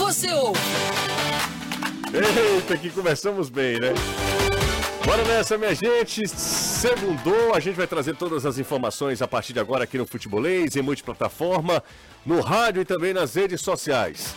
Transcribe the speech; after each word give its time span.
você 0.00 0.32
ouve. 0.32 0.58
Eita, 2.12 2.76
que 2.76 2.88
começamos 2.88 3.50
bem, 3.50 3.78
né? 3.78 3.92
Bora 5.04 5.22
nessa, 5.24 5.58
minha 5.58 5.74
gente. 5.74 6.26
Segundou, 6.26 7.54
a 7.54 7.60
gente 7.60 7.76
vai 7.76 7.86
trazer 7.86 8.16
todas 8.16 8.46
as 8.46 8.58
informações 8.58 9.20
a 9.20 9.28
partir 9.28 9.52
de 9.52 9.60
agora 9.60 9.84
aqui 9.84 9.98
no 9.98 10.06
Futebolês, 10.06 10.74
em 10.74 10.82
multiplataforma, 10.82 11.82
no 12.24 12.40
rádio 12.40 12.80
e 12.80 12.84
também 12.84 13.12
nas 13.12 13.34
redes 13.34 13.60
sociais. 13.60 14.34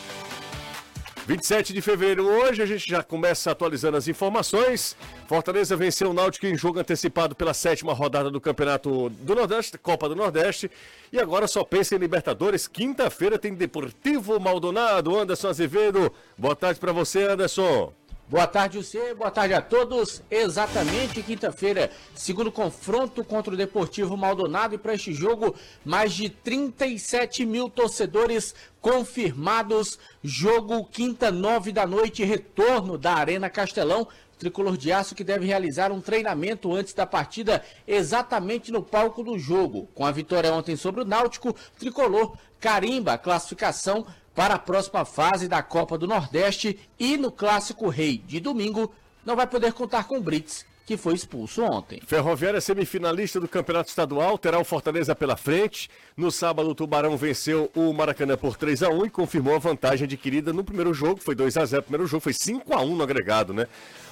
27 1.25 1.71
de 1.71 1.81
fevereiro 1.81 2.25
hoje, 2.25 2.61
a 2.61 2.65
gente 2.65 2.89
já 2.89 3.01
começa 3.01 3.49
atualizando 3.49 3.95
as 3.95 4.09
informações. 4.09 4.95
Fortaleza 5.25 5.75
venceu 5.77 6.09
o 6.09 6.13
Náutico 6.13 6.45
em 6.45 6.57
jogo 6.57 6.79
antecipado 6.79 7.33
pela 7.33 7.53
sétima 7.53 7.93
rodada 7.93 8.29
do 8.29 8.41
Campeonato 8.41 9.09
do 9.09 9.33
Nordeste, 9.33 9.77
Copa 9.77 10.09
do 10.09 10.15
Nordeste. 10.15 10.69
E 11.13 11.19
agora 11.19 11.47
só 11.47 11.63
pensa 11.63 11.95
em 11.95 11.97
Libertadores. 11.97 12.67
Quinta-feira 12.67 13.39
tem 13.39 13.53
Deportivo 13.53 14.37
Maldonado. 14.37 15.17
Anderson 15.17 15.47
Azevedo, 15.47 16.11
boa 16.37 16.57
tarde 16.57 16.79
para 16.79 16.91
você, 16.91 17.23
Anderson. 17.23 17.93
Boa 18.29 18.47
tarde, 18.47 18.77
você. 18.77 19.13
Boa 19.13 19.29
tarde 19.29 19.53
a 19.53 19.61
todos. 19.61 20.23
Exatamente, 20.31 21.21
quinta-feira, 21.21 21.91
segundo 22.15 22.51
confronto 22.51 23.23
contra 23.23 23.53
o 23.53 23.57
Deportivo 23.57 24.15
Maldonado. 24.15 24.73
E 24.73 24.77
para 24.77 24.93
este 24.93 25.13
jogo, 25.13 25.53
mais 25.83 26.13
de 26.13 26.29
37 26.29 27.45
mil 27.45 27.69
torcedores 27.69 28.55
confirmados. 28.79 29.99
Jogo 30.23 30.85
quinta, 30.85 31.31
nove 31.31 31.73
da 31.73 31.85
noite, 31.85 32.23
retorno 32.23 32.97
da 32.97 33.13
Arena 33.13 33.49
Castelão. 33.49 34.07
Tricolor 34.39 34.77
de 34.77 34.91
Aço 34.91 35.15
que 35.15 35.23
deve 35.23 35.45
realizar 35.45 35.91
um 35.91 36.01
treinamento 36.01 36.73
antes 36.73 36.93
da 36.93 37.05
partida, 37.05 37.63
exatamente 37.87 38.71
no 38.71 38.81
palco 38.81 39.23
do 39.23 39.37
jogo. 39.37 39.87
Com 39.93 40.05
a 40.05 40.11
vitória 40.11 40.51
ontem 40.51 40.75
sobre 40.75 41.01
o 41.01 41.05
Náutico, 41.05 41.55
Tricolor 41.77 42.35
carimba 42.59 43.17
classificação 43.17 44.05
para 44.35 44.55
a 44.55 44.59
próxima 44.59 45.05
fase 45.05 45.47
da 45.47 45.61
Copa 45.61 45.97
do 45.97 46.07
Nordeste 46.07 46.79
e 46.99 47.17
no 47.17 47.31
Clássico 47.31 47.89
Rei 47.89 48.17
de 48.17 48.39
domingo 48.39 48.93
não 49.25 49.35
vai 49.35 49.47
poder 49.47 49.73
contar 49.73 50.05
com 50.05 50.17
o 50.17 50.21
Brits, 50.21 50.65
que 50.85 50.97
foi 50.97 51.13
expulso 51.13 51.63
ontem. 51.63 52.01
Ferroviária 52.05 52.59
semifinalista 52.59 53.39
do 53.39 53.47
Campeonato 53.47 53.89
Estadual, 53.89 54.37
terá 54.37 54.59
o 54.59 54.65
Fortaleza 54.65 55.15
pela 55.15 55.37
frente. 55.37 55.89
No 56.17 56.31
sábado, 56.31 56.69
o 56.69 56.75
Tubarão 56.75 57.15
venceu 57.15 57.71
o 57.75 57.93
Maracanã 57.93 58.35
por 58.35 58.57
3 58.57 58.83
a 58.83 58.89
1 58.89 59.05
e 59.05 59.09
confirmou 59.09 59.55
a 59.55 59.59
vantagem 59.59 60.05
adquirida 60.05 60.51
no 60.51 60.63
primeiro 60.63 60.93
jogo, 60.93 61.21
foi 61.21 61.35
2 61.35 61.55
a 61.57 61.65
0 61.65 61.81
O 61.81 61.83
primeiro 61.83 62.07
jogo 62.07 62.21
foi 62.21 62.33
5 62.33 62.73
a 62.73 62.81
1 62.81 62.95
no 62.95 63.03
agregado, 63.03 63.53
né? 63.53 63.67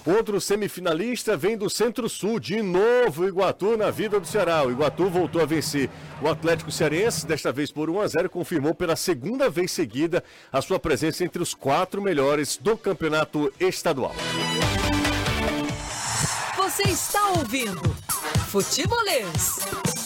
Outro 0.05 0.41
semifinalista 0.41 1.38
vem 1.38 1.55
do 1.55 1.69
Centro-Sul, 1.69 2.39
de 2.39 2.61
novo 2.61 3.27
Iguatu 3.27 3.77
na 3.77 3.91
vida 3.91 4.19
do 4.19 4.25
Ceará. 4.25 4.63
O 4.63 4.71
Iguatu 4.71 5.08
voltou 5.09 5.41
a 5.41 5.45
vencer 5.45 5.91
o 6.21 6.27
Atlético 6.27 6.71
Cearense, 6.71 7.25
desta 7.25 7.52
vez 7.52 7.71
por 7.71 7.88
1 7.88 8.02
a 8.02 8.08
0 8.08 8.30
confirmou 8.30 8.73
pela 8.73 8.95
segunda 8.95 9.47
vez 9.47 9.71
seguida 9.71 10.23
a 10.52 10.59
sua 10.59 10.80
presença 10.80 11.23
entre 11.23 11.41
os 11.41 11.53
quatro 11.53 12.02
melhores 12.02 12.58
do 12.58 12.75
campeonato 12.75 13.53
estadual. 13.59 14.16
Você 16.58 16.83
está 16.83 17.30
ouvindo 17.30 17.81
Futebolês. 18.47 20.00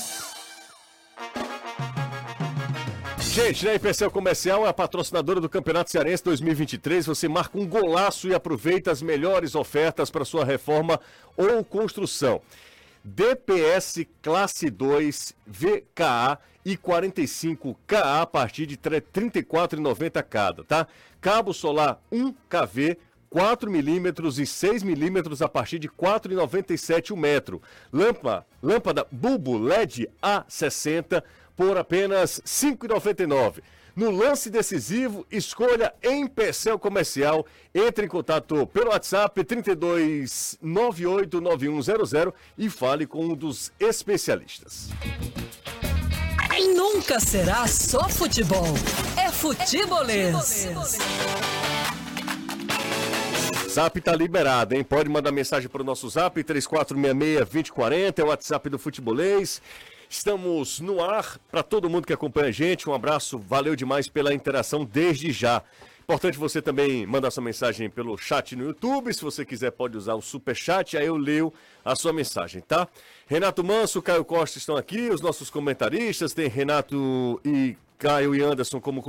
Gente, 3.36 3.68
a 3.68 3.76
IPCL 3.76 4.12
Comercial 4.12 4.66
é 4.66 4.70
a 4.70 4.74
patrocinadora 4.74 5.42
do 5.42 5.50
Campeonato 5.50 5.92
Cearense 5.92 6.24
2023. 6.24 7.06
Você 7.06 7.28
marca 7.28 7.60
um 7.60 7.68
golaço 7.68 8.30
e 8.30 8.34
aproveita 8.34 8.92
as 8.92 9.02
melhores 9.02 9.56
ofertas 9.56 10.10
para 10.10 10.24
sua 10.24 10.46
reforma 10.46 11.02
ou 11.36 11.62
construção. 11.62 12.42
DPS 13.04 14.08
Classe 14.22 14.70
2 14.70 15.36
VKA 15.46 16.40
e 16.64 16.78
45KA 16.78 18.22
a 18.22 18.26
partir 18.26 18.66
de 18.68 18.76
R$ 18.82 19.02
34,90 19.02 20.24
cada, 20.24 20.64
tá? 20.64 20.88
Cabo 21.20 21.54
solar 21.54 22.02
1 22.10 22.32
kV 22.50 22.98
4 23.30 23.70
milímetros 23.70 24.40
e 24.40 24.46
6 24.46 24.82
milímetros 24.82 25.42
a 25.42 25.50
partir 25.50 25.78
de 25.78 25.88
R$ 25.88 25.94
4,97 26.00 27.12
o 27.12 27.18
metro. 27.18 27.62
Lâmpada, 27.92 28.46
lâmpada 28.64 29.06
bulbo 29.12 29.58
LED 29.58 30.10
A60 30.24 31.22
por 31.56 31.78
apenas 31.78 32.38
R$ 32.38 32.44
5,99. 32.76 33.62
No 33.96 34.12
lance 34.12 34.50
decisivo, 34.50 35.26
escolha 35.32 35.94
em 36.04 36.28
Percel 36.28 36.78
Comercial. 36.78 37.46
Entre 37.74 38.06
em 38.06 38.10
contato 38.10 38.68
pelo 38.68 38.90
WhatsApp 38.90 39.42
32989100 39.42 42.34
e 42.58 42.70
fale 42.70 43.08
com 43.08 43.26
um 43.26 43.34
dos 43.34 43.72
especialistas. 43.80 44.90
Nunca 47.06 47.20
será 47.20 47.68
só 47.68 48.10
futebol. 48.10 48.66
É 49.16 49.30
futebolês. 49.30 50.68
Zap 53.70 54.02
tá 54.02 54.16
liberado, 54.16 54.74
hein? 54.74 54.84
Pode 54.84 55.08
mandar 55.08 55.32
mensagem 55.32 55.70
para 55.70 55.82
o 55.82 55.86
nosso 55.86 56.10
zap 56.10 56.44
3466-2040, 56.44 58.20
é 58.20 58.24
o 58.24 58.28
WhatsApp 58.28 58.70
do 58.70 58.80
Futebolês. 58.80 59.62
Estamos 60.18 60.80
no 60.80 61.04
ar 61.04 61.38
para 61.52 61.62
todo 61.62 61.90
mundo 61.90 62.08
que 62.08 62.14
acompanha 62.14 62.48
a 62.48 62.52
gente. 62.52 62.90
Um 62.90 62.94
abraço, 62.94 63.38
valeu 63.38 63.76
demais 63.76 64.08
pela 64.08 64.34
interação 64.34 64.86
desde 64.86 65.30
já. 65.30 65.62
Importante 66.04 66.38
você 66.38 66.62
também 66.62 67.06
mandar 67.06 67.32
sua 67.32 67.44
mensagem 67.44 67.90
pelo 67.90 68.18
chat 68.18 68.56
no 68.56 68.64
YouTube. 68.64 69.14
Se 69.14 69.22
você 69.22 69.44
quiser, 69.44 69.72
pode 69.72 69.98
usar 69.98 70.14
o 70.14 70.22
super 70.22 70.56
chat, 70.56 70.96
aí 70.96 71.06
eu 71.06 71.18
leio 71.18 71.54
a 71.84 71.98
sua 71.98 72.14
mensagem, 72.14 72.62
tá? 72.62 72.88
Renato 73.28 73.62
Manso, 73.62 74.02
Caio 74.02 74.24
Costa 74.24 74.58
estão 74.58 74.78
aqui, 74.78 75.10
os 75.10 75.20
nossos 75.20 75.50
comentaristas. 75.50 76.34
Tem 76.34 76.48
Renato 76.48 77.42
e 77.44 77.76
Caio 78.00 78.34
e 78.34 78.42
Anderson 78.42 78.80
como 78.80 79.04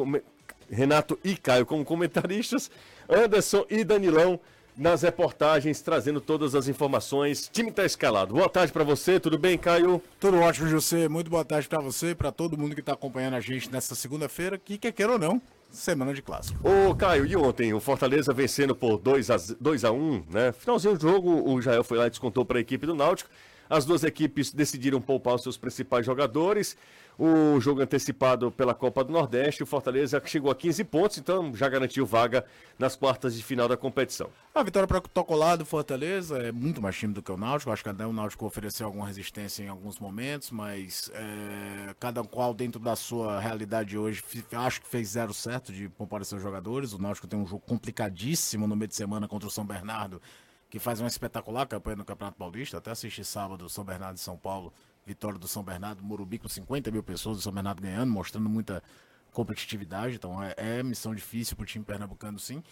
Renato 0.69 1.17
e 1.23 1.37
Caio 1.37 1.65
como 1.65 1.85
comentaristas, 1.85 2.69
Anderson 3.09 3.65
e 3.71 3.85
Danilão 3.85 4.41
nas 4.77 5.03
reportagens, 5.03 5.81
trazendo 5.81 6.21
todas 6.21 6.55
as 6.55 6.69
informações. 6.69 7.49
Time 7.53 7.71
está 7.71 7.85
escalado. 7.85 8.35
Boa 8.35 8.49
tarde 8.49 8.73
para 8.73 8.85
você, 8.85 9.19
tudo 9.19 9.39
bem, 9.39 9.57
Caio? 9.57 10.03
Tudo 10.21 10.39
ótimo, 10.39 10.69
José. 10.69 11.09
Muito 11.09 11.31
boa 11.31 11.45
tarde 11.45 11.67
para 11.67 11.81
você 11.81 12.11
e 12.11 12.15
para 12.15 12.31
todo 12.31 12.59
mundo 12.59 12.75
que 12.75 12.81
está 12.81 12.93
acompanhando 12.93 13.35
a 13.35 13.41
gente 13.41 13.71
nessa 13.71 13.95
segunda-feira, 13.95 14.59
que 14.59 14.77
quer 14.77 14.93
queira 14.93 15.13
ou 15.13 15.19
não, 15.19 15.41
semana 15.71 16.13
de 16.13 16.21
clássico. 16.23 16.59
Ô, 16.69 16.95
Caio, 16.95 17.27
e 17.27 17.37
ontem 17.37 17.73
o 17.73 17.81
Fortaleza 17.81 18.33
vencendo 18.33 18.75
por 18.75 18.99
2 18.99 19.31
a, 19.31 19.37
2 19.59 19.85
a 19.85 19.93
1 19.93 20.25
né? 20.31 20.53
Finalzinho 20.53 20.97
do 20.97 21.01
jogo, 21.01 21.51
o 21.51 21.61
Jael 21.63 21.83
foi 21.83 21.99
lá 21.99 22.07
e 22.07 22.11
descontou 22.11 22.45
para 22.45 22.59
a 22.59 22.61
equipe 22.61 22.87
do 22.87 22.95
Náutico. 22.95 23.31
As 23.69 23.85
duas 23.85 24.05
equipes 24.05 24.53
decidiram 24.53 25.01
poupar 25.01 25.35
os 25.35 25.43
seus 25.43 25.57
principais 25.57 26.05
jogadores 26.05 26.77
o 27.19 27.59
jogo 27.61 27.81
antecipado 27.81 28.51
pela 28.51 28.75
Copa 28.75 29.03
do 29.03 29.13
Nordeste. 29.13 29.63
O 29.63 29.67
Fortaleza 29.67 30.23
chegou 30.25 30.51
a 30.51 30.55
15 30.55 30.85
pontos, 30.85 31.19
então 31.19 31.55
já 31.55 31.69
garantiu 31.69 32.05
vaga 32.05 32.45
nas 32.79 32.95
quartas 32.95 33.35
de 33.35 33.43
final 33.43 33.67
da 33.67 33.77
competição. 33.77 34.29
A 34.55 34.63
vitória 34.63 34.87
protocolada 34.87 35.59
do 35.59 35.67
Fortaleza 35.67 36.39
é 36.39 36.53
muito 36.53 36.81
mais 36.83 36.97
time 36.97 37.15
do 37.15 37.23
que 37.23 37.33
o 37.33 37.37
Náutico. 37.37 37.71
Acho 37.71 37.83
que 37.83 37.89
até 37.89 38.07
o 38.07 38.13
Náutico 38.13 38.45
ofereceu 38.45 38.87
alguma 38.87 39.07
resistência 39.07 39.63
em 39.63 39.69
alguns 39.69 39.99
momentos, 39.99 40.51
mas 40.51 41.11
é, 41.15 41.95
cada 41.99 42.23
qual 42.23 42.53
dentro 42.53 42.81
da 42.81 42.95
sua 42.95 43.41
realidade 43.41 43.97
hoje, 43.97 44.23
acho 44.53 44.81
que 44.83 44.87
fez 44.87 45.09
zero 45.09 45.33
certo 45.33 45.73
de 45.73 45.89
poupar 45.89 46.25
seus 46.25 46.43
jogadores. 46.43 46.93
O 46.93 46.99
Náutico 46.99 47.27
tem 47.27 47.39
um 47.39 47.47
jogo 47.47 47.63
complicadíssimo 47.67 48.67
no 48.67 48.77
meio 48.77 48.89
de 48.89 48.95
semana 48.95 49.27
contra 49.27 49.49
o 49.49 49.51
São 49.51 49.65
Bernardo, 49.65 50.21
que 50.77 50.79
faz 50.79 51.01
uma 51.01 51.09
espetacular 51.09 51.67
campanha 51.67 51.97
no 51.97 52.05
Campeonato 52.05 52.37
Paulista. 52.37 52.77
Até 52.77 52.91
assisti 52.91 53.25
sábado 53.25 53.67
São 53.67 53.83
Bernardo 53.83 54.19
e 54.19 54.21
São 54.21 54.37
Paulo 54.37 54.75
vitória 55.07 55.39
do 55.39 55.49
São 55.49 55.63
Bernardo, 55.63 56.03
Morumbi 56.03 56.39
com 56.39 56.49
50 56.49 56.91
mil 56.91 57.03
pessoas, 57.03 57.39
o 57.39 57.41
São 57.41 57.53
Bernardo 57.53 57.81
ganhando, 57.81 58.13
mostrando 58.13 58.47
muita 58.47 58.83
competitividade, 59.33 60.17
então 60.17 60.43
é, 60.43 60.55
é 60.57 60.83
missão 60.83 61.15
difícil 61.15 61.57
para 61.57 61.63
o 61.63 61.67
time 61.67 61.83
pernambucano 61.83 62.39
sim. 62.39 62.63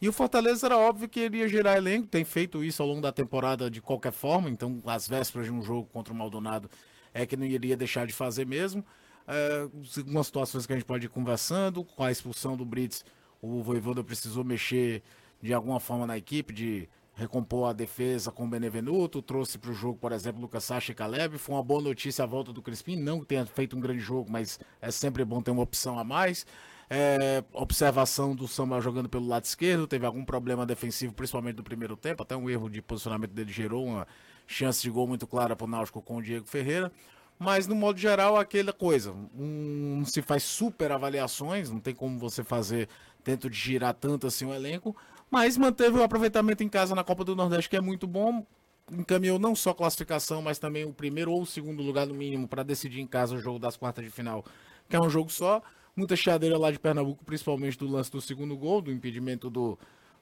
E 0.00 0.08
o 0.08 0.12
Fortaleza 0.12 0.66
era 0.66 0.76
óbvio 0.76 1.08
que 1.08 1.20
ele 1.20 1.36
ia 1.36 1.48
gerar 1.48 1.76
elenco, 1.76 2.08
tem 2.08 2.24
feito 2.24 2.64
isso 2.64 2.82
ao 2.82 2.88
longo 2.88 3.00
da 3.00 3.12
temporada 3.12 3.70
de 3.70 3.80
qualquer 3.80 4.10
forma, 4.10 4.50
então 4.50 4.82
as 4.84 5.06
vésperas 5.06 5.46
de 5.46 5.52
um 5.52 5.62
jogo 5.62 5.88
contra 5.92 6.12
o 6.12 6.16
Maldonado 6.16 6.68
é 7.14 7.24
que 7.24 7.36
não 7.36 7.44
iria 7.46 7.76
deixar 7.76 8.06
de 8.06 8.12
fazer 8.12 8.44
mesmo. 8.44 8.84
É, 9.28 9.68
algumas 9.98 10.26
situações 10.26 10.66
que 10.66 10.72
a 10.72 10.76
gente 10.76 10.86
pode 10.86 11.06
ir 11.06 11.10
conversando, 11.10 11.84
com 11.84 12.02
a 12.02 12.10
expulsão 12.10 12.56
do 12.56 12.64
Brits, 12.64 13.04
o 13.40 13.62
Voivoda 13.62 14.02
precisou 14.02 14.42
mexer 14.42 15.02
de 15.40 15.52
alguma 15.52 15.78
forma 15.78 16.06
na 16.06 16.16
equipe, 16.16 16.52
de 16.52 16.88
recompor 17.22 17.68
a 17.68 17.72
defesa 17.72 18.30
com 18.30 18.44
o 18.44 18.48
Benevenuto, 18.48 19.22
trouxe 19.22 19.56
para 19.56 19.70
o 19.70 19.74
jogo, 19.74 19.98
por 19.98 20.12
exemplo, 20.12 20.40
Lucas 20.40 20.64
Sacha 20.64 20.92
e 20.92 20.94
Caleb. 20.94 21.38
Foi 21.38 21.54
uma 21.54 21.62
boa 21.62 21.80
notícia 21.80 22.24
a 22.24 22.26
volta 22.26 22.52
do 22.52 22.60
Crispim, 22.60 22.96
não 22.96 23.20
que 23.20 23.26
tenha 23.26 23.46
feito 23.46 23.76
um 23.76 23.80
grande 23.80 24.00
jogo, 24.00 24.30
mas 24.30 24.60
é 24.80 24.90
sempre 24.90 25.24
bom 25.24 25.40
ter 25.40 25.50
uma 25.50 25.62
opção 25.62 25.98
a 25.98 26.04
mais. 26.04 26.46
É, 26.90 27.42
observação 27.52 28.34
do 28.34 28.46
Samuel 28.46 28.82
jogando 28.82 29.08
pelo 29.08 29.26
lado 29.26 29.44
esquerdo, 29.44 29.86
teve 29.86 30.04
algum 30.04 30.24
problema 30.24 30.66
defensivo, 30.66 31.14
principalmente 31.14 31.56
no 31.56 31.62
primeiro 31.62 31.96
tempo, 31.96 32.22
até 32.22 32.36
um 32.36 32.50
erro 32.50 32.68
de 32.68 32.82
posicionamento 32.82 33.30
dele 33.30 33.50
gerou 33.50 33.86
uma 33.86 34.06
chance 34.46 34.82
de 34.82 34.90
gol 34.90 35.06
muito 35.06 35.26
clara 35.26 35.56
para 35.56 35.64
o 35.64 35.68
Náutico 35.68 36.02
com 36.02 36.18
o 36.18 36.22
Diego 36.22 36.46
Ferreira. 36.46 36.92
Mas, 37.38 37.66
no 37.66 37.74
modo 37.74 37.98
geral, 37.98 38.36
aquela 38.36 38.72
coisa. 38.72 39.12
Um, 39.34 39.96
não 39.98 40.04
se 40.04 40.22
faz 40.22 40.42
super 40.42 40.92
avaliações, 40.92 41.70
não 41.70 41.80
tem 41.80 41.94
como 41.94 42.18
você 42.18 42.44
fazer, 42.44 42.88
tento 43.24 43.48
de 43.48 43.56
girar 43.56 43.94
tanto 43.94 44.26
assim 44.26 44.44
o 44.44 44.54
elenco, 44.54 44.94
mas 45.32 45.56
manteve 45.56 45.98
o 45.98 46.02
aproveitamento 46.02 46.62
em 46.62 46.68
casa 46.68 46.94
na 46.94 47.02
Copa 47.02 47.24
do 47.24 47.34
Nordeste, 47.34 47.70
que 47.70 47.76
é 47.76 47.80
muito 47.80 48.06
bom. 48.06 48.46
Encaminhou 48.92 49.38
não 49.38 49.56
só 49.56 49.72
classificação, 49.72 50.42
mas 50.42 50.58
também 50.58 50.84
o 50.84 50.92
primeiro 50.92 51.32
ou 51.32 51.40
o 51.40 51.46
segundo 51.46 51.82
lugar 51.82 52.06
no 52.06 52.12
mínimo 52.12 52.46
para 52.46 52.62
decidir 52.62 53.00
em 53.00 53.06
casa 53.06 53.34
o 53.34 53.38
jogo 53.38 53.58
das 53.58 53.74
quartas 53.74 54.04
de 54.04 54.10
final, 54.10 54.44
que 54.90 54.94
é 54.94 55.00
um 55.00 55.08
jogo 55.08 55.32
só. 55.32 55.62
muita 55.96 56.14
chadeira 56.16 56.58
lá 56.58 56.70
de 56.70 56.78
Pernambuco, 56.78 57.24
principalmente 57.24 57.78
do 57.78 57.88
lance 57.88 58.12
do 58.12 58.20
segundo 58.20 58.54
gol, 58.58 58.82
do 58.82 58.92
impedimento 58.92 59.48
do, 59.48 59.78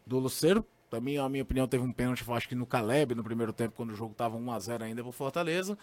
do 0.07 0.21
Luceiro. 0.21 0.65
Também, 0.89 1.19
a 1.19 1.29
minha 1.29 1.43
opinião, 1.43 1.67
teve 1.67 1.83
um 1.83 1.93
pênalti, 1.93 2.25
acho 2.31 2.49
que 2.49 2.55
no 2.55 2.65
Caleb, 2.65 3.17
no 3.17 3.25
primeiro 3.25 3.53
tempo, 3.53 3.75
quando 3.75 3.91
o 3.91 3.97
jogo 3.97 4.13
estava 4.13 4.39
1x0 4.39 4.83
ainda 4.83 5.03
pro 5.03 5.11
Fortaleza. 5.11 5.77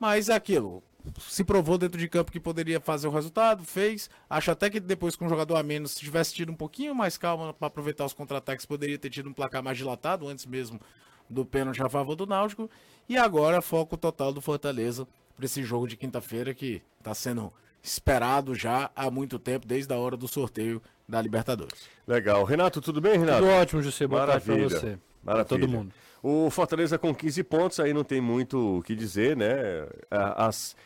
Mas 0.00 0.30
é 0.30 0.34
aquilo, 0.34 0.82
se 1.18 1.44
provou 1.44 1.76
dentro 1.76 1.98
de 1.98 2.08
campo 2.08 2.32
que 2.32 2.40
poderia 2.40 2.80
fazer 2.80 3.06
o 3.06 3.10
resultado, 3.10 3.64
fez. 3.64 4.08
Acho 4.28 4.50
até 4.50 4.70
que 4.70 4.80
depois 4.80 5.14
com 5.14 5.26
um 5.26 5.28
jogador 5.28 5.56
a 5.56 5.62
menos, 5.62 5.92
se 5.92 6.00
tivesse 6.00 6.34
tido 6.34 6.50
um 6.50 6.56
pouquinho 6.56 6.94
mais 6.94 7.18
calma 7.18 7.52
para 7.52 7.68
aproveitar 7.68 8.04
os 8.04 8.14
contra-ataques, 8.14 8.64
poderia 8.64 8.98
ter 8.98 9.10
tido 9.10 9.28
um 9.28 9.32
placar 9.32 9.62
mais 9.62 9.76
dilatado 9.76 10.26
antes 10.26 10.46
mesmo 10.46 10.80
do 11.28 11.44
pênalti 11.44 11.82
a 11.82 11.88
favor 11.88 12.16
do 12.16 12.26
Náutico. 12.26 12.68
E 13.08 13.16
agora 13.16 13.60
foco 13.60 13.96
total 13.96 14.32
do 14.32 14.40
Fortaleza 14.40 15.06
para 15.36 15.44
esse 15.44 15.62
jogo 15.62 15.86
de 15.86 15.96
quinta-feira 15.96 16.54
que 16.54 16.82
está 16.98 17.14
sendo 17.14 17.52
esperado 17.82 18.54
já 18.54 18.90
há 18.94 19.10
muito 19.10 19.38
tempo, 19.38 19.66
desde 19.66 19.92
a 19.92 19.96
hora 19.96 20.16
do 20.16 20.28
sorteio 20.28 20.82
da 21.08 21.20
Libertadores. 21.20 21.88
Legal. 22.06 22.44
Renato, 22.44 22.80
tudo 22.80 23.00
bem, 23.00 23.18
Renato? 23.18 23.40
Tudo 23.40 23.50
ótimo, 23.50 23.82
José. 23.82 24.06
Boa 24.06 24.26
Maravilha. 24.26 24.56
tarde 24.56 24.68
pra 24.70 24.78
você. 24.78 24.98
Maravilha. 25.22 25.44
Pra 25.44 25.44
todo 25.44 25.68
mundo. 25.68 25.92
O 26.22 26.50
Fortaleza 26.50 26.98
com 26.98 27.14
15 27.14 27.42
pontos, 27.44 27.80
aí 27.80 27.92
não 27.94 28.04
tem 28.04 28.20
muito 28.20 28.78
o 28.78 28.82
que 28.82 28.94
dizer, 28.94 29.36
né? 29.36 29.86
As, 30.10 30.76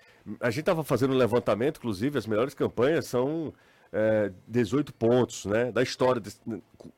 a 0.41 0.51
gente 0.51 0.61
estava 0.61 0.85
fazendo 0.85 1.13
um 1.13 1.17
levantamento, 1.17 1.79
inclusive, 1.79 2.17
as 2.19 2.27
melhores 2.27 2.55
campanhas 2.55 3.07
são 3.07 3.53
é, 3.93 4.31
18 4.49 4.93
pontos, 4.95 5.45
né? 5.47 5.71
Da 5.73 5.83
história, 5.83 6.21
desse- 6.21 6.41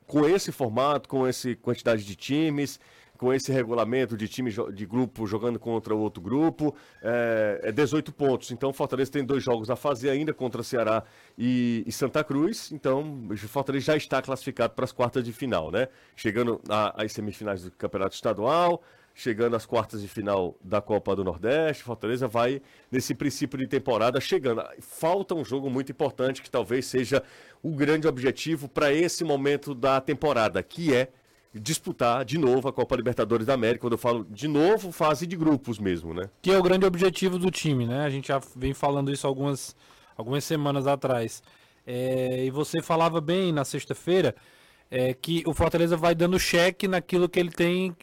com 0.06 0.26
esse 0.28 0.52
formato, 0.52 1.08
com 1.08 1.26
essa 1.26 1.54
quantidade 1.56 2.04
de 2.04 2.14
times, 2.16 2.78
com 3.16 3.32
esse 3.32 3.50
regulamento 3.52 4.16
de 4.16 4.28
time 4.28 4.50
de 4.72 4.86
grupo 4.86 5.26
jogando 5.26 5.58
contra 5.58 5.94
outro 5.94 6.22
grupo, 6.22 6.74
é, 7.02 7.60
é 7.64 7.72
18 7.72 8.12
pontos. 8.12 8.50
Então 8.50 8.70
o 8.70 8.72
Fortaleza 8.72 9.10
tem 9.10 9.24
dois 9.24 9.42
jogos 9.42 9.70
a 9.70 9.76
fazer 9.76 10.10
ainda 10.10 10.32
contra 10.32 10.62
Ceará 10.62 11.02
e, 11.36 11.82
e 11.86 11.92
Santa 11.92 12.22
Cruz. 12.22 12.70
Então 12.72 13.26
o 13.30 13.36
Fortaleza 13.36 13.86
já 13.86 13.96
está 13.96 14.22
classificado 14.22 14.74
para 14.74 14.84
as 14.84 14.92
quartas 14.92 15.24
de 15.24 15.32
final, 15.32 15.70
né? 15.70 15.88
Chegando 16.14 16.60
às 16.68 17.12
semifinais 17.12 17.62
do 17.62 17.70
Campeonato 17.70 18.14
Estadual, 18.14 18.82
chegando 19.16 19.56
às 19.56 19.64
quartas 19.64 20.02
de 20.02 20.08
final 20.08 20.54
da 20.62 20.80
Copa 20.82 21.16
do 21.16 21.24
Nordeste, 21.24 21.82
Fortaleza 21.82 22.28
vai 22.28 22.60
nesse 22.92 23.14
princípio 23.14 23.58
de 23.58 23.66
temporada 23.66 24.20
chegando. 24.20 24.62
Falta 24.78 25.34
um 25.34 25.42
jogo 25.42 25.70
muito 25.70 25.90
importante 25.90 26.42
que 26.42 26.50
talvez 26.50 26.84
seja 26.84 27.22
o 27.62 27.74
grande 27.74 28.06
objetivo 28.06 28.68
para 28.68 28.92
esse 28.92 29.24
momento 29.24 29.74
da 29.74 30.00
temporada, 30.02 30.62
que 30.62 30.94
é 30.94 31.08
disputar 31.60 32.24
de 32.24 32.38
novo 32.38 32.68
a 32.68 32.72
Copa 32.72 32.96
Libertadores 32.96 33.46
da 33.46 33.54
América. 33.54 33.82
Quando 33.82 33.92
eu 33.94 33.98
falo 33.98 34.26
de 34.30 34.48
novo, 34.48 34.92
fase 34.92 35.26
de 35.26 35.36
grupos 35.36 35.78
mesmo, 35.78 36.14
né? 36.14 36.28
Que 36.42 36.50
é 36.52 36.58
o 36.58 36.62
grande 36.62 36.86
objetivo 36.86 37.38
do 37.38 37.50
time, 37.50 37.86
né? 37.86 38.04
A 38.04 38.10
gente 38.10 38.28
já 38.28 38.40
vem 38.54 38.74
falando 38.74 39.12
isso 39.12 39.26
algumas, 39.26 39.74
algumas 40.16 40.44
semanas 40.44 40.86
atrás. 40.86 41.42
É, 41.86 42.44
e 42.44 42.50
você 42.50 42.82
falava 42.82 43.20
bem 43.20 43.52
na 43.52 43.64
sexta-feira 43.64 44.34
é, 44.90 45.14
que 45.14 45.42
o 45.46 45.54
Fortaleza 45.54 45.96
vai 45.96 46.14
dando 46.14 46.38
cheque 46.38 46.86
naquilo 46.88 47.28
que 47.28 47.38
ele 47.38 47.50
tem, 47.50 47.96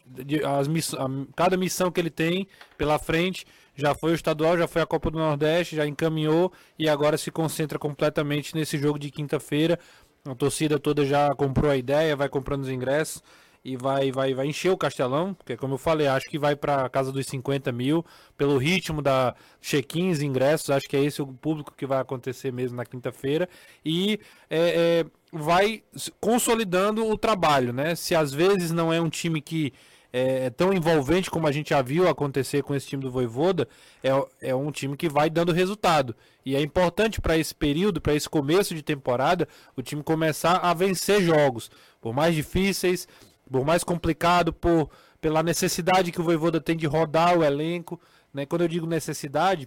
as 0.58 0.68
miss, 0.68 0.94
a- 0.94 1.06
cada 1.36 1.56
missão 1.56 1.90
que 1.90 2.00
ele 2.00 2.10
tem 2.10 2.46
pela 2.76 2.98
frente. 2.98 3.46
Já 3.76 3.94
foi 3.94 4.12
o 4.12 4.14
estadual, 4.14 4.56
já 4.56 4.68
foi 4.68 4.82
a 4.82 4.86
Copa 4.86 5.10
do 5.10 5.18
Nordeste, 5.18 5.76
já 5.76 5.86
encaminhou 5.86 6.52
e 6.78 6.88
agora 6.88 7.18
se 7.18 7.30
concentra 7.30 7.78
completamente 7.78 8.54
nesse 8.54 8.78
jogo 8.78 8.98
de 8.98 9.10
quinta-feira. 9.10 9.78
A 10.26 10.34
torcida 10.34 10.78
toda 10.78 11.04
já 11.04 11.34
comprou 11.34 11.70
a 11.70 11.76
ideia, 11.76 12.16
vai 12.16 12.28
comprando 12.28 12.62
os 12.62 12.70
ingressos 12.70 13.22
e 13.64 13.76
vai, 13.76 14.12
vai, 14.12 14.34
vai 14.34 14.46
encher 14.46 14.70
o 14.70 14.76
Castelão, 14.76 15.32
porque 15.32 15.56
como 15.56 15.74
eu 15.74 15.78
falei, 15.78 16.06
acho 16.06 16.28
que 16.28 16.38
vai 16.38 16.54
para 16.54 16.88
casa 16.90 17.10
dos 17.10 17.26
50 17.26 17.72
mil, 17.72 18.04
pelo 18.36 18.58
ritmo 18.58 19.00
da 19.00 19.34
check-ins, 19.62 20.20
ingressos, 20.20 20.68
acho 20.68 20.86
que 20.86 20.96
é 20.96 21.02
esse 21.02 21.22
o 21.22 21.26
público 21.26 21.72
que 21.74 21.86
vai 21.86 21.98
acontecer 21.98 22.52
mesmo 22.52 22.76
na 22.76 22.84
quinta-feira, 22.84 23.48
e 23.82 24.20
é, 24.50 25.02
é, 25.02 25.06
vai 25.32 25.82
consolidando 26.20 27.06
o 27.06 27.16
trabalho, 27.16 27.72
né? 27.72 27.94
Se 27.94 28.14
às 28.14 28.34
vezes 28.34 28.70
não 28.70 28.92
é 28.92 29.00
um 29.00 29.08
time 29.08 29.40
que 29.40 29.72
é, 30.12 30.44
é 30.46 30.50
tão 30.50 30.72
envolvente 30.72 31.30
como 31.30 31.46
a 31.46 31.52
gente 31.52 31.70
já 31.70 31.80
viu 31.80 32.06
acontecer 32.06 32.62
com 32.62 32.74
esse 32.74 32.86
time 32.86 33.02
do 33.02 33.10
Voivoda, 33.10 33.66
é, 34.02 34.10
é 34.50 34.54
um 34.54 34.70
time 34.70 34.94
que 34.94 35.08
vai 35.08 35.30
dando 35.30 35.52
resultado. 35.52 36.14
E 36.44 36.54
é 36.54 36.60
importante 36.60 37.18
para 37.18 37.38
esse 37.38 37.54
período, 37.54 37.98
para 37.98 38.14
esse 38.14 38.28
começo 38.28 38.74
de 38.74 38.82
temporada, 38.82 39.48
o 39.74 39.82
time 39.82 40.02
começar 40.02 40.58
a 40.58 40.74
vencer 40.74 41.22
jogos, 41.22 41.70
por 42.00 42.14
mais 42.14 42.34
difíceis, 42.34 43.08
por 43.50 43.64
mais 43.64 43.84
complicado, 43.84 44.52
por 44.52 44.90
pela 45.20 45.42
necessidade 45.42 46.12
que 46.12 46.20
o 46.20 46.24
Voivoda 46.24 46.60
tem 46.60 46.76
de 46.76 46.86
rodar 46.86 47.38
o 47.38 47.42
elenco, 47.42 47.98
né? 48.32 48.44
Quando 48.44 48.60
eu 48.62 48.68
digo 48.68 48.86
necessidade, 48.86 49.66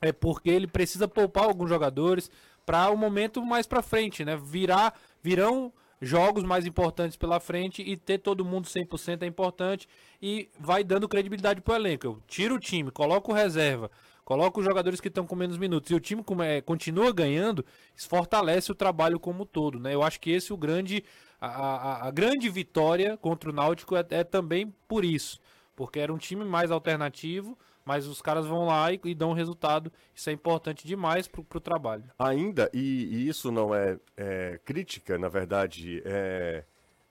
é 0.00 0.12
porque 0.12 0.50
ele 0.50 0.66
precisa 0.66 1.06
poupar 1.06 1.44
alguns 1.44 1.68
jogadores 1.68 2.30
para 2.66 2.90
o 2.90 2.96
momento 2.96 3.44
mais 3.44 3.66
para 3.66 3.80
frente, 3.80 4.24
né? 4.24 4.36
Virar, 4.36 4.98
virão 5.22 5.72
jogos 6.00 6.42
mais 6.42 6.66
importantes 6.66 7.16
pela 7.16 7.40
frente 7.40 7.82
e 7.82 7.96
ter 7.96 8.18
todo 8.18 8.44
mundo 8.44 8.66
100% 8.66 9.22
é 9.22 9.26
importante 9.26 9.88
e 10.20 10.48
vai 10.58 10.84
dando 10.84 11.08
credibilidade 11.08 11.60
pro 11.60 11.74
elenco. 11.74 12.06
Eu 12.06 12.22
tiro 12.26 12.56
o 12.56 12.60
time, 12.60 12.90
coloco 12.90 13.32
o 13.32 13.34
reserva, 13.34 13.90
coloco 14.28 14.60
os 14.60 14.66
jogadores 14.66 15.00
que 15.00 15.08
estão 15.08 15.26
com 15.26 15.34
menos 15.34 15.56
minutos 15.56 15.90
e 15.90 15.94
o 15.94 16.00
time 16.00 16.22
é- 16.44 16.60
continua 16.60 17.10
ganhando, 17.14 17.64
isso 17.96 18.06
fortalece 18.06 18.70
o 18.70 18.74
trabalho 18.74 19.18
como 19.18 19.44
um 19.44 19.46
todo, 19.46 19.80
né? 19.80 19.94
Eu 19.94 20.02
acho 20.02 20.20
que 20.20 20.30
esse 20.30 20.52
é 20.52 20.54
o 20.54 20.58
grande 20.58 21.02
a, 21.40 21.46
a- 21.46 22.08
a 22.08 22.10
grande 22.10 22.46
vitória 22.50 23.16
contra 23.16 23.48
o 23.48 23.54
Náutico 23.54 23.96
é, 23.96 24.04
é 24.10 24.22
também 24.22 24.70
por 24.86 25.02
isso, 25.02 25.40
porque 25.74 25.98
era 25.98 26.12
um 26.12 26.18
time 26.18 26.44
mais 26.44 26.70
alternativo, 26.70 27.56
mas 27.86 28.06
os 28.06 28.20
caras 28.20 28.44
vão 28.44 28.66
lá 28.66 28.92
e, 28.92 29.00
e 29.02 29.14
dão 29.14 29.32
resultado. 29.32 29.90
Isso 30.14 30.28
é 30.28 30.32
importante 30.34 30.86
demais 30.86 31.26
pro, 31.26 31.42
pro 31.42 31.58
trabalho. 31.58 32.04
Ainda, 32.18 32.70
e, 32.74 33.06
e 33.10 33.28
isso 33.30 33.50
não 33.50 33.74
é, 33.74 33.98
é 34.14 34.60
crítica, 34.62 35.16
na 35.16 35.30
verdade, 35.30 36.02
é, 36.04 36.64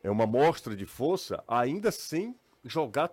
é 0.04 0.12
uma 0.12 0.28
mostra 0.28 0.76
de 0.76 0.86
força, 0.86 1.44
ainda 1.48 1.90
sem 1.92 2.36
jogar 2.64 3.10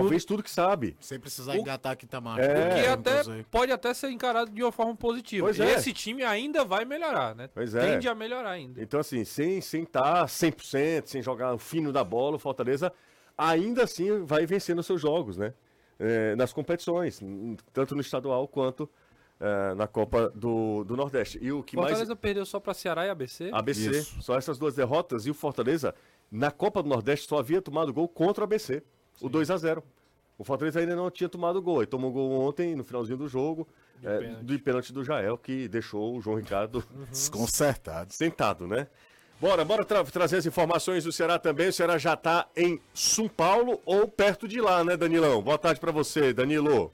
talvez 0.00 0.24
tudo, 0.24 0.42
que 0.42 0.50
sabe. 0.50 0.96
Sem 1.00 1.18
precisar 1.18 1.52
O- 1.52 1.56
engatar 1.56 1.92
aqui 1.92 2.06
Tamar. 2.06 2.38
É, 2.40 2.44
O 2.44 2.74
que 2.74 2.86
eu 2.86 2.92
até 2.92 3.42
pode 3.50 3.72
até 3.72 3.94
ser 3.94 4.10
encarado 4.10 4.50
de 4.50 4.62
uma 4.62 4.72
forma 4.72 4.94
positiva. 4.96 5.46
Pois 5.46 5.58
é. 5.60 5.74
Esse 5.74 5.92
time 5.92 6.22
ainda 6.22 6.64
vai 6.64 6.84
melhorar, 6.84 7.34
né? 7.34 7.48
Pois 7.54 7.74
é. 7.74 7.92
Tende 7.92 8.08
a 8.08 8.14
melhorar 8.14 8.50
ainda. 8.50 8.82
Então, 8.82 8.98
assim, 9.00 9.24
sem 9.24 9.58
estar 9.58 10.28
sem 10.28 10.50
tá 10.52 10.56
100%, 10.56 11.06
sem 11.06 11.22
jogar 11.22 11.54
o 11.54 11.58
fino 11.58 11.92
da 11.92 12.02
bola, 12.04 12.36
o 12.36 12.38
Fortaleza 12.38 12.92
ainda 13.36 13.84
assim 13.84 14.24
vai 14.24 14.44
vencendo 14.46 14.82
seus 14.82 15.00
jogos, 15.00 15.36
né? 15.36 15.54
É, 15.98 16.34
nas 16.34 16.52
competições, 16.52 17.20
tanto 17.72 17.94
no 17.94 18.00
estadual 18.00 18.48
quanto 18.48 18.90
é, 19.38 19.74
na 19.74 19.86
Copa 19.86 20.30
do, 20.34 20.84
do 20.84 20.96
Nordeste. 20.96 21.38
E 21.40 21.52
o 21.52 21.62
que 21.62 21.76
Fortaleza 21.76 22.06
mais. 22.06 22.18
perdeu 22.20 22.44
só 22.46 22.58
pra 22.60 22.74
Ceará 22.74 23.06
e 23.06 23.10
ABC. 23.10 23.50
ABC, 23.52 23.90
Isso. 23.90 24.22
só 24.22 24.36
essas 24.36 24.58
duas 24.58 24.74
derrotas. 24.74 25.26
E 25.26 25.30
o 25.30 25.34
Fortaleza, 25.34 25.94
na 26.30 26.50
Copa 26.50 26.82
do 26.82 26.88
Nordeste, 26.88 27.28
só 27.28 27.38
havia 27.38 27.60
tomado 27.60 27.92
gol 27.92 28.08
contra 28.08 28.42
o 28.42 28.44
ABC, 28.44 28.82
o 29.20 29.28
2 29.28 29.50
a 29.50 29.56
0 29.56 29.82
O 30.38 30.44
Fortaleza 30.44 30.80
ainda 30.80 30.96
não 30.96 31.10
tinha 31.10 31.28
tomado 31.28 31.60
gol. 31.62 31.78
Ele 31.82 31.86
tomou 31.86 32.10
gol 32.12 32.30
ontem, 32.48 32.74
no 32.74 32.82
finalzinho 32.84 33.16
do 33.18 33.28
jogo, 33.28 33.66
é, 34.02 34.18
pênalti. 34.18 34.44
do 34.44 34.58
pênalti 34.60 34.92
do 34.92 35.04
Jael, 35.04 35.38
que 35.38 35.68
deixou 35.68 36.16
o 36.16 36.20
João 36.20 36.36
Ricardo 36.38 36.84
Desconcertado. 37.10 38.12
sentado, 38.12 38.66
né? 38.66 38.88
Bora, 39.40 39.64
bora 39.64 39.84
tra- 39.84 40.04
trazer 40.04 40.36
as 40.36 40.46
informações 40.46 41.02
do 41.04 41.10
Ceará 41.12 41.36
também. 41.38 41.68
O 41.68 41.72
Ceará 41.72 41.98
já 41.98 42.16
tá 42.16 42.46
em 42.56 42.80
São 42.94 43.28
Paulo 43.28 43.80
ou 43.84 44.06
perto 44.06 44.46
de 44.46 44.60
lá, 44.60 44.84
né, 44.84 44.96
Danilão? 44.96 45.42
Boa 45.42 45.58
tarde 45.58 45.80
pra 45.80 45.90
você, 45.90 46.32
Danilo. 46.32 46.92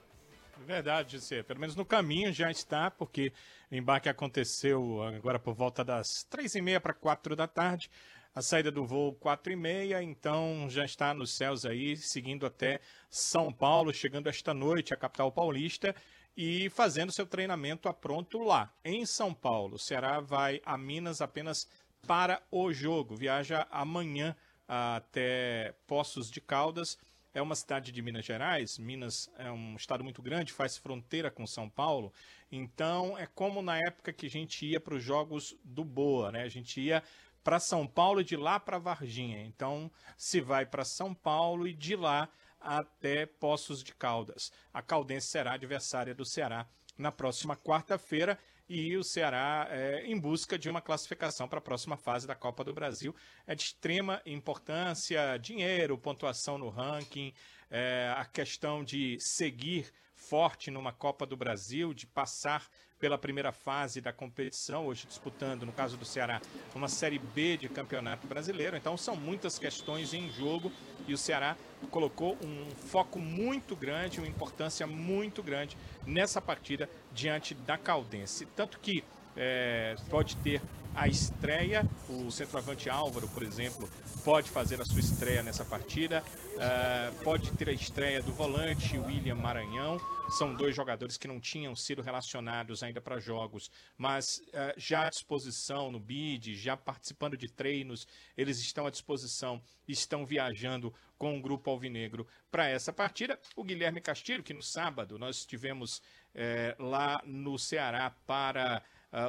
Verdade, 0.67 1.13
José. 1.13 1.43
Pelo 1.43 1.61
menos 1.61 1.77
no 1.77 1.85
caminho 1.85 2.33
já 2.33 2.51
está, 2.51 2.91
porque 2.91 3.33
o 3.71 3.75
embarque 3.75 4.09
aconteceu 4.09 5.03
agora 5.03 5.39
por 5.39 5.55
volta 5.55 5.83
das 5.85 6.25
três 6.25 6.55
e 6.55 6.61
meia 6.63 6.81
para 6.81 6.93
quatro 6.95 7.35
da 7.37 7.47
tarde. 7.47 7.91
A 8.39 8.41
saída 8.41 8.71
do 8.71 8.87
voo 8.87 9.13
quatro 9.15 9.53
e 9.53 9.57
meia, 9.57 10.01
então 10.01 10.71
já 10.71 10.85
está 10.85 11.13
nos 11.13 11.33
céus 11.33 11.65
aí, 11.65 11.97
seguindo 11.97 12.47
até 12.47 12.79
São 13.11 13.53
Paulo, 13.53 13.93
chegando 13.93 14.29
esta 14.29 14.55
noite 14.55 14.95
à 14.95 14.97
capital 14.97 15.33
paulista 15.33 15.93
e 16.37 16.71
fazendo 16.71 17.11
seu 17.11 17.27
treinamento 17.27 17.89
a 17.89 17.93
pronto 17.93 18.39
lá. 18.39 18.73
Em 18.85 19.05
São 19.05 19.35
Paulo, 19.35 19.75
o 19.75 19.79
Ceará 19.79 20.21
vai 20.21 20.63
a 20.65 20.79
Minas 20.79 21.21
apenas 21.21 21.69
para 22.07 22.41
o 22.49 22.73
jogo. 22.73 23.17
Viaja 23.17 23.67
amanhã 23.73 24.37
até 24.69 25.75
Poços 25.85 26.31
de 26.31 26.41
Caldas 26.41 26.97
é 27.35 27.43
uma 27.43 27.57
cidade 27.57 27.91
de 27.91 28.01
Minas 28.01 28.25
Gerais. 28.25 28.79
Minas 28.79 29.29
é 29.37 29.51
um 29.51 29.75
estado 29.75 30.05
muito 30.05 30.23
grande, 30.23 30.53
faz 30.53 30.77
fronteira 30.77 31.29
com 31.29 31.45
São 31.45 31.69
Paulo. 31.69 32.13
Então 32.53 33.19
é 33.19 33.27
como 33.27 33.61
na 33.63 33.79
época 33.79 34.13
que 34.13 34.27
a 34.27 34.31
gente 34.31 34.65
ia 34.65 34.79
para 34.79 34.95
os 34.95 35.03
jogos 35.03 35.57
do 35.65 35.85
Boa, 35.85 36.31
né? 36.31 36.43
A 36.43 36.49
gente 36.49 36.81
ia 36.81 37.03
para 37.43 37.61
São 37.61 37.87
Paulo 37.87 38.21
e 38.21 38.25
de 38.25 38.37
lá 38.37 38.59
para 38.61 38.79
Varginha. 38.79 39.43
Então 39.43 39.91
se 40.17 40.41
vai 40.41 40.67
para 40.67 40.85
São 40.85 41.15
Paulo 41.15 41.67
e 41.67 41.73
de 41.73 41.97
lá 41.97 42.29
até 42.61 43.27
Poços 43.27 43.83
de 43.83 43.95
Caldas. 43.95 44.53
A 44.73 44.83
Caldense 44.83 45.29
será 45.29 45.53
adversária 45.53 46.15
do 46.15 46.25
Ceará 46.25 46.67
na 46.97 47.13
próxima 47.13 47.57
quarta-feira 47.57 48.39
e 48.69 48.97
o 48.97 49.05
Ceará 49.05 49.67
é, 49.71 50.05
em 50.05 50.19
busca 50.19 50.59
de 50.59 50.69
uma 50.69 50.83
classificação 50.83 51.49
para 51.49 51.59
a 51.59 51.63
próxima 51.63 51.97
fase 51.97 52.27
da 52.27 52.35
Copa 52.35 52.63
do 52.63 52.75
Brasil. 52.75 53.15
É 53.47 53.55
de 53.55 53.63
extrema 53.63 54.21
importância, 54.27 55.39
dinheiro, 55.39 55.97
pontuação 55.97 56.59
no 56.59 56.69
ranking, 56.69 57.33
é, 57.71 58.13
a 58.15 58.25
questão 58.27 58.85
de 58.85 59.19
seguir 59.21 59.91
forte 60.19 60.71
numa 60.71 60.93
Copa 60.93 61.25
do 61.25 61.37
Brasil, 61.37 61.95
de 61.95 62.07
passar 62.07 62.69
pela 62.99 63.17
primeira 63.17 63.53
fase 63.53 64.01
da 64.01 64.13
competição, 64.13 64.87
hoje 64.87 65.07
disputando, 65.07 65.65
no 65.65 65.73
caso 65.73 65.97
do 65.97 66.05
Ceará, 66.05 66.43
uma 66.75 66.89
Série 66.89 67.19
B 67.19 67.57
de 67.57 67.69
Campeonato 67.69 68.27
Brasileiro. 68.27 68.77
Então 68.77 68.97
são 68.97 69.15
muitas 69.15 69.59
questões 69.59 70.13
em 70.13 70.29
jogo 70.31 70.73
e 71.07 71.15
o 71.15 71.19
Ceará 71.19 71.57
colocou 71.91 72.37
um 72.43 72.69
foco 72.71 73.19
muito 73.21 73.77
grande, 73.77 74.19
uma 74.19 74.27
importância 74.27 74.87
muito 74.87 75.43
grande 75.43 75.79
nessa 76.05 76.43
partida 76.43 76.91
diante 77.13 77.55
da 77.55 77.79
Caldense. 77.79 78.47
Tanto 78.57 78.81
que 78.81 79.05
é, 79.39 79.95
pode 80.11 80.37
ter 80.39 80.61
a 80.99 81.07
estreia. 81.07 81.89
O 82.09 82.31
centroavante 82.31 82.91
Álvaro, 82.91 83.29
por 83.29 83.45
exemplo, 83.45 83.89
pode 84.25 84.51
fazer 84.51 84.81
a 84.81 84.85
sua 84.85 84.99
estreia 84.99 85.45
nessa 85.45 85.65
partida. 85.65 86.25
Uh, 86.57 87.23
pode 87.23 87.53
ter 87.53 87.69
a 87.69 87.73
estreia 87.73 88.21
do 88.21 88.33
volante 88.33 88.99
William 88.99 89.37
Maranhão. 89.37 90.01
São 90.31 90.53
dois 90.55 90.75
jogadores 90.75 91.17
que 91.17 91.29
não 91.29 91.39
tinham 91.39 91.75
sido 91.77 92.03
relacionados 92.03 92.83
ainda 92.83 93.01
para 93.01 93.21
jogos, 93.21 93.71
mas 93.97 94.39
uh, 94.49 94.75
já 94.77 95.07
à 95.07 95.09
disposição 95.09 95.91
no 95.91 96.01
BID, 96.01 96.57
já 96.57 96.77
participando 96.77 97.37
de 97.37 97.49
treinos, 97.49 98.07
eles 98.37 98.59
estão 98.59 98.85
à 98.85 98.91
disposição, 98.91 99.63
estão 99.87 100.27
viajando 100.27 100.93
com 101.17 101.39
o 101.39 101.41
grupo 101.41 101.71
alvinegro 101.71 102.27
para 102.51 102.69
essa 102.69 102.93
partida. 102.93 103.39
O 103.55 103.63
Guilherme 103.63 104.01
Castilho, 104.01 104.43
que 104.43 104.53
no 104.53 104.63
sábado 104.63 105.17
nós 105.19 105.37
estivemos 105.37 106.03
eh, 106.35 106.77
lá 106.79 107.21
no 107.25 107.59
Ceará 107.59 108.15
para 108.27 108.83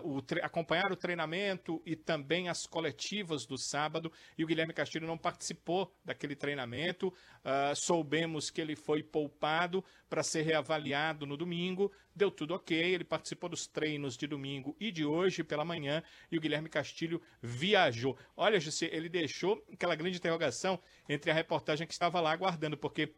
o 0.03 0.21
acompanhar 0.43 0.91
o 0.91 0.95
treinamento 0.95 1.81
e 1.85 1.95
também 1.95 2.49
as 2.49 2.65
coletivas 2.65 3.45
do 3.45 3.57
sábado. 3.57 4.11
E 4.37 4.43
o 4.43 4.47
Guilherme 4.47 4.73
Castilho 4.73 5.07
não 5.07 5.17
participou 5.17 5.93
daquele 6.03 6.35
treinamento. 6.35 7.07
Uh, 7.07 7.75
soubemos 7.75 8.49
que 8.49 8.59
ele 8.59 8.75
foi 8.75 9.01
poupado 9.01 9.83
para 10.09 10.23
ser 10.23 10.41
reavaliado 10.41 11.25
no 11.25 11.37
domingo. 11.37 11.91
Deu 12.13 12.29
tudo 12.29 12.53
ok. 12.53 12.77
Ele 12.77 13.03
participou 13.03 13.49
dos 13.49 13.67
treinos 13.67 14.17
de 14.17 14.27
domingo 14.27 14.75
e 14.79 14.91
de 14.91 15.05
hoje 15.05 15.43
pela 15.43 15.63
manhã. 15.63 16.03
E 16.31 16.37
o 16.37 16.41
Guilherme 16.41 16.69
Castilho 16.69 17.21
viajou. 17.41 18.17
Olha, 18.35 18.59
José, 18.59 18.89
ele 18.91 19.07
deixou 19.07 19.63
aquela 19.71 19.95
grande 19.95 20.17
interrogação 20.17 20.79
entre 21.07 21.31
a 21.31 21.33
reportagem 21.33 21.87
que 21.87 21.93
estava 21.93 22.19
lá 22.19 22.31
aguardando, 22.31 22.77
porque 22.77 23.13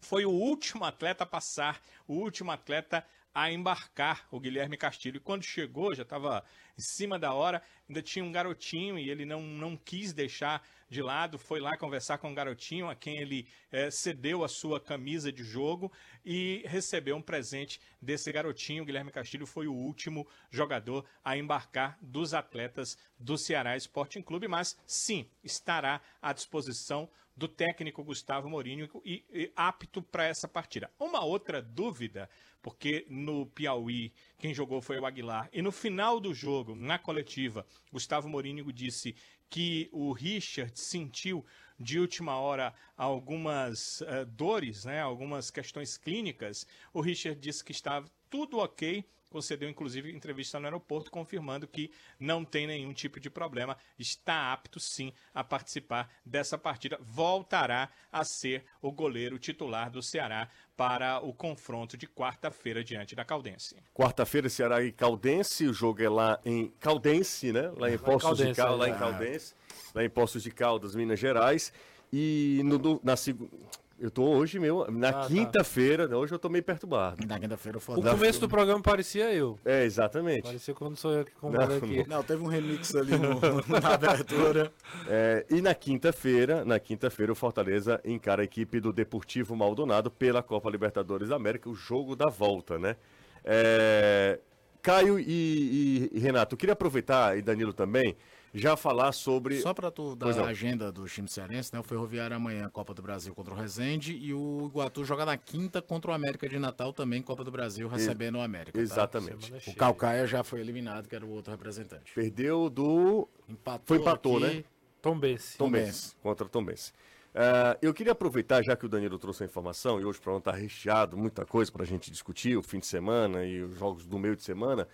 foi 0.00 0.24
o 0.24 0.30
último 0.30 0.84
atleta 0.84 1.24
a 1.24 1.26
passar, 1.26 1.80
o 2.08 2.14
último 2.14 2.50
atleta 2.50 3.04
a 3.34 3.50
embarcar 3.50 4.26
o 4.30 4.40
Guilherme 4.40 4.76
Castilho. 4.76 5.18
E 5.18 5.20
quando 5.20 5.42
chegou, 5.42 5.94
já 5.94 6.02
estava 6.02 6.44
em 6.80 6.82
cima 6.82 7.18
da 7.18 7.34
hora, 7.34 7.62
ainda 7.86 8.00
tinha 8.00 8.24
um 8.24 8.32
garotinho 8.32 8.98
e 8.98 9.10
ele 9.10 9.26
não, 9.26 9.42
não 9.42 9.76
quis 9.76 10.14
deixar 10.14 10.66
de 10.88 11.02
lado, 11.02 11.38
foi 11.38 11.60
lá 11.60 11.76
conversar 11.76 12.16
com 12.16 12.32
o 12.32 12.34
garotinho, 12.34 12.88
a 12.88 12.94
quem 12.96 13.18
ele 13.18 13.46
é, 13.70 13.90
cedeu 13.90 14.42
a 14.42 14.48
sua 14.48 14.80
camisa 14.80 15.30
de 15.30 15.44
jogo 15.44 15.92
e 16.24 16.64
recebeu 16.66 17.14
um 17.16 17.22
presente 17.22 17.78
desse 18.00 18.32
garotinho. 18.32 18.84
Guilherme 18.84 19.12
Castilho 19.12 19.46
foi 19.46 19.68
o 19.68 19.74
último 19.74 20.26
jogador 20.50 21.04
a 21.22 21.36
embarcar 21.36 21.98
dos 22.00 22.32
atletas 22.32 22.96
do 23.18 23.36
Ceará 23.36 23.76
Sporting 23.76 24.22
Clube, 24.22 24.48
mas 24.48 24.76
sim, 24.86 25.28
estará 25.44 26.00
à 26.20 26.32
disposição 26.32 27.08
do 27.36 27.46
técnico 27.46 28.02
Gustavo 28.02 28.48
Mourinho 28.48 28.88
e, 29.04 29.24
e 29.30 29.52
apto 29.54 30.02
para 30.02 30.24
essa 30.24 30.48
partida. 30.48 30.90
Uma 30.98 31.24
outra 31.24 31.62
dúvida 31.62 32.28
porque 32.62 33.06
no 33.08 33.46
Piauí 33.46 34.12
quem 34.38 34.54
jogou 34.54 34.80
foi 34.80 34.98
o 34.98 35.06
Aguilar. 35.06 35.48
E 35.52 35.62
no 35.62 35.72
final 35.72 36.20
do 36.20 36.34
jogo, 36.34 36.69
na 36.76 36.98
coletiva, 36.98 37.66
Gustavo 37.92 38.28
Morínigo 38.28 38.72
disse 38.72 39.14
que 39.48 39.88
o 39.92 40.12
Richard 40.12 40.78
sentiu 40.78 41.44
de 41.78 41.98
última 41.98 42.36
hora 42.36 42.74
algumas 42.96 44.00
uh, 44.02 44.24
dores, 44.26 44.84
né, 44.84 45.00
algumas 45.00 45.50
questões 45.50 45.96
clínicas. 45.96 46.66
O 46.92 47.00
Richard 47.00 47.40
disse 47.40 47.64
que 47.64 47.72
estava 47.72 48.10
tudo 48.28 48.58
ok 48.58 49.04
concedeu 49.30 49.68
inclusive 49.68 50.12
entrevista 50.12 50.58
no 50.58 50.66
aeroporto 50.66 51.10
confirmando 51.10 51.66
que 51.66 51.90
não 52.18 52.44
tem 52.44 52.66
nenhum 52.66 52.92
tipo 52.92 53.18
de 53.20 53.30
problema, 53.30 53.76
está 53.98 54.52
apto 54.52 54.80
sim 54.80 55.12
a 55.32 55.42
participar 55.42 56.10
dessa 56.24 56.58
partida, 56.58 56.98
voltará 57.00 57.88
a 58.12 58.24
ser 58.24 58.64
o 58.82 58.90
goleiro 58.90 59.38
titular 59.38 59.90
do 59.90 60.02
Ceará 60.02 60.48
para 60.76 61.20
o 61.20 61.32
confronto 61.32 61.96
de 61.96 62.06
quarta-feira 62.06 62.82
diante 62.82 63.14
da 63.14 63.24
Caldense. 63.24 63.76
Quarta-feira 63.94 64.48
Ceará 64.48 64.82
e 64.82 64.90
Caldense, 64.90 65.66
o 65.66 65.72
jogo 65.72 66.02
é 66.02 66.08
lá 66.08 66.40
em 66.44 66.68
Caldense, 66.80 67.52
né? 67.52 67.70
Lá 67.76 67.90
em 67.90 67.98
Poços 67.98 68.38
de 68.38 68.54
Caldas, 68.54 68.78
lá 68.78 68.88
em 68.88 68.92
é. 68.92 68.98
Caldense, 68.98 69.54
lá 69.94 70.04
em 70.04 70.10
Poços 70.10 70.42
de 70.42 70.50
Caldas, 70.50 70.94
Minas 70.94 71.20
Gerais. 71.20 71.72
E 72.12 72.60
no, 72.64 73.00
na 73.04 73.14
segunda 73.14 73.50
eu 74.00 74.10
tô 74.10 74.24
hoje 74.24 74.58
meu, 74.58 74.86
na 74.90 75.10
ah, 75.10 75.12
tá. 75.12 75.26
quinta-feira, 75.26 76.08
tá. 76.08 76.16
hoje 76.16 76.32
eu 76.32 76.38
tô 76.38 76.48
meio 76.48 76.64
perturbado. 76.64 77.26
Na 77.26 77.38
quinta-feira 77.38 77.78
eu 77.78 77.94
O 77.94 78.02
começo 78.02 78.40
do 78.40 78.48
programa 78.48 78.80
parecia 78.80 79.32
eu. 79.32 79.58
É, 79.64 79.84
exatamente. 79.84 80.42
Parecia 80.42 80.74
quando 80.74 80.96
sou 80.96 81.12
eu 81.12 81.24
que 81.24 81.32
comando 81.32 81.74
aqui. 81.74 82.08
Não, 82.08 82.22
teve 82.22 82.42
um 82.42 82.46
remix 82.46 82.94
ali 82.94 83.12
no, 83.12 83.38
na 83.80 83.94
abertura. 83.94 84.72
É, 85.06 85.44
e 85.50 85.60
na 85.60 85.74
quinta-feira, 85.74 86.64
na 86.64 86.78
quinta-feira 86.78 87.30
o 87.30 87.34
Fortaleza 87.34 88.00
encara 88.04 88.40
a 88.40 88.44
equipe 88.44 88.80
do 88.80 88.92
Deportivo 88.92 89.54
Maldonado 89.54 90.10
pela 90.10 90.42
Copa 90.42 90.70
Libertadores 90.70 91.28
da 91.28 91.36
América, 91.36 91.68
o 91.68 91.74
jogo 91.74 92.16
da 92.16 92.28
volta, 92.28 92.78
né? 92.78 92.96
É, 93.44 94.38
Caio 94.82 95.18
e, 95.18 95.24
e, 95.24 96.10
e 96.12 96.18
Renato, 96.18 96.54
eu 96.54 96.58
queria 96.58 96.72
aproveitar, 96.72 97.36
e 97.36 97.42
Danilo 97.42 97.72
também, 97.72 98.16
já 98.52 98.76
falar 98.76 99.12
sobre. 99.12 99.60
Só 99.60 99.72
para 99.72 99.90
tu 99.90 100.16
dar 100.16 100.38
a 100.38 100.46
agenda 100.46 100.90
do 100.90 101.06
time 101.06 101.28
cearense, 101.28 101.72
né? 101.72 101.80
O 101.80 101.82
Ferroviário 101.82 102.36
amanhã, 102.36 102.68
Copa 102.68 102.92
do 102.92 103.02
Brasil 103.02 103.34
contra 103.34 103.54
o 103.54 103.56
Resende, 103.56 104.16
e 104.16 104.34
o 104.34 104.66
Iguatu 104.66 105.04
joga 105.04 105.24
na 105.24 105.36
quinta 105.36 105.80
contra 105.80 106.10
o 106.10 106.14
América 106.14 106.48
de 106.48 106.58
Natal, 106.58 106.92
também 106.92 107.22
Copa 107.22 107.44
do 107.44 107.50
Brasil, 107.50 107.88
recebendo 107.88 108.36
o 108.36 108.40
América. 108.40 108.72
Tá? 108.72 108.82
Exatamente. 108.82 109.52
O 109.68 109.74
Calcaia 109.74 110.26
já 110.26 110.42
foi 110.42 110.60
eliminado, 110.60 111.08
que 111.08 111.14
era 111.14 111.24
o 111.24 111.30
outro 111.30 111.50
representante. 111.50 112.12
Perdeu 112.14 112.68
do. 112.68 113.28
Empatou 113.48 113.86
foi 113.86 113.98
empatou, 113.98 114.36
aqui... 114.38 114.56
né? 114.56 114.64
Tom 115.00 115.18
Bense. 115.18 115.56
Tom 115.56 115.70
Bense. 115.70 116.14
Contra 116.22 116.48
Tom 116.48 116.64
Bense. 116.64 116.92
Uh, 117.30 117.78
eu 117.80 117.94
queria 117.94 118.12
aproveitar, 118.12 118.60
já 118.62 118.74
que 118.74 118.84
o 118.84 118.88
Danilo 118.88 119.18
trouxe 119.18 119.44
a 119.44 119.46
informação, 119.46 120.00
e 120.00 120.04
hoje 120.04 120.18
o 120.18 120.22
programa 120.22 120.40
está 120.40 120.52
recheado, 120.52 121.16
muita 121.16 121.46
coisa 121.46 121.70
para 121.70 121.84
a 121.84 121.86
gente 121.86 122.10
discutir, 122.10 122.56
o 122.56 122.62
fim 122.62 122.80
de 122.80 122.86
semana 122.86 123.44
e 123.44 123.62
os 123.62 123.78
jogos 123.78 124.04
do 124.04 124.18
meio 124.18 124.34
de 124.34 124.42
semana. 124.42 124.88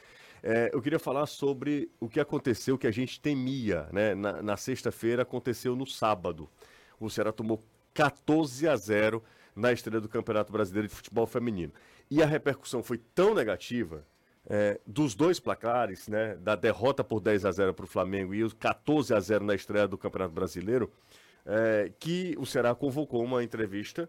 É, 0.48 0.70
eu 0.72 0.80
queria 0.80 1.00
falar 1.00 1.26
sobre 1.26 1.90
o 1.98 2.08
que 2.08 2.20
aconteceu, 2.20 2.78
que 2.78 2.86
a 2.86 2.92
gente 2.92 3.20
temia, 3.20 3.88
né? 3.92 4.14
Na, 4.14 4.40
na 4.40 4.56
sexta-feira 4.56 5.22
aconteceu 5.22 5.74
no 5.74 5.84
sábado. 5.84 6.48
O 7.00 7.10
Ceará 7.10 7.32
tomou 7.32 7.60
14 7.92 8.68
a 8.68 8.76
0 8.76 9.20
na 9.56 9.72
estreia 9.72 10.00
do 10.00 10.08
Campeonato 10.08 10.52
Brasileiro 10.52 10.86
de 10.86 10.94
Futebol 10.94 11.26
Feminino. 11.26 11.72
E 12.08 12.22
a 12.22 12.26
repercussão 12.26 12.80
foi 12.80 12.96
tão 13.12 13.34
negativa 13.34 14.06
é, 14.48 14.78
dos 14.86 15.16
dois 15.16 15.40
placares, 15.40 16.06
né? 16.06 16.36
Da 16.36 16.54
derrota 16.54 17.02
por 17.02 17.20
10 17.20 17.44
a 17.44 17.50
0 17.50 17.74
para 17.74 17.84
o 17.84 17.88
Flamengo 17.88 18.32
e 18.32 18.44
os 18.44 18.52
14 18.52 19.12
a 19.14 19.18
0 19.18 19.44
na 19.44 19.54
estreia 19.56 19.88
do 19.88 19.98
Campeonato 19.98 20.32
Brasileiro, 20.32 20.92
é, 21.44 21.90
que 21.98 22.36
o 22.38 22.46
Ceará 22.46 22.72
convocou 22.72 23.24
uma 23.24 23.42
entrevista 23.42 24.08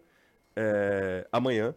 é, 0.55 1.27
amanhã. 1.31 1.73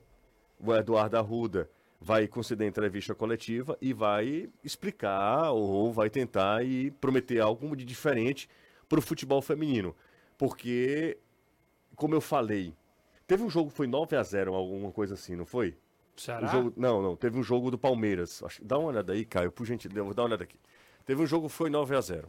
O 0.63 0.75
Eduardo 0.75 1.17
Arruda 1.17 1.71
vai 2.01 2.27
conceder 2.27 2.67
entrevista 2.67 3.15
coletiva 3.15 3.77
e 3.81 3.93
vai 3.93 4.49
explicar 4.65 5.51
ou 5.51 5.93
vai 5.93 6.09
tentar 6.09 6.65
e 6.65 6.91
prometer 6.93 7.41
algo 7.41 7.77
de 7.77 7.85
diferente 7.85 8.49
para 8.89 8.99
o 8.99 9.03
futebol 9.03 9.43
feminino. 9.43 9.95
Porque, 10.39 11.19
como 11.95 12.15
eu 12.15 12.21
falei, 12.21 12.75
teve 13.27 13.43
um 13.43 13.51
jogo 13.51 13.71
que 13.71 13.77
foi 13.77 13.87
9 13.87 14.17
a 14.17 14.23
0 14.23 14.55
alguma 14.55 14.91
coisa 14.91 15.15
assim, 15.15 15.37
não 15.37 15.45
foi? 15.45 15.77
Será? 16.17 16.47
jogo, 16.47 16.73
não, 16.77 17.03
não. 17.03 17.17
Teve 17.17 17.39
um 17.39 17.43
jogo 17.43 17.71
do 17.71 17.79
Palmeiras. 17.79 18.43
Dá 18.63 18.79
uma 18.79 18.89
olhada 18.89 19.13
aí, 19.13 19.25
Caio, 19.25 19.53
por 19.53 19.67
gentileza. 19.67 20.03
Vou 20.03 20.15
dar 20.15 20.23
uma 20.23 20.29
olhada 20.29 20.45
aqui. 20.45 20.59
Teve 21.05 21.23
um 21.23 21.27
jogo 21.27 21.49
que 21.49 21.55
foi 21.55 21.71
9 21.71 21.97
a 21.97 22.01
0 22.01 22.29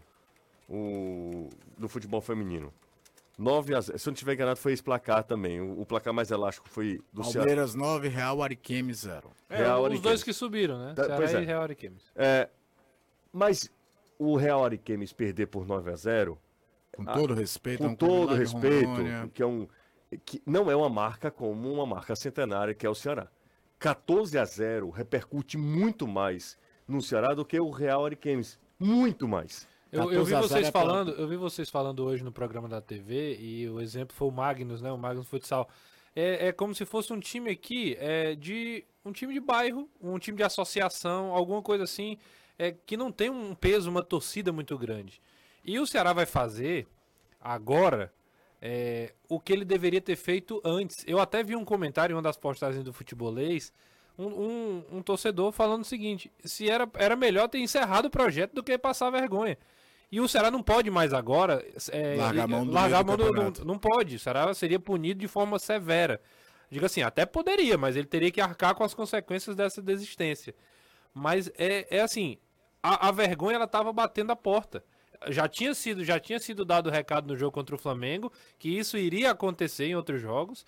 o, 0.70 1.50
do 1.78 1.90
futebol 1.90 2.22
feminino. 2.22 2.74
9 3.42 3.76
a 3.76 3.82
0. 3.82 3.98
Se 3.98 4.08
eu 4.08 4.12
não 4.12 4.16
tiver 4.16 4.34
enganado, 4.34 4.60
foi 4.60 4.72
esse 4.72 4.84
placar 4.84 5.24
também. 5.24 5.60
O, 5.60 5.82
o 5.82 5.86
placar 5.86 6.14
mais 6.14 6.30
elástico 6.30 6.70
foi 6.70 7.02
do 7.12 7.24
Palmeiras 7.24 7.72
Ceará. 7.72 7.88
9, 7.88 8.08
Real 8.08 8.44
Ariquemes 8.44 8.98
0. 9.00 9.32
É, 9.50 9.58
Real, 9.58 9.80
os 9.80 9.86
Ariquemes. 9.86 10.02
dois 10.02 10.24
que 10.24 10.32
subiram, 10.32 10.78
né? 10.78 10.94
Da, 10.94 11.06
Ceará 11.06 11.40
é. 11.40 11.42
e 11.42 11.46
Real 11.46 11.64
Ariquemes. 11.64 12.04
É, 12.16 12.50
mas 13.34 13.70
o 14.20 14.36
Real 14.36 14.64
Ariquemes 14.64 15.12
perder 15.12 15.48
por 15.48 15.66
9 15.66 15.92
a 15.92 15.96
0 15.96 16.40
com 16.96 17.06
todo 17.06 17.34
respeito, 17.34 17.80
com 17.80 17.86
é 17.86 17.88
um 17.88 17.96
todo 17.96 18.36
respeito, 18.36 19.30
que 19.34 19.42
é 19.42 19.46
um 19.46 19.68
que 20.26 20.42
não 20.46 20.70
é 20.70 20.76
uma 20.76 20.90
marca 20.90 21.32
como 21.32 21.72
uma 21.72 21.86
marca 21.86 22.16
centenária 22.18 22.74
que 22.74 22.86
é 22.86 22.90
o 22.90 22.94
Ceará. 22.94 23.30
14 23.80 24.38
a 24.38 24.46
0 24.46 24.90
repercute 24.90 25.58
muito 25.58 26.06
mais 26.06 26.58
no 26.88 27.02
Ceará 27.02 27.34
do 27.34 27.46
que 27.46 27.60
o 27.60 27.70
Real 27.70 28.06
Ariquemes, 28.06 28.60
muito 28.78 29.28
mais. 29.28 29.68
Eu, 29.92 30.12
eu, 30.12 30.24
vi 30.24 30.34
vocês 30.34 30.68
é 30.68 30.72
falando, 30.72 31.12
eu 31.12 31.28
vi 31.28 31.36
vocês 31.36 31.70
falando 31.70 32.06
hoje 32.06 32.24
no 32.24 32.32
programa 32.32 32.70
da 32.70 32.80
TV 32.80 33.38
e 33.38 33.70
o 33.70 33.82
exemplo 33.82 34.16
foi 34.16 34.30
o 34.30 34.32
Magnus, 34.32 34.82
né? 34.82 34.90
O 34.90 34.98
Magnus 34.98 35.28
Futsal. 35.28 35.68
É, 36.16 36.48
é 36.48 36.52
como 36.54 36.74
se 36.74 36.86
fosse 36.86 37.12
um 37.12 37.20
time 37.20 37.52
aqui 37.52 37.98
é, 38.00 38.36
de 38.36 38.86
um 39.04 39.12
time 39.12 39.34
de 39.34 39.40
bairro, 39.42 39.90
um 40.02 40.18
time 40.18 40.38
de 40.38 40.44
associação, 40.44 41.36
alguma 41.36 41.62
coisa 41.62 41.84
assim, 41.84 42.18
é, 42.58 42.72
que 42.72 42.96
não 42.96 43.12
tem 43.12 43.30
um 43.30 43.54
peso, 43.54 43.90
uma 43.90 44.02
torcida 44.02 44.52
muito 44.54 44.78
grande. 44.78 45.22
E 45.64 45.78
o 45.78 45.86
Ceará 45.86 46.14
vai 46.14 46.26
fazer 46.26 46.88
agora 47.40 48.14
é, 48.62 49.14
o 49.28 49.42
que 49.42 49.52
ele 49.52 49.66
deveria 49.66 50.00
ter 50.00 50.16
feito 50.16 50.62
antes. 50.64 51.04
Eu 51.06 51.20
até 51.20 51.44
vi 51.44 51.56
um 51.56 51.66
comentário 51.66 52.14
em 52.14 52.16
uma 52.16 52.22
das 52.22 52.38
postagens 52.38 52.84
do 52.84 52.94
Futebolês, 52.94 53.74
um, 54.18 54.26
um, 54.26 54.84
um 54.94 55.02
torcedor 55.02 55.52
falando 55.52 55.82
o 55.82 55.88
seguinte: 55.88 56.32
se 56.46 56.70
era, 56.70 56.90
era 56.94 57.16
melhor 57.18 57.50
ter 57.50 57.60
encerrado 57.60 58.06
o 58.06 58.10
projeto 58.10 58.54
do 58.54 58.64
que 58.64 58.78
passar 58.78 59.10
vergonha. 59.10 59.58
E 60.12 60.20
o 60.20 60.28
Ceará 60.28 60.52
não 60.52 60.62
pode 60.62 60.90
mais 60.92 61.14
agora 61.14 61.66
é, 61.92 62.16
Largar 62.18 62.44
a 62.44 62.48
mão 62.48 62.66
do 62.66 62.72
largar 62.74 63.04
do 63.04 63.08
mão 63.08 63.18
do- 63.18 63.26
campeonato. 63.28 63.66
não 63.66 63.78
pode. 63.78 64.16
O 64.18 64.20
Ceará 64.20 64.54
seria 64.54 64.80
punido 64.80 65.20
de 65.22 65.28
forma 65.28 65.58
severa. 65.58 66.20
Diga 66.70 66.86
assim, 66.86 67.02
até 67.02 67.26
poderia, 67.26 67.78
mas 67.78 67.96
ele 67.96 68.08
teria 68.08 68.32
que 68.32 68.42
arcar 68.42 68.76
com 68.76 68.84
as 68.84 68.94
consequências 68.94 69.56
dessa 69.56 69.82
desistência. 69.82 70.54
Mas 71.14 71.50
é, 71.58 71.88
é 71.98 72.02
assim, 72.02 72.38
a, 72.84 73.08
a 73.08 73.12
vergonha 73.12 73.56
ela 73.56 73.66
estava 73.66 73.92
batendo 73.94 74.32
a 74.32 74.36
porta. 74.36 74.84
Já 75.28 75.48
tinha 75.48 75.74
sido, 75.74 76.04
já 76.04 76.20
tinha 76.20 76.40
sido 76.40 76.66
dado 76.66 76.88
o 76.88 76.92
recado 76.92 77.28
no 77.28 77.38
jogo 77.38 77.52
contra 77.52 77.76
o 77.76 77.78
Flamengo 77.78 78.32
que 78.58 78.70
isso 78.70 78.98
iria 78.98 79.32
acontecer 79.32 79.86
em 79.86 79.96
outros 79.96 80.20
jogos. 80.22 80.66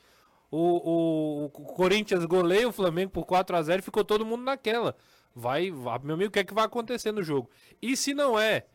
O, 0.52 0.58
o- 0.58 1.46
o 1.46 1.50
Corinthians 1.50 2.24
goleia 2.26 2.68
o 2.68 2.72
Flamengo 2.72 3.12
por 3.12 3.26
4 3.26 3.56
a 3.56 3.62
0 3.62 3.80
e 3.80 3.84
ficou 3.84 4.04
todo 4.06 4.26
mundo 4.26 4.44
naquela. 4.44 4.96
Vai, 5.36 5.72
vai, 5.72 6.00
meu 6.04 6.14
amigo, 6.14 6.30
o 6.30 6.32
que 6.32 6.40
é 6.40 6.44
que 6.44 6.54
vai 6.54 6.66
acontecer 6.66 7.12
no 7.12 7.24
jogo? 7.24 7.50
E 7.82 7.98
se 7.98 8.14
não 8.14 8.38
é, 8.40 8.66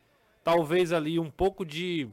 talvez 0.49 0.95
ali 0.95 1.19
um 1.19 1.31
pouco 1.31 1.63
de 1.63 2.09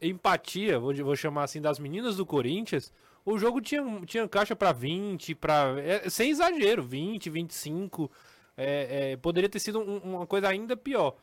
empatia, 0.00 0.78
vou, 0.78 1.14
chamar 1.14 1.42
assim, 1.44 1.60
das 1.60 1.78
meninas 1.78 2.16
do 2.16 2.24
Corinthians, 2.24 2.90
o 3.22 3.38
jogo 3.38 3.60
tinha, 3.60 3.82
tinha 4.06 4.26
caixa 4.26 4.56
para 4.56 4.72
20, 4.72 5.34
para 5.34 5.74
sem 6.08 6.30
exagero, 6.30 6.82
20, 6.82 7.28
25. 7.28 8.10
É, 8.56 9.10
é, 9.12 9.16
poderia 9.18 9.48
ter 9.50 9.58
sido 9.58 9.78
um- 9.78 9.98
uma 9.98 10.26
coisa 10.26 10.48
ainda 10.48 10.74
pior. 10.74 11.16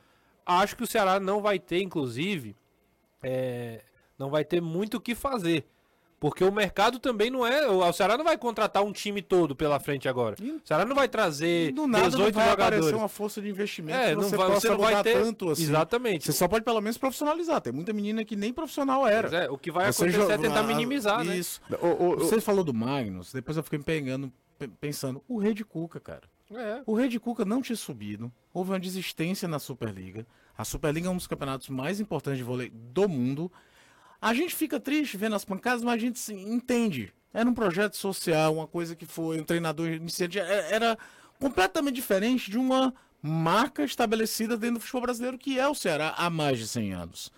Acho 0.45 0.75
que 0.75 0.83
o 0.83 0.87
Ceará 0.87 1.19
não 1.19 1.41
vai 1.41 1.57
ter, 1.57 1.81
inclusive, 1.81 2.55
é, 3.23 3.83
não 4.15 4.29
vai 4.29 4.45
ter 4.45 4.61
muito 4.61 4.97
o 4.97 5.01
que 5.01 5.15
fazer. 5.15 5.65
Porque 6.21 6.43
o 6.43 6.51
mercado 6.51 6.99
também 6.99 7.31
não 7.31 7.43
é. 7.45 7.67
O 7.67 7.91
Ceará 7.91 8.15
não 8.15 8.23
vai 8.23 8.37
contratar 8.37 8.83
um 8.83 8.91
time 8.93 9.23
todo 9.23 9.55
pela 9.55 9.79
frente 9.79 10.07
agora. 10.07 10.35
O 10.39 10.61
Ceará 10.63 10.85
não 10.85 10.95
vai 10.95 11.07
trazer 11.09 11.71
Do 11.73 11.87
nada 11.87 12.03
não 12.03 12.09
18 12.11 12.35
vai 12.35 12.49
aparecer 12.51 12.75
jogadores. 12.75 13.01
uma 13.01 13.09
força 13.09 13.41
de 13.41 13.49
investimento 13.49 13.97
É, 13.97 14.09
que 14.09 14.15
não 14.15 14.21
você 14.21 14.37
vai- 14.37 14.47
possa 14.47 14.59
você 14.61 14.69
não 14.69 14.77
vai 14.77 15.01
ter- 15.01 15.13
tanto 15.19 15.49
assim. 15.49 15.63
Exatamente. 15.63 16.25
Você 16.27 16.31
só 16.33 16.47
pode 16.47 16.63
pelo 16.63 16.79
menos 16.79 16.95
profissionalizar. 16.99 17.59
Tem 17.59 17.73
muita 17.73 17.91
menina 17.91 18.23
que 18.23 18.35
nem 18.35 18.53
profissional 18.53 19.07
era. 19.07 19.23
Mas 19.31 19.33
é, 19.33 19.49
o 19.49 19.57
que 19.57 19.71
vai 19.71 19.91
Você 19.91 20.03
acontecer 20.05 20.31
é 20.33 20.37
tentar 20.37 20.59
ah, 20.59 20.63
minimizar, 20.63 21.23
né? 21.23 21.35
Isso. 21.35 21.59
O- 21.81 21.87
o- 21.87 22.13
o- 22.13 22.17
Você 22.19 22.39
falou 22.39 22.63
do 22.63 22.71
Magnus, 22.73 23.33
depois 23.33 23.57
eu 23.57 23.63
fiquei 23.63 23.79
me 23.79 23.83
pegando, 23.85 24.31
pe- 24.59 24.67
pensando, 24.67 25.23
o 25.27 25.39
Rei 25.39 25.55
de 25.55 25.65
Cuca, 25.65 25.99
cara. 25.99 26.29
É. 26.53 26.83
O 26.85 26.93
Rei 26.93 27.07
de 27.09 27.19
Cuca 27.19 27.43
não 27.43 27.63
tinha 27.63 27.75
subido, 27.75 28.31
houve 28.53 28.69
uma 28.69 28.79
desistência 28.79 29.47
na 29.47 29.57
Superliga. 29.57 30.23
A 30.55 30.63
Superliga 30.63 31.07
é 31.07 31.09
um 31.09 31.15
dos 31.17 31.25
campeonatos 31.25 31.67
mais 31.69 31.99
importantes 31.99 32.37
de 32.37 32.43
vôlei 32.43 32.69
do 32.69 33.09
mundo. 33.09 33.51
A 34.21 34.33
gente 34.33 34.53
fica 34.55 34.79
triste 34.79 35.17
vendo 35.17 35.35
as 35.35 35.43
pancadas, 35.43 35.83
mas 35.83 35.95
a 35.95 35.97
gente 35.97 36.19
se 36.19 36.33
entende. 36.33 37.11
Era 37.33 37.49
um 37.49 37.53
projeto 37.53 37.95
social, 37.97 38.53
uma 38.55 38.67
coisa 38.67 38.95
que 38.95 39.05
foi 39.05 39.39
um 39.39 39.43
treinador 39.43 39.87
iniciante. 39.89 40.39
é- 40.39 40.73
Era 40.73 40.97
completamente 41.39 41.95
diferente 41.95 42.51
de 42.51 42.57
uma 42.57 42.93
marca 43.21 43.83
estabelecida 43.83 44.55
dentro 44.57 44.75
do 44.75 44.79
futebol 44.81 45.01
brasileiro, 45.01 45.37
que 45.37 45.57
é 45.59 45.67
o 45.67 45.73
Ceará 45.75 46.13
há 46.17 46.29
mais 46.29 46.59
de 46.59 46.67
100 46.67 46.93
anos. 46.93 47.31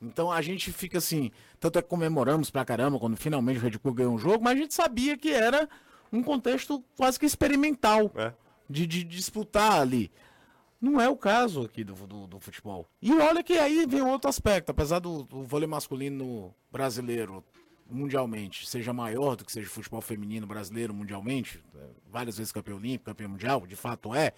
Então 0.00 0.30
a 0.30 0.40
gente 0.40 0.70
fica 0.72 0.98
assim, 0.98 1.30
tanto 1.58 1.78
é 1.78 1.82
que 1.82 1.88
comemoramos 1.88 2.50
pra 2.50 2.64
caramba 2.64 2.98
quando 3.00 3.16
finalmente 3.16 3.58
o 3.58 3.62
Red 3.62 3.78
Bull 3.82 3.94
ganhou 3.94 4.14
um 4.14 4.18
jogo, 4.18 4.44
mas 4.44 4.56
a 4.56 4.60
gente 4.60 4.74
sabia 4.74 5.16
que 5.16 5.30
era 5.32 5.68
um 6.12 6.22
contexto 6.22 6.84
quase 6.96 7.18
que 7.18 7.26
experimental 7.26 8.10
É. 8.14 8.32
de, 8.70 8.86
de 8.86 9.02
disputar 9.02 9.80
ali. 9.80 10.10
Não 10.80 11.00
é 11.00 11.08
o 11.08 11.16
caso 11.16 11.62
aqui 11.62 11.82
do, 11.82 11.94
do, 11.94 12.26
do 12.26 12.40
futebol. 12.40 12.86
E 13.02 13.12
olha 13.12 13.42
que 13.42 13.54
aí 13.54 13.84
vem 13.86 14.00
outro 14.00 14.28
aspecto, 14.28 14.70
apesar 14.70 15.00
do, 15.00 15.24
do 15.24 15.42
vôlei 15.42 15.66
masculino 15.66 16.54
brasileiro 16.70 17.44
mundialmente 17.90 18.68
seja 18.68 18.92
maior 18.92 19.34
do 19.34 19.44
que 19.44 19.50
seja 19.52 19.66
o 19.66 19.70
futebol 19.70 20.00
feminino 20.00 20.46
brasileiro 20.46 20.92
mundialmente, 20.92 21.62
é, 21.74 21.86
várias 22.10 22.36
vezes 22.36 22.52
campeão 22.52 22.76
olímpico, 22.76 23.06
campeão 23.06 23.30
mundial, 23.30 23.66
de 23.66 23.76
fato 23.76 24.14
é. 24.14 24.32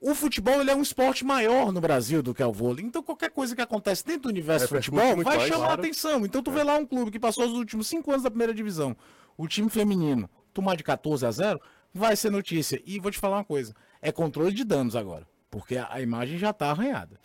O 0.00 0.14
futebol 0.14 0.60
ele 0.60 0.70
é 0.70 0.74
um 0.74 0.80
esporte 0.80 1.24
maior 1.24 1.72
no 1.72 1.80
Brasil 1.80 2.22
do 2.22 2.32
que 2.32 2.42
é 2.42 2.46
o 2.46 2.52
vôlei. 2.52 2.84
Então 2.84 3.02
qualquer 3.02 3.30
coisa 3.30 3.54
que 3.54 3.60
acontece 3.60 4.04
dentro 4.06 4.22
do 4.22 4.28
universo 4.30 4.66
do 4.66 4.74
Repercute 4.74 4.96
futebol 4.96 5.24
vai 5.24 5.36
mais, 5.36 5.48
chamar 5.48 5.66
claro. 5.66 5.80
atenção. 5.80 6.24
Então 6.24 6.42
tu 6.42 6.50
vê 6.50 6.62
lá 6.62 6.76
um 6.76 6.86
clube 6.86 7.10
que 7.10 7.18
passou 7.18 7.44
os 7.44 7.52
últimos 7.52 7.86
cinco 7.86 8.10
anos 8.10 8.22
da 8.22 8.30
primeira 8.30 8.54
divisão, 8.54 8.96
o 9.36 9.46
time 9.46 9.68
feminino 9.68 10.30
tomar 10.52 10.76
de 10.76 10.82
14 10.82 11.24
a 11.26 11.30
0, 11.30 11.60
vai 11.92 12.16
ser 12.16 12.30
notícia. 12.30 12.80
E 12.84 12.98
vou 12.98 13.10
te 13.10 13.18
falar 13.18 13.38
uma 13.38 13.44
coisa, 13.44 13.74
é 14.00 14.10
controle 14.10 14.52
de 14.52 14.64
danos 14.64 14.96
agora, 14.96 15.26
porque 15.50 15.76
a, 15.76 15.92
a 15.92 16.00
imagem 16.00 16.38
já 16.38 16.52
tá 16.52 16.70
arranhada. 16.70 17.20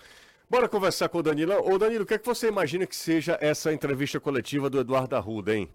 Bora 0.50 0.70
conversar 0.70 1.10
com 1.10 1.18
o 1.20 1.24
Danilo. 1.24 1.54
Ô 1.54 1.78
Danilo, 1.78 2.04
o 2.04 2.06
que 2.06 2.14
é 2.14 2.18
que 2.20 2.26
você 2.26 2.48
imagina 2.48 2.86
que 2.86 2.96
seja 2.96 3.38
essa 3.42 3.74
entrevista 3.74 4.20
coletiva 4.20 4.70
do 4.70 4.80
Eduardo 4.80 5.16
Arruda, 5.16 5.56
hein? 5.56 5.70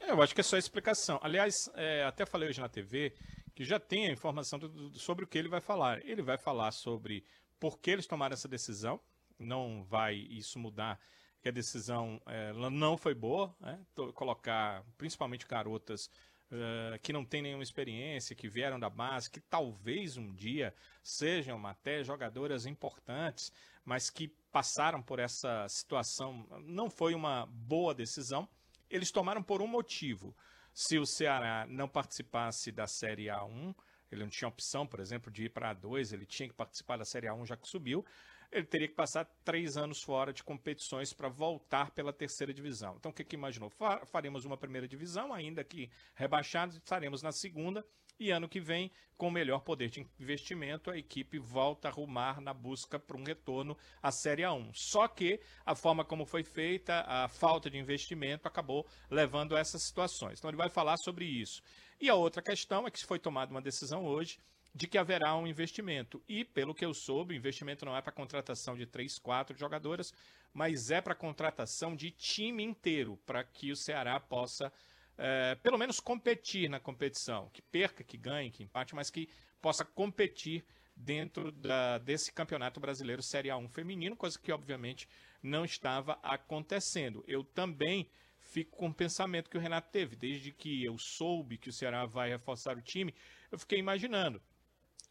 É, 0.00 0.10
eu 0.10 0.20
acho 0.22 0.34
que 0.34 0.40
é 0.40 0.44
só 0.44 0.56
explicação. 0.56 1.20
Aliás, 1.22 1.70
é, 1.74 2.04
até 2.04 2.26
falei 2.26 2.48
hoje 2.48 2.60
na 2.60 2.68
TV 2.68 3.12
que 3.54 3.64
já 3.64 3.78
tem 3.78 4.06
a 4.08 4.10
informação 4.10 4.58
do- 4.58 4.68
do- 4.68 4.98
sobre 4.98 5.24
o 5.24 5.28
que 5.28 5.38
ele 5.38 5.48
vai 5.48 5.60
falar. 5.60 6.04
Ele 6.04 6.22
vai 6.22 6.36
falar 6.36 6.72
sobre 6.72 7.24
por 7.60 7.78
que 7.78 7.90
eles 7.90 8.06
tomaram 8.06 8.34
essa 8.34 8.48
decisão. 8.48 8.98
Não 9.38 9.84
vai 9.88 10.14
isso 10.14 10.58
mudar, 10.58 10.98
que 11.40 11.48
a 11.48 11.52
decisão 11.52 12.20
é, 12.26 12.52
não 12.52 12.96
foi 12.96 13.14
boa. 13.14 13.54
Né? 13.60 13.78
Colocar 14.14 14.82
principalmente 14.98 15.46
garotas 15.46 16.10
eh, 16.52 16.98
que 17.02 17.12
não 17.12 17.24
têm 17.24 17.42
nenhuma 17.42 17.62
experiência, 17.62 18.36
que 18.36 18.48
vieram 18.48 18.78
da 18.78 18.90
base, 18.90 19.30
que 19.30 19.40
talvez 19.40 20.16
um 20.16 20.32
dia 20.32 20.74
sejam 21.02 21.66
até 21.66 22.04
jogadoras 22.04 22.66
importantes, 22.66 23.52
mas 23.84 24.10
que 24.10 24.28
passaram 24.52 25.02
por 25.02 25.18
essa 25.18 25.66
situação. 25.68 26.46
Não 26.64 26.88
foi 26.88 27.14
uma 27.14 27.46
boa 27.46 27.94
decisão 27.94 28.48
eles 28.92 29.10
tomaram 29.10 29.42
por 29.42 29.62
um 29.62 29.66
motivo. 29.66 30.36
Se 30.74 30.98
o 30.98 31.06
Ceará 31.06 31.66
não 31.66 31.88
participasse 31.88 32.70
da 32.70 32.86
Série 32.86 33.26
A1, 33.26 33.74
ele 34.10 34.22
não 34.22 34.28
tinha 34.28 34.48
opção, 34.48 34.86
por 34.86 35.00
exemplo, 35.00 35.32
de 35.32 35.44
ir 35.44 35.48
para 35.48 35.70
a 35.70 35.74
A2, 35.74 36.12
ele 36.12 36.26
tinha 36.26 36.48
que 36.48 36.54
participar 36.54 36.98
da 36.98 37.04
Série 37.04 37.26
A1 37.26 37.46
já 37.46 37.56
que 37.56 37.66
subiu, 37.66 38.04
ele 38.52 38.66
teria 38.66 38.86
que 38.86 38.94
passar 38.94 39.24
três 39.44 39.76
anos 39.76 40.02
fora 40.02 40.32
de 40.32 40.42
competições 40.44 41.12
para 41.12 41.28
voltar 41.28 41.90
pela 41.92 42.12
terceira 42.12 42.52
divisão. 42.52 42.96
Então, 42.98 43.10
o 43.10 43.14
que, 43.14 43.24
que 43.24 43.34
imaginou? 43.34 43.70
Fa- 43.70 44.04
Faremos 44.04 44.44
uma 44.44 44.56
primeira 44.56 44.86
divisão, 44.86 45.32
ainda 45.32 45.64
que 45.64 45.90
rebaixados, 46.14 46.76
estaremos 46.76 47.22
na 47.22 47.32
segunda, 47.32 47.84
e 48.20 48.30
ano 48.30 48.48
que 48.48 48.60
vem, 48.60 48.92
com 49.16 49.30
melhor 49.30 49.60
poder 49.60 49.88
de 49.88 50.06
investimento, 50.20 50.90
a 50.90 50.98
equipe 50.98 51.38
volta 51.38 51.88
a 51.88 51.90
rumar 51.90 52.40
na 52.40 52.52
busca 52.54 52.98
por 52.98 53.16
um 53.16 53.24
retorno 53.24 53.76
à 54.00 54.12
Série 54.12 54.42
A1. 54.42 54.70
Só 54.74 55.08
que 55.08 55.40
a 55.64 55.74
forma 55.74 56.04
como 56.04 56.24
foi 56.26 56.44
feita, 56.44 57.00
a 57.08 57.26
falta 57.26 57.70
de 57.70 57.78
investimento, 57.78 58.46
acabou 58.46 58.86
levando 59.10 59.56
a 59.56 59.60
essas 59.60 59.82
situações. 59.82 60.38
Então, 60.38 60.50
ele 60.50 60.58
vai 60.58 60.68
falar 60.68 60.98
sobre 60.98 61.24
isso. 61.24 61.62
E 61.98 62.08
a 62.08 62.14
outra 62.14 62.42
questão 62.42 62.86
é 62.86 62.90
que 62.90 63.04
foi 63.04 63.18
tomada 63.18 63.50
uma 63.50 63.62
decisão 63.62 64.04
hoje 64.04 64.38
de 64.74 64.86
que 64.86 64.96
haverá 64.96 65.36
um 65.36 65.46
investimento. 65.46 66.22
E, 66.28 66.44
pelo 66.44 66.74
que 66.74 66.84
eu 66.84 66.94
soube, 66.94 67.34
o 67.34 67.36
investimento 67.36 67.84
não 67.84 67.96
é 67.96 68.00
para 68.00 68.12
contratação 68.12 68.76
de 68.76 68.86
três, 68.86 69.18
quatro 69.18 69.56
jogadoras, 69.56 70.12
mas 70.52 70.90
é 70.90 71.00
para 71.00 71.14
contratação 71.14 71.94
de 71.94 72.10
time 72.10 72.62
inteiro, 72.62 73.18
para 73.26 73.44
que 73.44 73.70
o 73.70 73.76
Ceará 73.76 74.18
possa, 74.18 74.72
eh, 75.18 75.54
pelo 75.56 75.78
menos, 75.78 76.00
competir 76.00 76.68
na 76.70 76.80
competição. 76.80 77.50
Que 77.50 77.60
perca, 77.62 78.02
que 78.02 78.16
ganhe, 78.16 78.50
que 78.50 78.62
empate, 78.62 78.94
mas 78.94 79.10
que 79.10 79.28
possa 79.60 79.84
competir 79.84 80.64
dentro 80.96 81.50
da- 81.52 81.98
desse 81.98 82.32
campeonato 82.32 82.80
brasileiro 82.80 83.22
Série 83.22 83.48
A1 83.50 83.68
feminino, 83.68 84.16
coisa 84.16 84.38
que, 84.38 84.52
obviamente, 84.52 85.08
não 85.42 85.64
estava 85.64 86.18
acontecendo. 86.22 87.24
Eu 87.26 87.44
também 87.44 88.08
fico 88.38 88.76
com 88.76 88.88
o 88.88 88.94
pensamento 88.94 89.48
que 89.48 89.56
o 89.56 89.60
Renato 89.60 89.90
teve. 89.90 90.16
Desde 90.16 90.52
que 90.52 90.84
eu 90.84 90.96
soube 90.98 91.56
que 91.58 91.68
o 91.68 91.72
Ceará 91.72 92.04
vai 92.04 92.28
reforçar 92.30 92.76
o 92.76 92.82
time, 92.82 93.14
eu 93.50 93.58
fiquei 93.58 93.78
imaginando 93.78 94.42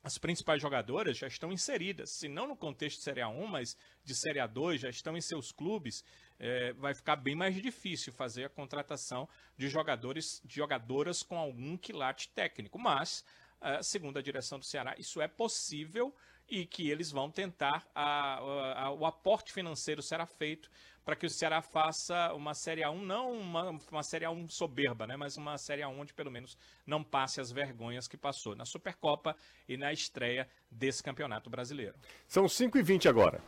as 0.03 0.17
principais 0.17 0.61
jogadoras 0.61 1.17
já 1.17 1.27
estão 1.27 1.51
inseridas, 1.51 2.09
se 2.11 2.27
não 2.27 2.47
no 2.47 2.55
contexto 2.55 2.97
de 2.97 3.03
Série 3.03 3.21
A1, 3.21 3.45
mas 3.45 3.77
de 4.03 4.15
Série 4.15 4.39
A2, 4.39 4.79
já 4.79 4.89
estão 4.89 5.15
em 5.15 5.21
seus 5.21 5.51
clubes, 5.51 6.03
eh, 6.39 6.73
vai 6.73 6.95
ficar 6.95 7.15
bem 7.15 7.35
mais 7.35 7.55
difícil 7.55 8.11
fazer 8.11 8.45
a 8.45 8.49
contratação 8.49 9.29
de 9.55 9.69
jogadores, 9.69 10.41
de 10.43 10.55
jogadoras 10.55 11.21
com 11.21 11.37
algum 11.37 11.77
quilate 11.77 12.29
técnico. 12.29 12.79
Mas, 12.79 13.23
eh, 13.61 13.83
segundo 13.83 14.17
a 14.17 14.21
direção 14.23 14.57
do 14.57 14.65
Ceará, 14.65 14.95
isso 14.97 15.21
é 15.21 15.27
possível 15.27 16.15
e 16.51 16.65
que 16.65 16.89
eles 16.91 17.09
vão 17.11 17.31
tentar, 17.31 17.87
a- 17.95 18.35
a- 18.39 18.83
a- 18.85 18.91
o 18.91 19.05
aporte 19.05 19.53
financeiro 19.53 20.01
será 20.01 20.25
feito 20.25 20.69
para 21.05 21.15
que 21.15 21.25
o 21.25 21.29
Ceará 21.29 21.61
faça 21.61 22.31
uma 22.33 22.53
Série 22.53 22.81
A1, 22.81 23.01
não 23.01 23.31
uma, 23.31 23.69
uma 23.91 24.03
Série 24.03 24.25
A1 24.25 24.47
soberba, 24.49 25.07
né, 25.07 25.15
mas 25.15 25.37
uma 25.37 25.57
Série 25.57 25.81
A1 25.81 25.97
onde 25.99 26.13
pelo 26.13 26.29
menos 26.29 26.55
não 26.85 27.03
passe 27.03 27.39
as 27.41 27.51
vergonhas 27.51 28.07
que 28.07 28.17
passou 28.17 28.55
na 28.55 28.65
Supercopa 28.65 29.35
e 29.67 29.77
na 29.77 29.91
estreia 29.93 30.47
desse 30.69 31.01
Campeonato 31.01 31.49
Brasileiro. 31.49 31.95
São 32.27 32.47
5 32.47 32.77
e 32.77 32.83
20 32.83 33.07
agora. 33.07 33.41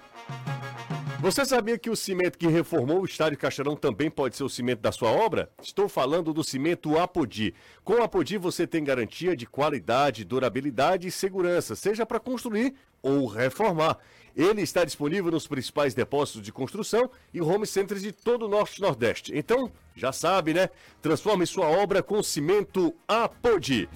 Você 1.24 1.46
sabia 1.46 1.78
que 1.78 1.90
o 1.90 1.96
cimento 1.96 2.38
que 2.38 2.48
reformou 2.48 3.00
o 3.00 3.06
estádio 3.06 3.40
Castelão 3.40 3.78
também 3.78 4.12
pode 4.12 4.36
ser 4.36 4.44
o 4.44 4.50
cimento 4.50 4.82
da 4.82 4.92
sua 4.92 5.10
obra? 5.10 5.50
Estou 5.62 5.88
falando 5.88 6.34
do 6.34 6.44
cimento 6.44 7.00
Apodi. 7.00 7.56
Com 7.82 7.94
o 7.94 8.04
Apodi 8.04 8.38
você 8.38 8.68
tem 8.68 8.84
garantia 8.84 9.34
de 9.34 9.46
qualidade, 9.46 10.26
durabilidade 10.26 11.08
e 11.08 11.12
segurança, 11.12 11.78
seja 11.78 12.06
para 12.06 12.20
construir 12.20 12.76
ou 13.02 13.26
reformar. 13.26 14.00
Ele 14.36 14.64
está 14.64 14.84
disponível 14.84 15.32
nos 15.32 15.48
principais 15.48 15.94
depósitos 15.94 16.42
de 16.42 16.52
construção 16.52 17.10
e 17.34 17.40
home 17.40 17.66
centers 17.66 18.02
de 18.02 18.12
todo 18.12 18.46
o 18.46 18.50
Norte 18.50 18.80
e 18.80 18.82
Nordeste. 18.82 19.32
Então, 19.34 19.72
já 19.96 20.12
sabe, 20.12 20.54
né? 20.54 20.70
Transforme 21.02 21.46
sua 21.46 21.70
obra 21.70 22.04
com 22.04 22.22
cimento 22.22 22.94
Apodi. 23.08 23.88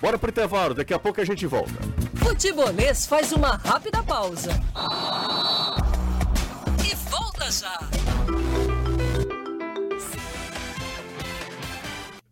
Bora 0.00 0.18
pro 0.18 0.30
intervalo, 0.30 0.74
daqui 0.74 0.92
a 0.92 0.98
pouco 0.98 1.20
a 1.20 1.24
gente 1.24 1.46
volta. 1.46 1.70
Futebolês 2.16 3.06
faz 3.06 3.30
uma 3.30 3.54
rápida 3.54 4.02
pausa. 4.02 4.50
E 4.74 5.61
volta 7.52 7.52
já. 7.52 7.78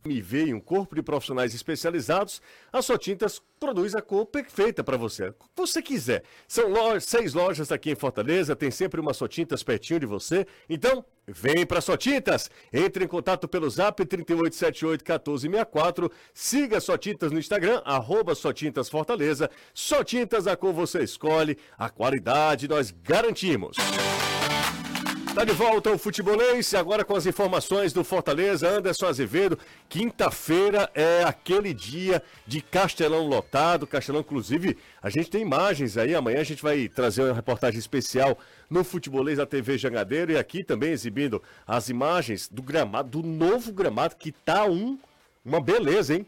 MV 0.02 0.46
e 0.46 0.54
um 0.54 0.60
corpo 0.60 0.94
de 0.94 1.02
profissionais 1.02 1.54
especializados, 1.54 2.40
a 2.72 2.80
Só 2.80 2.96
Tintas 2.96 3.42
produz 3.60 3.94
a 3.94 4.00
cor 4.00 4.24
perfeita 4.26 4.82
para 4.82 4.96
você. 4.96 5.28
O 5.28 5.34
que 5.34 5.44
você 5.54 5.82
quiser. 5.82 6.24
São 6.48 6.68
lojas, 6.68 7.04
seis 7.04 7.34
lojas 7.34 7.70
aqui 7.70 7.90
em 7.90 7.94
Fortaleza, 7.94 8.56
tem 8.56 8.70
sempre 8.70 8.98
uma 9.00 9.12
Só 9.12 9.28
Tintas 9.28 9.62
pertinho 9.62 10.00
de 10.00 10.06
você. 10.06 10.46
Então, 10.68 11.04
vem 11.26 11.66
para 11.66 11.82
Só 11.82 11.96
Tintas. 11.96 12.50
Entre 12.72 13.04
em 13.04 13.08
contato 13.08 13.46
pelo 13.46 13.68
zap 13.68 14.02
38781464. 14.04 16.10
Siga 16.32 16.80
Só 16.80 16.96
Tintas 16.96 17.30
no 17.30 17.38
Instagram, 17.38 17.82
arroba 17.84 18.34
Só 18.34 18.50
Tintas 18.52 18.88
Fortaleza. 18.88 19.50
Só 19.74 20.02
Tintas, 20.02 20.46
a 20.46 20.56
cor 20.56 20.72
você 20.72 21.02
escolhe, 21.02 21.58
a 21.76 21.90
qualidade 21.90 22.66
nós 22.66 22.90
garantimos. 22.90 23.76
Tá 25.34 25.44
de 25.44 25.52
volta 25.52 25.90
o 25.92 25.96
Futebolês, 25.98 26.74
agora 26.74 27.04
com 27.04 27.14
as 27.14 27.24
informações 27.24 27.92
do 27.92 28.02
Fortaleza, 28.02 28.68
Anderson 28.68 29.06
Azevedo. 29.06 29.56
Quinta-feira 29.88 30.90
é 30.92 31.22
aquele 31.22 31.72
dia 31.72 32.20
de 32.46 32.60
Castelão 32.60 33.26
lotado. 33.28 33.86
Castelão, 33.86 34.20
inclusive, 34.20 34.76
a 35.00 35.08
gente 35.08 35.30
tem 35.30 35.40
imagens 35.42 35.96
aí. 35.96 36.14
Amanhã 36.16 36.40
a 36.40 36.44
gente 36.44 36.62
vai 36.62 36.88
trazer 36.88 37.22
uma 37.22 37.32
reportagem 37.34 37.78
especial 37.78 38.36
no 38.68 38.82
Futebolês 38.82 39.38
da 39.38 39.46
TV 39.46 39.78
Jangadeiro 39.78 40.32
e 40.32 40.36
aqui 40.36 40.64
também 40.64 40.90
exibindo 40.90 41.40
as 41.66 41.88
imagens 41.88 42.48
do 42.48 42.60
gramado, 42.60 43.22
do 43.22 43.26
novo 43.26 43.72
gramado, 43.72 44.16
que 44.16 44.32
tá 44.32 44.64
um, 44.66 44.98
uma 45.44 45.60
beleza, 45.60 46.16
hein? 46.16 46.26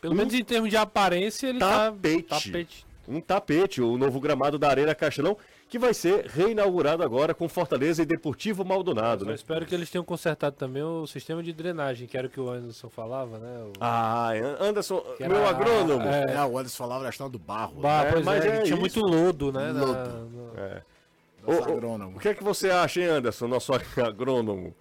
Pelo 0.00 0.14
menos 0.14 0.34
em 0.34 0.44
termos 0.44 0.68
de 0.68 0.76
aparência, 0.76 1.46
ele 1.46 1.60
Tapete. 1.60 2.22
tá 2.24 2.40
tapete. 2.40 2.86
Um 3.06 3.20
tapete, 3.20 3.80
o 3.80 3.96
novo 3.96 4.18
gramado 4.18 4.58
da 4.58 4.68
Arena 4.68 4.94
Castelão, 4.94 5.36
que 5.74 5.78
vai 5.80 5.92
ser 5.92 6.26
reinaugurado 6.26 7.02
agora 7.02 7.34
com 7.34 7.48
Fortaleza 7.48 8.00
e 8.00 8.06
Deportivo 8.06 8.64
Maldonado, 8.64 9.24
Eu 9.24 9.28
né? 9.30 9.34
espero 9.34 9.66
que 9.66 9.74
eles 9.74 9.90
tenham 9.90 10.04
consertado 10.04 10.54
também 10.54 10.84
o 10.84 11.04
sistema 11.04 11.42
de 11.42 11.52
drenagem, 11.52 12.06
que 12.06 12.16
era 12.16 12.28
o 12.28 12.30
que 12.30 12.38
o 12.38 12.48
Anderson 12.48 12.88
falava, 12.88 13.40
né? 13.40 13.58
O... 13.64 13.72
Ah, 13.80 14.30
Anderson, 14.60 15.00
Que 15.16 15.26
meu 15.26 15.38
era- 15.38 15.48
agrônomo. 15.48 16.06
É, 16.08 16.34
É, 16.36 16.44
o 16.44 16.56
Anderson 16.56 16.76
falava 16.76 17.02
da 17.02 17.10
questão 17.10 17.28
do 17.28 17.40
barro. 17.40 17.80
bah, 17.80 18.04
É, 18.04 18.12
pois 18.12 18.24
mas 18.24 18.44
é, 18.44 18.48
é 18.48 18.52
tinha 18.62 18.64
isso. 18.66 18.76
muito 18.76 19.00
lodo, 19.00 19.50
né? 19.50 19.72
na- 19.72 19.84
Lodo. 19.84 20.10
no- 20.30 20.52
Ô, 21.44 21.52
Nosso 21.56 21.68
ô, 21.70 21.72
agrônomo. 21.72 22.16
O 22.18 22.20
que 22.20 22.28
é 22.28 22.34
que 22.34 22.44
você 22.44 22.70
acha, 22.70 23.00
hein, 23.00 23.06
Anderson, 23.08 23.48
nosso 23.48 23.72
agrônomo? 24.00 24.72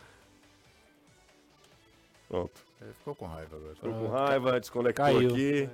Pronto. 2.30 2.52
Ele 2.84 2.94
ficou 2.94 3.16
com 3.16 3.26
raiva 3.26 3.56
agora. 3.56 3.74
Ficou 3.76 3.94
com 3.94 4.08
raiva, 4.10 4.60
desconectou 4.60 5.06
Caiu. 5.06 5.30
aqui. 5.32 5.70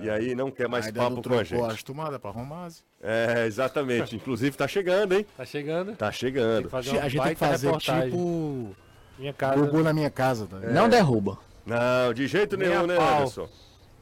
E 0.00 0.10
aí 0.10 0.34
não 0.34 0.50
quer 0.50 0.68
mais 0.68 0.86
Ainda 0.86 1.00
papo 1.00 1.16
não 1.16 1.22
com 1.22 1.34
a 1.34 1.44
gente. 1.44 1.62
as 1.62 1.82
tomadas 1.82 2.20
pra 2.20 2.30
Romase. 2.30 2.82
É, 3.02 3.44
exatamente. 3.46 4.16
Inclusive 4.16 4.56
tá 4.56 4.66
chegando, 4.66 5.14
hein? 5.14 5.26
Tá 5.36 5.44
chegando. 5.44 5.96
Tá 5.96 6.12
chegando. 6.12 6.68
A 6.74 6.80
gente 7.08 7.22
tem 7.22 7.32
que 7.32 7.38
fazer 7.38 7.66
reportagem. 7.66 8.10
tipo 8.10 8.76
Minha 9.18 9.32
casa. 9.32 9.82
Na 9.82 9.92
minha 9.92 10.10
casa. 10.10 10.46
Tá? 10.46 10.58
Não 10.58 10.88
derruba. 10.88 11.38
Não, 11.64 12.12
de 12.12 12.26
jeito 12.26 12.56
Nem 12.56 12.68
nenhum, 12.68 12.86
né, 12.86 12.96
pau. 12.96 13.16
Anderson? 13.16 13.48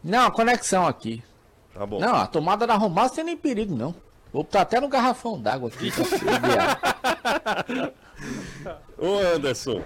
Não, 0.03 0.27
a 0.27 0.31
conexão 0.31 0.87
aqui. 0.87 1.23
Tá 1.75 1.87
bom. 1.87 2.01
Não, 2.01 2.17
a 2.17 2.27
tomada 2.27 2.67
da 2.67 2.75
Romar 2.75 3.09
não 3.09 3.15
tem 3.15 3.25
nem 3.25 3.37
perigo, 3.37 3.75
não. 3.75 3.95
Vou 4.33 4.43
botar 4.43 4.63
até 4.63 4.81
no 4.81 4.89
garrafão 4.89 5.41
d'água 5.41 5.69
aqui. 5.69 5.91
ver. 5.91 6.03
Ô, 8.99 9.19
Anderson. 9.35 9.83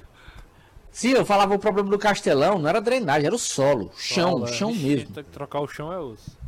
Sim, 0.97 1.11
eu 1.11 1.27
falava 1.27 1.55
o 1.55 1.59
problema 1.59 1.91
do 1.91 1.99
Castelão, 1.99 2.59
não 2.59 2.71
era 2.71 2.81
drenagem, 2.81 3.27
era 3.27 3.35
o 3.35 3.39
solo, 3.39 3.93
chão, 3.99 4.31
Fala, 4.33 4.47
chão 4.47 4.73
vixe, 4.73 4.87
mesmo. 4.87 5.15
tem 5.15 5.25
que 5.25 5.29
Trocar 5.31 5.61
o 5.61 5.69
chão 5.69 5.93
é 5.93 5.99
osso. 5.99 6.39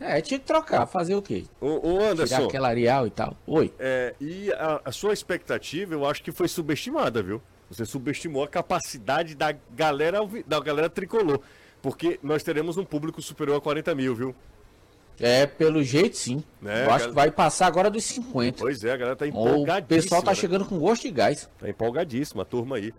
É, 0.00 0.20
tinha 0.20 0.40
que 0.40 0.44
trocar, 0.44 0.86
fazer 0.86 1.14
o 1.14 1.22
quê? 1.22 1.44
Ô, 1.60 1.76
ô 1.76 1.98
Tirar 1.98 2.10
Anderson. 2.10 2.46
aquela 2.46 2.68
areal 2.68 3.06
e 3.06 3.10
tal. 3.10 3.36
Oi. 3.46 3.72
É, 3.78 4.12
e 4.20 4.52
a, 4.54 4.80
a 4.86 4.90
sua 4.90 5.12
expectativa, 5.12 5.94
eu 5.94 6.04
acho 6.04 6.20
que 6.20 6.32
foi 6.32 6.48
subestimada, 6.48 7.22
viu? 7.22 7.40
Você 7.70 7.84
subestimou 7.84 8.42
a 8.42 8.48
capacidade 8.48 9.36
da 9.36 9.54
galera, 9.70 10.18
da 10.48 10.58
galera 10.58 10.90
tricolor. 10.90 11.40
Porque 11.80 12.18
nós 12.24 12.42
teremos 12.42 12.76
um 12.76 12.84
público 12.84 13.22
superior 13.22 13.58
a 13.58 13.60
40 13.60 13.94
mil, 13.94 14.16
viu? 14.16 14.34
É, 15.20 15.46
pelo 15.46 15.80
jeito 15.84 16.16
sim. 16.16 16.42
É, 16.66 16.86
eu 16.86 16.90
acho 16.90 17.08
que 17.10 17.14
vai 17.14 17.30
passar 17.30 17.68
agora 17.68 17.88
dos 17.88 18.02
50. 18.02 18.58
Pois 18.58 18.82
é, 18.82 18.90
a 18.90 18.96
galera 18.96 19.14
tá 19.14 19.26
O 19.26 19.28
empolgadíssima. 19.28 20.02
pessoal 20.02 20.22
tá 20.24 20.32
né? 20.32 20.34
chegando 20.34 20.64
com 20.64 20.76
gosto 20.76 21.02
de 21.02 21.12
gás. 21.12 21.48
Tá 21.60 21.68
empolgadíssima, 21.68 22.42
a 22.42 22.44
turma 22.44 22.74
aí. 22.74 22.92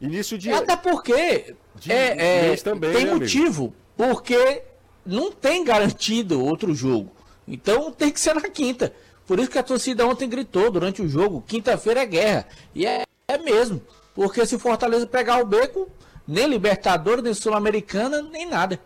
Início 0.00 0.38
de. 0.38 0.50
Até 0.50 0.76
porque 0.76 1.54
de 1.76 1.92
é, 1.92 2.52
é, 2.52 2.56
também, 2.56 2.92
tem 2.92 3.04
né, 3.04 3.10
amigo? 3.10 3.24
motivo, 3.24 3.74
porque 3.96 4.62
não 5.04 5.30
tem 5.30 5.64
garantido 5.64 6.44
outro 6.44 6.74
jogo. 6.74 7.12
Então 7.46 7.90
tem 7.92 8.10
que 8.10 8.20
ser 8.20 8.34
na 8.34 8.48
quinta. 8.48 8.92
Por 9.26 9.38
isso 9.38 9.50
que 9.50 9.58
a 9.58 9.62
torcida 9.62 10.06
ontem 10.06 10.28
gritou 10.28 10.70
durante 10.70 11.02
o 11.02 11.08
jogo, 11.08 11.44
quinta-feira 11.46 12.00
é 12.00 12.06
guerra. 12.06 12.48
E 12.74 12.86
é, 12.86 13.04
é 13.28 13.38
mesmo. 13.38 13.80
Porque 14.14 14.44
se 14.44 14.56
o 14.56 14.58
Fortaleza 14.58 15.06
pegar 15.06 15.40
o 15.40 15.46
beco, 15.46 15.88
nem 16.26 16.46
Libertadores, 16.48 17.22
nem 17.22 17.34
Sul-Americana, 17.34 18.22
nem 18.22 18.46
nada. 18.46 18.80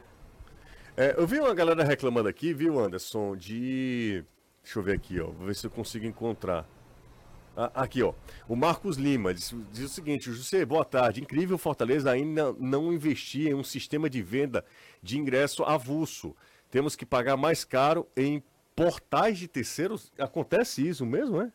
É, 0.97 1.15
eu 1.17 1.27
vi 1.27 1.39
uma 1.39 1.55
galera 1.55 1.83
reclamando 1.83 2.29
aqui, 2.29 2.53
viu, 2.53 2.79
Anderson, 2.79 3.37
de. 3.37 4.25
Deixa 4.63 4.79
eu 4.79 4.83
ver 4.83 4.95
aqui, 4.95 5.21
ó. 5.21 5.27
Vou 5.27 5.47
ver 5.47 5.55
se 5.55 5.67
eu 5.67 5.71
consigo 5.71 6.07
encontrar. 6.07 6.67
Ah, 7.57 7.71
aqui, 7.75 8.03
ó. 8.03 8.13
O 8.49 8.57
Marcos 8.57 8.97
Lima 8.97 9.33
diz, 9.33 9.55
diz 9.73 9.85
o 9.85 9.89
seguinte: 9.89 10.33
José, 10.33 10.65
boa 10.65 10.85
tarde. 10.85 11.21
Incrível 11.21 11.57
Fortaleza 11.57 12.11
ainda 12.11 12.53
não 12.59 12.93
investir 12.93 13.49
em 13.49 13.55
um 13.55 13.63
sistema 13.63 14.11
de 14.11 14.21
venda 14.23 14.65
de 15.03 15.19
ingresso 15.19 15.63
avulso. 15.63 16.35
Temos 16.71 16.97
que 16.97 17.07
pagar 17.07 17.37
mais 17.37 17.65
caro 17.65 18.09
em 18.17 18.43
portais 18.75 19.39
de 19.39 19.47
terceiros. 19.47 20.13
Acontece 20.19 20.87
isso 20.87 21.07
mesmo, 21.07 21.41
é? 21.41 21.53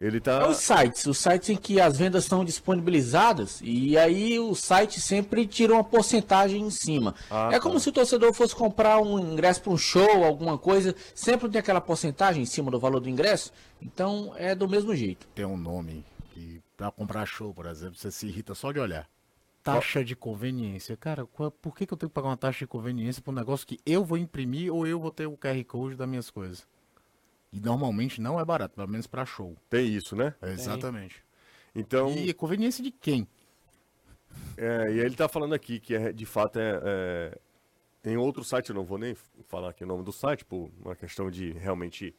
Ele 0.00 0.16
É 0.18 0.20
tá. 0.20 0.48
os 0.48 0.58
sites, 0.58 1.06
os 1.06 1.16
sites 1.18 1.48
em 1.50 1.56
que 1.56 1.80
as 1.80 1.96
vendas 1.96 2.24
são 2.24 2.44
disponibilizadas 2.44 3.60
e 3.62 3.96
aí 3.96 4.38
o 4.38 4.54
site 4.54 5.00
sempre 5.00 5.46
tira 5.46 5.72
uma 5.72 5.84
porcentagem 5.84 6.60
em 6.62 6.70
cima. 6.70 7.14
Ah, 7.30 7.50
é 7.52 7.60
como 7.60 7.74
tá. 7.74 7.80
se 7.80 7.88
o 7.88 7.92
torcedor 7.92 8.32
fosse 8.34 8.54
comprar 8.54 9.00
um 9.00 9.18
ingresso 9.32 9.62
para 9.62 9.72
um 9.72 9.78
show, 9.78 10.24
alguma 10.24 10.58
coisa, 10.58 10.94
sempre 11.14 11.48
tem 11.48 11.58
aquela 11.60 11.80
porcentagem 11.80 12.42
em 12.42 12.46
cima 12.46 12.70
do 12.70 12.78
valor 12.78 13.00
do 13.00 13.08
ingresso. 13.08 13.52
Então 13.80 14.34
é 14.36 14.54
do 14.54 14.68
mesmo 14.68 14.94
jeito. 14.94 15.26
Tem 15.34 15.44
um 15.44 15.56
nome 15.56 16.04
que 16.32 16.60
pra 16.76 16.90
comprar 16.90 17.24
show, 17.26 17.54
por 17.54 17.66
exemplo, 17.66 17.94
você 17.96 18.10
se 18.10 18.26
irrita 18.26 18.54
só 18.54 18.72
de 18.72 18.80
olhar. 18.80 19.08
Taxa 19.62 20.04
de 20.04 20.14
conveniência. 20.14 20.94
Cara, 20.96 21.24
qual- 21.24 21.50
por 21.50 21.74
que, 21.74 21.86
que 21.86 21.94
eu 21.94 21.96
tenho 21.96 22.10
que 22.10 22.14
pagar 22.14 22.28
uma 22.28 22.36
taxa 22.36 22.58
de 22.58 22.66
conveniência 22.66 23.22
para 23.22 23.32
um 23.32 23.34
negócio 23.34 23.66
que 23.66 23.78
eu 23.86 24.04
vou 24.04 24.18
imprimir 24.18 24.70
ou 24.74 24.86
eu 24.86 25.00
vou 25.00 25.10
ter 25.10 25.26
o 25.26 25.36
QR 25.38 25.64
Code 25.64 25.96
das 25.96 26.06
minhas 26.08 26.28
coisas? 26.28 26.66
E 27.54 27.60
normalmente 27.60 28.20
não 28.20 28.40
é 28.40 28.44
barato, 28.44 28.74
pelo 28.74 28.88
menos 28.88 29.06
para 29.06 29.24
show. 29.24 29.56
Tem 29.70 29.86
isso, 29.86 30.16
né? 30.16 30.34
exatamente. 30.42 31.22
Então. 31.72 32.10
E 32.10 32.28
a 32.30 32.34
conveniência 32.34 32.82
de 32.82 32.90
quem? 32.90 33.28
É, 34.56 34.92
e 34.92 34.98
ele 34.98 35.14
tá 35.14 35.28
falando 35.28 35.54
aqui 35.54 35.78
que 35.78 35.94
é, 35.94 36.12
de 36.12 36.26
fato 36.26 36.58
é, 36.58 36.80
é, 36.84 37.38
tem 38.02 38.16
outro 38.16 38.42
site, 38.42 38.70
eu 38.70 38.74
não 38.74 38.84
vou 38.84 38.98
nem 38.98 39.16
falar 39.46 39.70
aqui 39.70 39.84
o 39.84 39.86
nome 39.86 40.02
do 40.02 40.10
site, 40.12 40.44
por 40.44 40.68
uma 40.84 40.96
questão 40.96 41.30
de 41.30 41.52
realmente 41.52 42.12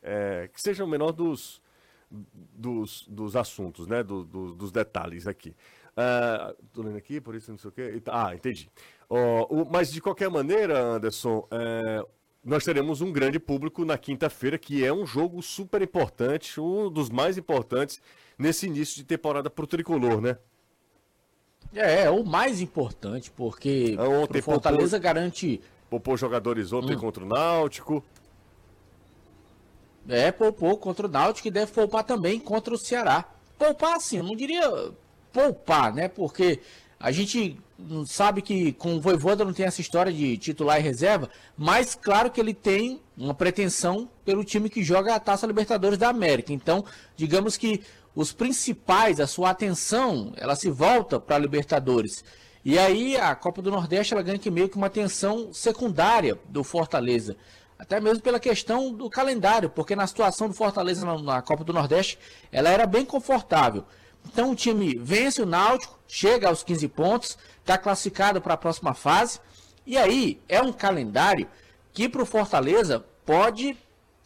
é, 0.00 0.48
que 0.52 0.60
seja 0.62 0.84
o 0.84 0.88
menor 0.88 1.10
dos, 1.10 1.60
dos, 2.08 3.04
dos 3.08 3.34
assuntos, 3.34 3.88
né? 3.88 4.02
Do- 4.04 4.24
do- 4.24 4.54
dos 4.54 4.70
detalhes 4.70 5.26
aqui. 5.26 5.56
Ah, 5.96 6.54
tô 6.72 6.82
lendo 6.82 6.96
aqui, 6.96 7.20
por 7.20 7.34
isso 7.34 7.50
não 7.50 7.58
sei 7.58 7.68
o 7.70 7.72
quê. 7.72 8.00
Ah, 8.06 8.32
entendi. 8.32 8.70
Ó, 9.10 9.44
o- 9.50 9.68
mas 9.68 9.90
de 9.92 10.00
qualquer 10.00 10.30
maneira, 10.30 10.78
Anderson, 10.80 11.46
é, 11.50 12.04
nós 12.44 12.64
teremos 12.64 13.00
um 13.00 13.12
grande 13.12 13.38
público 13.38 13.84
na 13.84 13.98
quinta-feira, 13.98 14.56
que 14.58 14.84
é 14.84 14.92
um 14.92 15.04
jogo 15.04 15.42
super 15.42 15.82
importante, 15.82 16.60
um 16.60 16.90
dos 16.90 17.10
mais 17.10 17.36
importantes 17.36 18.00
nesse 18.38 18.66
início 18.66 18.96
de 18.96 19.04
temporada 19.04 19.50
pro 19.50 19.66
tricolor, 19.66 20.20
né? 20.20 20.38
É, 21.74 22.04
é 22.04 22.10
o 22.10 22.24
mais 22.24 22.60
importante, 22.60 23.30
porque 23.30 23.94
Ah, 23.98 24.08
ontem 24.08 24.38
o 24.38 24.42
Fortaleza 24.42 24.96
poupou- 24.96 25.00
garante. 25.00 25.60
Poupou 25.90 26.16
jogadores 26.16 26.72
ontem 26.72 26.94
Hum. 26.96 27.00
contra 27.00 27.24
o 27.24 27.26
Náutico. 27.28 28.02
É, 30.08 30.32
poupou 30.32 30.76
contra 30.78 31.06
o 31.06 31.10
Náutico 31.10 31.48
e 31.48 31.50
deve 31.50 31.72
poupar 31.72 32.04
também 32.04 32.38
contra 32.40 32.72
o 32.72 32.78
Ceará. 32.78 33.24
Poupar, 33.58 33.96
assim, 33.96 34.18
eu 34.18 34.22
não 34.24 34.34
diria 34.36 34.92
poupar, 35.32 35.92
né? 35.94 36.08
Porque 36.08 36.60
a 37.00 37.12
gente 37.12 37.56
sabe 38.06 38.42
que 38.42 38.72
com 38.72 38.96
o 38.96 39.00
Voivoda 39.00 39.44
não 39.44 39.52
tem 39.52 39.66
essa 39.66 39.80
história 39.80 40.12
de 40.12 40.36
titular 40.36 40.80
e 40.80 40.82
reserva, 40.82 41.30
mas 41.56 41.94
claro 41.94 42.30
que 42.30 42.40
ele 42.40 42.52
tem 42.52 43.00
uma 43.16 43.34
pretensão 43.34 44.10
pelo 44.24 44.44
time 44.44 44.68
que 44.68 44.82
joga 44.82 45.14
a 45.14 45.20
Taça 45.20 45.46
Libertadores 45.46 45.96
da 45.96 46.08
América. 46.08 46.52
Então, 46.52 46.84
digamos 47.16 47.56
que 47.56 47.82
os 48.16 48.32
principais, 48.32 49.20
a 49.20 49.28
sua 49.28 49.50
atenção, 49.50 50.32
ela 50.36 50.56
se 50.56 50.68
volta 50.70 51.20
para 51.20 51.36
a 51.36 51.38
Libertadores. 51.38 52.24
E 52.64 52.76
aí 52.76 53.16
a 53.16 53.32
Copa 53.36 53.62
do 53.62 53.70
Nordeste 53.70 54.12
ela 54.12 54.22
ganha 54.22 54.38
que 54.38 54.50
meio 54.50 54.68
que 54.68 54.76
uma 54.76 54.88
atenção 54.88 55.52
secundária 55.52 56.36
do 56.48 56.64
Fortaleza. 56.64 57.36
até 57.78 58.00
mesmo 58.00 58.20
pela 58.20 58.40
questão 58.40 58.92
do 58.92 59.08
calendário, 59.08 59.70
porque 59.70 59.94
na 59.94 60.04
situação 60.04 60.48
do 60.48 60.54
Fortaleza 60.54 61.06
na, 61.06 61.16
na 61.22 61.42
Copa 61.42 61.62
do 61.62 61.72
Nordeste, 61.72 62.18
ela 62.50 62.68
era 62.70 62.86
bem 62.86 63.04
confortável. 63.04 63.84
Então 64.26 64.50
o 64.50 64.54
time 64.54 64.96
vence 64.98 65.42
o 65.42 65.46
Náutico, 65.46 65.98
chega 66.06 66.48
aos 66.48 66.62
15 66.62 66.88
pontos, 66.88 67.38
está 67.60 67.76
classificado 67.76 68.40
para 68.40 68.54
a 68.54 68.58
próxima 68.58 68.94
fase. 68.94 69.40
E 69.86 69.96
aí 69.96 70.40
é 70.48 70.60
um 70.60 70.72
calendário 70.72 71.48
que 71.92 72.08
para 72.08 72.22
o 72.22 72.26
Fortaleza 72.26 73.04
pode 73.24 73.76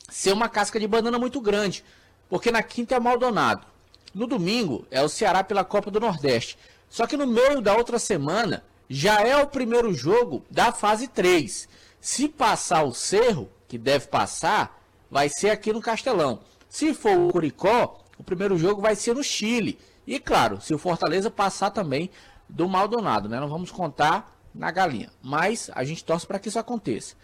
ser 0.09 0.33
uma 0.33 0.49
casca 0.49 0.79
de 0.79 0.87
banana 0.87 1.19
muito 1.19 1.41
grande. 1.41 1.85
Porque 2.29 2.51
na 2.51 2.63
quinta 2.63 2.95
é 2.95 2.99
o 2.99 3.03
Maldonado. 3.03 3.67
No 4.15 4.27
domingo 4.27 4.87
é 4.91 5.03
o 5.03 5.09
Ceará 5.09 5.43
pela 5.43 5.65
Copa 5.65 5.91
do 5.91 6.01
Nordeste. 6.01 6.59
Só 6.89 7.07
que 7.07 7.17
no 7.17 7.27
meio 7.27 7.63
da 7.63 7.75
outra 7.75 7.99
semana 7.99 8.63
já 8.89 9.21
é 9.23 9.37
o 9.37 9.47
primeiro 9.47 9.95
jogo 9.95 10.45
da 10.51 10.71
fase 10.73 11.09
3. 11.09 11.69
Se 12.01 12.29
passar 12.29 12.83
o 12.83 12.93
Cerro, 12.93 13.49
que 13.67 13.79
deve 13.79 14.09
passar, 14.09 14.83
vai 15.11 15.29
ser 15.31 15.51
aqui 15.51 15.73
no 15.73 15.81
Castelão. 15.81 16.41
Se 16.69 16.93
for 16.93 17.17
o 17.17 17.33
Curicó, 17.33 18.02
o 18.19 18.23
primeiro 18.23 18.57
jogo 18.57 18.81
vai 18.81 18.95
ser 18.95 19.15
no 19.15 19.23
Chile. 19.23 19.79
E 20.07 20.19
claro, 20.19 20.61
se 20.61 20.75
o 20.75 20.79
Fortaleza 20.79 21.31
passar 21.31 21.71
também 21.71 22.11
do 22.49 22.69
Maldonado, 22.69 23.29
né? 23.29 23.41
Não 23.41 23.49
vamos 23.49 23.71
contar 23.71 24.39
na 24.55 24.71
galinha. 24.71 25.11
Mas 25.23 25.71
a 25.75 25.85
gente 25.85 26.05
torce 26.05 26.27
para 26.27 26.39
que 26.39 26.49
isso 26.49 26.59
aconteça. 26.59 27.15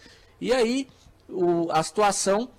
E 0.41 0.51
aí, 0.53 0.87
o, 1.27 1.71
a 1.71 1.83
situação 1.83 2.49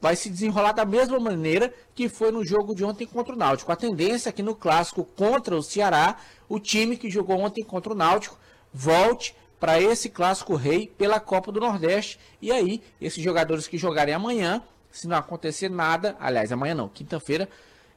vai 0.00 0.16
se 0.16 0.30
desenrolar 0.30 0.72
da 0.72 0.84
mesma 0.84 1.18
maneira 1.18 1.74
que 1.94 2.08
foi 2.08 2.30
no 2.30 2.44
jogo 2.44 2.74
de 2.74 2.84
ontem 2.84 3.06
contra 3.06 3.34
o 3.34 3.38
Náutico. 3.38 3.70
A 3.70 3.76
tendência 3.76 4.30
é 4.30 4.32
que 4.32 4.42
no 4.42 4.54
clássico 4.54 5.04
contra 5.04 5.56
o 5.56 5.62
Ceará, 5.62 6.16
o 6.48 6.58
time 6.58 6.96
que 6.96 7.10
jogou 7.10 7.38
ontem 7.38 7.62
contra 7.62 7.92
o 7.92 7.96
Náutico 7.96 8.38
volte 8.72 9.34
para 9.58 9.80
esse 9.80 10.08
clássico 10.08 10.54
rei 10.54 10.86
pela 10.86 11.20
Copa 11.20 11.52
do 11.52 11.60
Nordeste. 11.60 12.18
E 12.40 12.50
aí, 12.50 12.82
esses 13.00 13.22
jogadores 13.22 13.66
que 13.66 13.76
jogarem 13.76 14.14
amanhã, 14.14 14.62
se 14.90 15.06
não 15.06 15.16
acontecer 15.16 15.68
nada, 15.68 16.16
aliás, 16.18 16.50
amanhã 16.50 16.74
não, 16.74 16.88
quinta-feira, 16.88 17.46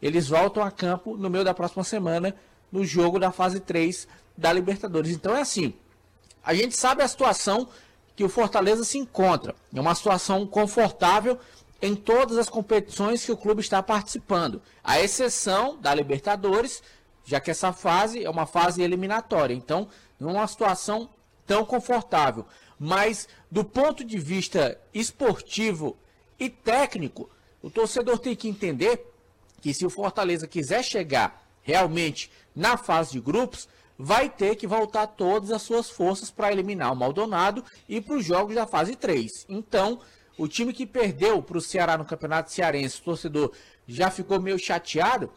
eles 0.03 0.27
voltam 0.27 0.61
a 0.61 0.69
campo 0.69 1.15
no 1.15 1.29
meio 1.29 1.45
da 1.45 1.53
próxima 1.53 1.81
semana 1.81 2.35
no 2.69 2.83
jogo 2.83 3.17
da 3.17 3.31
fase 3.31 3.61
3 3.61 4.05
da 4.37 4.51
Libertadores. 4.51 5.11
Então 5.11 5.33
é 5.33 5.39
assim, 5.39 5.73
a 6.43 6.53
gente 6.53 6.75
sabe 6.75 7.01
a 7.01 7.07
situação 7.07 7.69
que 8.13 8.23
o 8.23 8.27
Fortaleza 8.27 8.83
se 8.83 8.97
encontra. 8.97 9.55
É 9.73 9.79
uma 9.79 9.95
situação 9.95 10.45
confortável 10.45 11.39
em 11.81 11.95
todas 11.95 12.37
as 12.37 12.49
competições 12.49 13.23
que 13.23 13.31
o 13.31 13.37
clube 13.37 13.61
está 13.61 13.81
participando, 13.81 14.61
à 14.83 14.99
exceção 14.99 15.77
da 15.77 15.95
Libertadores, 15.95 16.83
já 17.23 17.39
que 17.39 17.51
essa 17.51 17.71
fase 17.71 18.25
é 18.25 18.29
uma 18.29 18.45
fase 18.45 18.81
eliminatória. 18.81 19.53
Então, 19.53 19.87
não 20.19 20.31
é 20.31 20.33
uma 20.33 20.47
situação 20.47 21.09
tão 21.47 21.65
confortável. 21.65 22.45
Mas, 22.77 23.29
do 23.49 23.63
ponto 23.63 24.03
de 24.03 24.17
vista 24.17 24.77
esportivo 24.93 25.95
e 26.37 26.49
técnico, 26.49 27.29
o 27.61 27.69
torcedor 27.69 28.19
tem 28.19 28.35
que 28.35 28.49
entender 28.49 29.12
que 29.63 29.73
se 29.73 29.85
o 29.85 29.89
Fortaleza 29.89 30.45
quiser 30.45 30.83
chegar 30.83 31.41
realmente 31.61 32.29
na 32.53 32.75
fase 32.75 33.13
de 33.13 33.21
grupos, 33.21 33.69
vai 33.97 34.29
ter 34.29 34.57
que 34.57 34.67
voltar 34.67 35.07
todas 35.07 35.51
as 35.51 35.61
suas 35.61 35.89
forças 35.89 36.29
para 36.29 36.51
eliminar 36.51 36.91
o 36.91 36.95
Maldonado 36.97 37.63
e 37.87 38.01
para 38.01 38.17
os 38.17 38.25
jogos 38.25 38.55
da 38.55 38.67
fase 38.67 38.93
3. 38.93 39.45
Então, 39.47 40.01
o 40.37 40.49
time 40.49 40.73
que 40.73 40.85
perdeu 40.85 41.41
para 41.41 41.57
o 41.57 41.61
Ceará 41.61 41.97
no 41.97 42.03
Campeonato 42.03 42.51
Cearense, 42.51 42.99
o 42.99 43.05
torcedor 43.05 43.53
já 43.87 44.11
ficou 44.11 44.37
meio 44.41 44.59
chateado. 44.59 45.31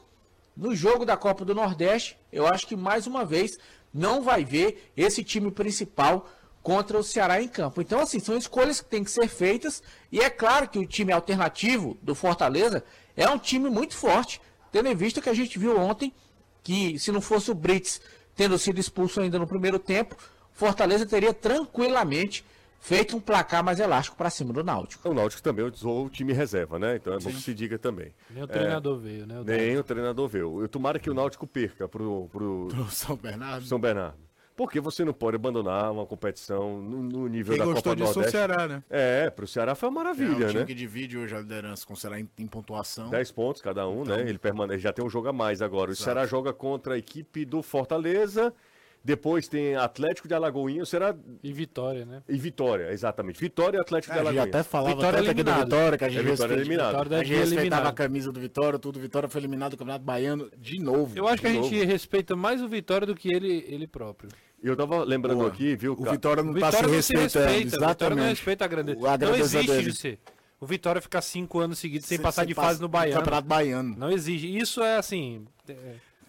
No 0.57 0.75
jogo 0.75 1.07
da 1.07 1.17
Copa 1.17 1.45
do 1.45 1.55
Nordeste, 1.55 2.19
eu 2.33 2.49
acho 2.49 2.67
que 2.67 2.75
mais 2.75 3.07
uma 3.07 3.25
vez 3.25 3.57
não 3.95 4.23
vai 4.23 4.45
ver 4.45 4.91
esse 4.97 5.23
time 5.23 5.53
principal 5.53 6.29
contra 6.65 6.99
o 6.99 7.05
Ceará 7.05 7.41
em 7.41 7.47
campo. 7.47 7.81
Então, 7.81 8.01
assim, 8.01 8.19
são 8.19 8.37
escolhas 8.37 8.81
que 8.81 8.89
têm 8.89 9.05
que 9.05 9.11
ser 9.13 9.29
feitas. 9.29 9.81
E 10.11 10.19
é 10.19 10.29
claro 10.29 10.69
que 10.69 10.81
o 10.81 10.85
time 10.85 11.13
alternativo 11.13 11.97
do 12.03 12.13
Fortaleza 12.13 12.83
é 13.17 13.29
um 13.29 13.39
time 13.39 13.71
muito 13.71 13.97
forte, 13.97 14.41
tendo 14.71 14.89
em 14.89 14.95
vista 14.95 15.21
que 15.21 15.29
a 15.29 15.35
gente 15.35 15.59
viu 15.59 15.79
ontem 15.79 16.13
que 16.63 16.99
se 16.99 17.13
não 17.13 17.21
fosse 17.21 17.51
o 17.51 17.55
Brits 17.55 18.01
tendo 18.35 18.59
sido 18.59 18.79
expulso 18.79 19.21
ainda 19.21 19.39
no 19.39 19.47
primeiro 19.47 19.79
tempo, 19.79 20.17
Fortaleza 20.53 21.07
teria 21.07 21.33
tranquilamente 21.33 22.45
feito 22.79 23.17
um 23.17 23.21
placar 23.21 23.65
mais 23.65 23.81
elástico 23.81 24.17
para 24.17 24.31
cima 24.31 24.53
do 24.53 24.63
Náutico. 24.63 25.09
O 25.09 25.15
Náutico 25.15 25.43
também 25.43 25.65
usou 25.65 26.07
o 26.07 26.11
time 26.11 26.33
reserva, 26.33 26.79
né? 26.79 26.97
Então 26.97 27.15
é 27.15 27.19
bom 27.19 27.31
que 27.31 27.41
se 27.41 27.55
diga 27.55 27.79
também. 27.79 28.13
Nem 28.31 28.43
o 28.43 28.47
treinador 28.47 28.99
é, 28.99 29.03
veio, 29.03 29.27
né? 29.27 29.41
O 29.41 29.45
nem 29.45 29.77
o 29.79 29.85
treinador 29.85 30.29
veio. 30.29 30.61
Eu 30.61 30.69
tomara 30.69 30.99
que 30.99 31.11
o 31.11 31.15
Náutico 31.15 31.47
perca 31.47 31.89
pro, 31.89 32.29
pro, 32.31 32.69
pro 32.69 32.91
São 32.91 33.17
Bernardo. 33.17 33.67
São 33.67 33.79
Bernardo. 33.79 34.26
Porque 34.57 34.81
você 34.81 35.05
não 35.05 35.13
pode 35.13 35.37
abandonar 35.37 35.93
uma 35.93 36.07
competição 36.07 36.81
no, 36.81 37.03
no 37.03 37.29
nível 37.29 37.55
Quem 37.55 37.67
da 37.67 37.75
Copa 37.75 37.95
do 37.95 38.05
Nordeste. 38.05 38.29
o 38.29 38.31
Ceará, 38.31 38.67
né? 38.67 38.83
É, 38.89 39.29
pro 39.29 39.47
Ceará 39.47 39.75
foi 39.75 39.91
uma 39.91 40.03
maravilha, 40.03 40.45
é, 40.45 40.47
o 40.47 40.49
time 40.49 40.61
né? 40.61 40.65
que 40.65 40.75
divide 40.75 41.19
hoje 41.19 41.35
a 41.35 41.41
liderança 41.41 41.87
com 41.87 41.93
o 41.93 41.97
Ceará 41.97 42.19
em, 42.19 42.29
em 42.39 42.47
pontuação. 42.47 43.11
10 43.11 43.31
pontos 43.33 43.61
cada 43.61 43.87
um, 43.87 44.03
então, 44.03 44.17
né? 44.17 44.23
Ele 44.23 44.39
permanece, 44.39 44.81
já 44.81 44.95
tem 44.95 45.05
um 45.05 45.11
jogo 45.11 45.29
a 45.29 45.33
mais 45.33 45.61
agora. 45.61 45.91
Exato. 45.91 46.01
O 46.01 46.05
Ceará 46.05 46.27
joga 46.27 46.55
contra 46.55 46.95
a 46.95 46.99
equipe 46.99 47.45
do 47.45 47.63
Fortaleza 47.63 48.53
depois 49.07 49.47
tem 49.47 49.77
Atlético 49.77 50.27
de 50.27 50.35
Alagoinhas, 50.35 50.89
será... 50.89 51.15
E 51.41 51.53
Vitória, 51.53 52.05
né? 52.05 52.23
E 52.29 52.37
Vitória, 52.37 52.91
exatamente. 52.91 53.39
Vitória 53.39 53.79
e 53.79 53.81
Atlético 53.81 54.13
é, 54.13 54.15
de 54.15 54.21
Alagoinhas. 54.21 54.49
até 54.49 54.63
falava 54.65 54.97
Vitória 54.97 55.19
tanto 55.19 55.31
aqui 55.31 55.43
do 55.45 55.55
Vitória, 55.55 55.99
que 55.99 56.05
a 56.05 56.09
gente, 56.09 56.27
é, 56.27 56.31
Vitória 56.33 56.55
eliminado. 56.55 56.89
Vitória 56.89 57.19
a 57.19 57.25
gente 57.25 57.39
respeitava 57.39 57.89
a 57.89 57.93
camisa 57.93 58.33
do 58.33 58.41
Vitória, 58.41 58.79
tudo. 58.81 58.99
Vitória 58.99 59.29
foi 59.29 59.41
eliminado 59.41 59.71
do 59.71 59.77
Campeonato 59.77 60.05
Baiano 60.05 60.51
de 60.59 60.81
novo. 60.81 61.17
Eu 61.17 61.29
acho 61.29 61.41
que 61.41 61.47
a 61.47 61.53
novo. 61.53 61.69
gente 61.69 61.85
respeita 61.85 62.35
mais 62.35 62.61
o 62.61 62.69
Vitória 62.69 63.07
do 63.07 63.15
que 63.15 63.33
ele, 63.33 63.65
ele 63.69 63.87
próprio. 63.87 64.29
Eu 64.63 64.77
tava 64.77 65.05
lembrando 65.05 65.39
Boa. 65.39 65.49
aqui, 65.49 65.77
viu? 65.77 65.93
O 65.93 66.11
Vitória 66.11 66.43
não 66.43 66.55
está 66.55 66.73
se 66.73 66.87
respeitando. 66.87 67.31
Se 67.31 67.39
respeita, 67.39 67.77
exatamente. 67.77 67.85
O 67.85 67.89
Vitória 67.89 68.17
não 68.17 68.25
respeita 68.25 68.65
a 68.65 68.69
grandeza. 68.69 69.11
A 69.11 69.19
não 69.19 69.35
existe. 69.37 70.19
O 70.59 70.67
Vitória 70.67 71.01
ficar 71.01 71.21
cinco 71.21 71.59
anos 71.59 71.79
seguidos 71.79 72.09
sem, 72.09 72.17
sem 72.17 72.23
passar 72.23 72.43
sem 72.43 72.49
de 72.49 72.55
fase 72.55 72.81
no 72.81 72.89
Baiano. 72.89 73.21
Campeonato 73.21 73.47
Baiano. 73.47 73.95
Não 73.97 74.11
existe. 74.11 74.57
Isso 74.57 74.83
é 74.83 74.97
assim. 74.97 75.47
É... 75.69 75.75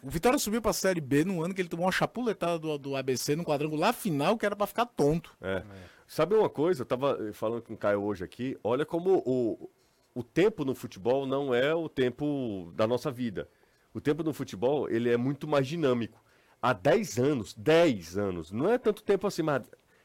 O 0.04 0.10
Vitória 0.10 0.38
subiu 0.38 0.62
pra 0.62 0.74
Série 0.74 1.02
B 1.02 1.26
no 1.26 1.44
ano 1.44 1.54
que 1.54 1.62
ele 1.62 1.70
tomou 1.70 1.86
uma 1.86 1.92
chapuletada 1.92 2.60
do, 2.60 2.78
do 2.78 2.96
ABC 2.96 3.36
no 3.36 3.44
quadrangular 3.44 3.94
final, 3.94 4.38
que 4.38 4.46
era 4.46 4.56
para 4.56 4.68
ficar 4.68 4.86
tonto. 4.86 5.36
É. 5.42 5.58
é. 5.58 5.64
Sabe 6.08 6.36
uma 6.36 6.50
coisa? 6.50 6.84
Eu 6.84 6.86
tava 6.86 7.18
falando 7.34 7.62
com 7.62 7.74
o 7.74 7.78
Caio 7.78 8.02
hoje 8.02 8.24
aqui. 8.24 8.58
Olha 8.64 8.86
como 8.86 9.24
o, 9.26 9.70
o 10.14 10.24
tempo 10.24 10.64
no 10.64 10.76
futebol 10.76 11.26
não 11.26 11.54
é 11.54 11.74
o 11.74 11.90
tempo 11.90 12.72
da 12.76 12.86
nossa 12.86 13.12
vida. 13.12 13.50
O 13.94 14.00
tempo 14.00 14.24
no 14.24 14.34
futebol, 14.34 14.90
ele 14.90 15.10
é 15.10 15.18
muito 15.18 15.48
mais 15.48 15.68
dinâmico. 15.68 16.22
Há 16.62 16.74
10 16.74 17.20
anos, 17.20 17.54
10 17.54 18.18
anos, 18.18 18.52
não 18.52 18.72
é 18.72 18.78
tanto 18.78 19.04
tempo 19.04 19.28
assim, 19.28 19.44
mas 19.44 19.64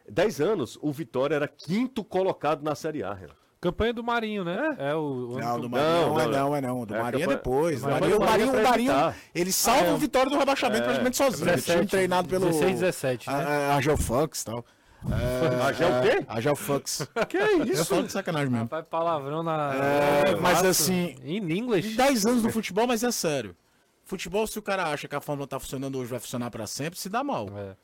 10 0.09 0.41
anos, 0.41 0.79
o 0.81 0.93
Vitória 0.93 1.35
era 1.35 1.49
quinto 1.49 2.05
colocado 2.05 2.62
na 2.62 2.75
Série 2.75 3.03
A, 3.03 3.12
Renan. 3.12 3.35
Campanha 3.61 3.93
do 3.93 4.03
Marinho, 4.03 4.45
né? 4.45 4.75
É, 4.77 4.93
o. 4.93 5.38
Não, 5.38 5.61
do 5.61 5.71
Marinho 5.71 5.93
não, 5.93 6.09
não, 6.09 6.21
é 6.21 6.27
não, 6.27 6.57
é 6.57 6.61
não. 6.61 6.85
Do 6.85 6.97
é 6.97 7.01
Marinho 7.01 7.23
é 7.23 7.27
depois. 7.29 7.81
O 7.81 7.88
Marinho, 7.88 8.17
o 8.17 8.21
Marinho, 8.21 8.51
o 8.51 8.62
Marinho, 8.62 8.93
ele 9.33 9.53
salva 9.53 9.85
ah, 9.85 9.88
é. 9.91 9.93
o 9.93 9.97
Vitória 9.97 10.29
do 10.29 10.37
rebaixamento 10.37 10.83
é, 10.83 10.85
praticamente 10.85 11.17
sozinho. 11.17 11.45
17, 11.45 11.73
time 11.73 11.87
treinado 11.87 12.29
pelo. 12.29 12.47
16, 12.47 12.81
17. 12.81 13.31
Né? 13.31 13.35
A, 13.35 13.77
a 13.77 13.81
Geofox 13.81 14.43
e 14.43 14.45
tal. 14.47 14.65
É, 15.11 15.62
a 15.62 15.73
Gel 15.73 15.88
o 15.88 16.03
quê? 16.03 16.25
A 16.29 16.41
Geofux. 16.41 17.09
Que 17.29 17.37
é 17.37 17.57
isso? 17.59 17.83
Eu 17.83 17.85
falo 17.85 18.03
de 18.05 18.12
sacanagem 18.12 18.51
mesmo. 18.51 18.65
Rapaz, 18.65 18.85
palavrão 18.88 19.43
na. 19.43 19.75
É, 19.75 20.37
mas 20.37 20.65
assim. 20.65 21.17
Em 21.25 21.38
inglês. 21.38 21.97
10 21.97 22.27
anos 22.27 22.43
no 22.43 22.51
futebol, 22.51 22.87
mas 22.87 23.03
é 23.03 23.11
sério. 23.11 23.57
Futebol, 24.05 24.47
se 24.47 24.59
o 24.59 24.62
cara 24.62 24.91
acha 24.91 25.09
que 25.09 25.15
a 25.15 25.21
fórmula 25.21 25.47
tá 25.47 25.59
funcionando 25.59 25.99
hoje, 25.99 26.11
vai 26.11 26.21
funcionar 26.21 26.51
para 26.51 26.67
sempre, 26.67 26.99
se 26.99 27.09
dá 27.09 27.23
mal. 27.23 27.49
É. 27.57 27.77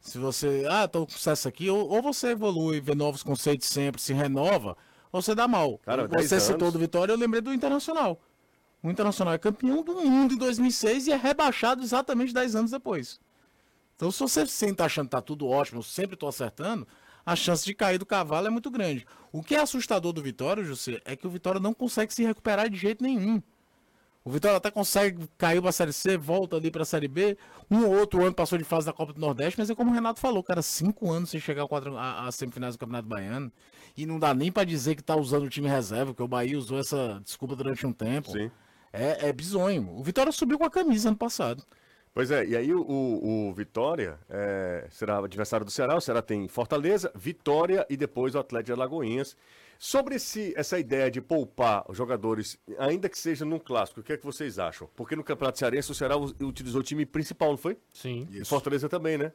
Se 0.00 0.18
você. 0.18 0.66
Ah, 0.68 0.88
tô 0.88 1.04
com 1.06 1.12
sucesso 1.12 1.46
aqui, 1.46 1.68
ou, 1.68 1.88
ou 1.88 2.02
você 2.02 2.28
evolui, 2.28 2.80
vê 2.80 2.94
novos 2.94 3.22
conceitos 3.22 3.68
sempre, 3.68 4.00
se 4.00 4.12
renova 4.12 4.76
você 5.12 5.34
dá 5.34 5.48
mal. 5.48 5.78
Cara, 5.78 6.06
você 6.06 6.38
citou 6.38 6.70
do 6.70 6.78
Vitória, 6.78 7.12
eu 7.12 7.18
lembrei 7.18 7.40
do 7.40 7.52
Internacional. 7.52 8.20
O 8.82 8.90
Internacional 8.90 9.34
é 9.34 9.38
campeão 9.38 9.82
do 9.82 9.94
mundo 9.94 10.34
em 10.34 10.38
2006 10.38 11.08
e 11.08 11.12
é 11.12 11.16
rebaixado 11.16 11.82
exatamente 11.82 12.32
10 12.32 12.54
anos 12.54 12.70
depois. 12.70 13.20
Então, 13.96 14.10
se 14.10 14.20
você 14.20 14.46
sempre 14.46 14.84
achando 14.84 15.06
que 15.06 15.10
tá 15.10 15.20
tudo 15.20 15.46
ótimo, 15.46 15.80
eu 15.80 15.82
sempre 15.82 16.14
estou 16.14 16.28
acertando, 16.28 16.86
a 17.26 17.36
chance 17.36 17.64
de 17.64 17.74
cair 17.74 17.98
do 17.98 18.06
cavalo 18.06 18.46
é 18.46 18.50
muito 18.50 18.70
grande. 18.70 19.06
O 19.30 19.42
que 19.42 19.54
é 19.54 19.60
assustador 19.60 20.12
do 20.12 20.22
Vitória, 20.22 20.64
José, 20.64 21.02
é 21.04 21.14
que 21.14 21.26
o 21.26 21.30
Vitória 21.30 21.60
não 21.60 21.74
consegue 21.74 22.14
se 22.14 22.24
recuperar 22.24 22.70
de 22.70 22.78
jeito 22.78 23.02
nenhum. 23.02 23.42
O 24.22 24.30
Vitória 24.30 24.58
até 24.58 24.70
consegue 24.70 25.26
cair 25.38 25.60
para 25.60 25.70
a 25.70 25.72
Série 25.72 25.92
C, 25.92 26.18
volta 26.18 26.56
ali 26.56 26.70
para 26.70 26.82
a 26.82 26.84
Série 26.84 27.08
B. 27.08 27.38
Um 27.70 27.86
ou 27.86 27.98
outro 27.98 28.22
ano 28.22 28.34
passou 28.34 28.58
de 28.58 28.64
fase 28.64 28.84
da 28.84 28.92
Copa 28.92 29.14
do 29.14 29.20
Nordeste, 29.20 29.58
mas 29.58 29.70
é 29.70 29.74
como 29.74 29.90
o 29.90 29.94
Renato 29.94 30.20
falou, 30.20 30.42
cara, 30.42 30.60
cinco 30.60 31.10
anos 31.10 31.30
sem 31.30 31.40
chegar 31.40 31.66
às 31.98 32.34
semifinais 32.34 32.76
do 32.76 32.78
Campeonato 32.78 33.08
Baiano. 33.08 33.50
E 33.96 34.04
não 34.04 34.18
dá 34.18 34.34
nem 34.34 34.52
para 34.52 34.64
dizer 34.64 34.94
que 34.94 35.02
tá 35.02 35.16
usando 35.16 35.44
o 35.44 35.48
time 35.48 35.68
reserva, 35.68 36.12
porque 36.12 36.22
o 36.22 36.28
Bahia 36.28 36.58
usou 36.58 36.78
essa 36.78 37.20
desculpa 37.24 37.56
durante 37.56 37.86
um 37.86 37.92
tempo. 37.92 38.30
Sim. 38.30 38.50
É, 38.92 39.28
é 39.28 39.32
bizonho. 39.32 39.88
O 39.96 40.02
Vitória 40.02 40.32
subiu 40.32 40.58
com 40.58 40.64
a 40.64 40.70
camisa 40.70 41.08
ano 41.08 41.16
passado. 41.16 41.64
Pois 42.12 42.30
é, 42.30 42.44
e 42.44 42.56
aí 42.56 42.74
o, 42.74 42.82
o 42.82 43.52
Vitória 43.54 44.18
é, 44.28 44.86
será 44.90 45.18
adversário 45.18 45.64
do 45.64 45.70
Ceará. 45.70 45.96
O 45.96 46.00
Ceará 46.00 46.20
tem 46.20 46.46
Fortaleza, 46.48 47.10
Vitória 47.14 47.86
e 47.88 47.96
depois 47.96 48.34
o 48.34 48.38
Atlético 48.38 48.66
de 48.66 48.72
Alagoinhas. 48.72 49.36
Sobre 49.82 50.16
esse, 50.16 50.52
essa 50.58 50.78
ideia 50.78 51.10
de 51.10 51.22
poupar 51.22 51.90
os 51.90 51.96
jogadores, 51.96 52.58
ainda 52.78 53.08
que 53.08 53.18
seja 53.18 53.46
num 53.46 53.58
clássico, 53.58 54.00
o 54.00 54.02
que 54.02 54.12
é 54.12 54.16
que 54.18 54.26
vocês 54.26 54.58
acham? 54.58 54.86
Porque 54.94 55.16
no 55.16 55.24
Campeonato 55.24 55.58
Cearense 55.58 55.90
o 55.90 55.94
Ceará 55.94 56.18
utilizou 56.18 56.82
o 56.82 56.84
time 56.84 57.06
principal, 57.06 57.48
não 57.52 57.56
foi? 57.56 57.78
Sim. 57.90 58.28
E 58.30 58.44
Fortaleza 58.44 58.90
também, 58.90 59.16
né? 59.16 59.32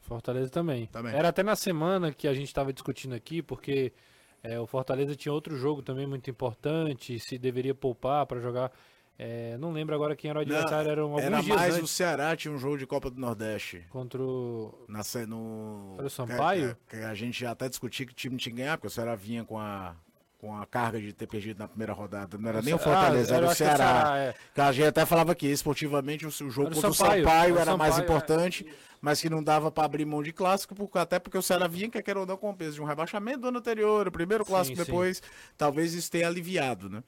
Fortaleza 0.00 0.50
também. 0.50 0.86
também. 0.86 1.14
Era 1.14 1.28
até 1.28 1.44
na 1.44 1.54
semana 1.54 2.12
que 2.12 2.26
a 2.26 2.34
gente 2.34 2.48
estava 2.48 2.72
discutindo 2.72 3.14
aqui, 3.14 3.40
porque 3.40 3.92
É, 4.40 4.58
o 4.58 4.66
Fortaleza 4.68 5.16
tinha 5.16 5.32
outro 5.32 5.56
jogo 5.56 5.82
também 5.82 6.06
muito 6.06 6.30
importante, 6.30 7.18
se 7.18 7.36
deveria 7.38 7.74
poupar 7.74 8.24
para 8.24 8.40
jogar. 8.40 8.70
É, 9.20 9.58
não 9.58 9.72
lembro 9.72 9.96
agora 9.96 10.14
quem 10.14 10.30
era 10.30 10.38
o 10.38 10.42
adversário, 10.42 10.90
eram 10.92 11.02
alguns 11.04 11.22
Era 11.22 11.42
mais 11.42 11.74
antes 11.74 11.90
o 11.90 11.92
Ceará, 11.92 12.36
tinha 12.36 12.54
um 12.54 12.58
jogo 12.58 12.78
de 12.78 12.86
Copa 12.86 13.10
do 13.10 13.20
Nordeste. 13.20 13.84
contra 13.90 14.22
o... 14.22 14.72
Na, 14.86 15.02
no, 15.26 15.96
Era 15.98 16.06
o 16.06 16.10
Sampaio? 16.10 16.76
Que, 16.88 16.98
que 16.98 17.02
a 17.02 17.14
gente 17.14 17.40
já 17.40 17.50
até 17.50 17.68
discutiu 17.68 18.06
que 18.06 18.12
o 18.12 18.14
time 18.14 18.36
tinha 18.36 18.54
que 18.54 18.60
ganhar, 18.60 18.76
porque 18.76 18.86
o 18.86 18.90
Ceará 18.90 19.16
vinha 19.16 19.44
com 19.44 19.58
a, 19.58 19.96
com 20.38 20.56
a 20.56 20.64
carga 20.64 21.00
de 21.00 21.12
ter 21.12 21.26
perdido 21.26 21.58
na 21.58 21.66
primeira 21.66 21.92
rodada. 21.92 22.38
Não 22.38 22.48
era 22.48 22.62
nem 22.62 22.72
o 22.72 22.78
Fortaleza, 22.78 23.34
Ah, 23.34 23.36
era 23.38 23.46
o 23.46 23.50
acho 23.50 23.56
que 23.56 23.62
é 23.64 23.66
Ceará. 23.66 23.84
Ceará, 23.84 24.18
é. 24.18 24.34
Que 24.54 24.60
a 24.60 24.70
gente 24.70 24.86
até 24.86 25.04
falava 25.04 25.34
que 25.34 25.48
esportivamente 25.48 26.24
o, 26.24 26.28
o 26.28 26.50
jogo 26.50 26.68
Era 26.68 26.78
o 26.78 26.80
contra 26.80 26.92
Sampaio, 26.92 27.24
o 27.24 27.24
Sampaio 27.24 27.52
era 27.54 27.60
era, 27.62 27.74
o 27.74 27.78
mais 27.78 27.94
Sampaio, 27.96 28.08
importante, 28.08 28.66
mas 29.00 29.20
que 29.20 29.28
não 29.28 29.42
dava 29.42 29.68
pra 29.72 29.84
abrir 29.84 30.04
mão 30.04 30.22
de 30.22 30.32
clássico, 30.32 30.76
porque, 30.76 30.96
até 30.96 31.18
porque 31.18 31.36
o 31.36 31.42
Ceará 31.42 31.66
vinha, 31.66 31.90
quer 31.90 32.16
ou 32.16 32.24
não, 32.24 32.36
com 32.36 32.50
o 32.50 32.54
peso 32.54 32.76
de 32.76 32.82
um 32.82 32.84
rebaixamento 32.84 33.40
do 33.40 33.48
ano 33.48 33.58
anterior, 33.58 34.06
o 34.06 34.12
primeiro 34.12 34.44
clássico 34.44 34.76
Sim, 34.76 34.84
sim. 34.84 34.86
depois. 34.86 35.20
Talvez 35.56 35.92
isso 35.92 36.08
tenha 36.08 36.28
aliviado, 36.28 36.88
né? 36.88 37.02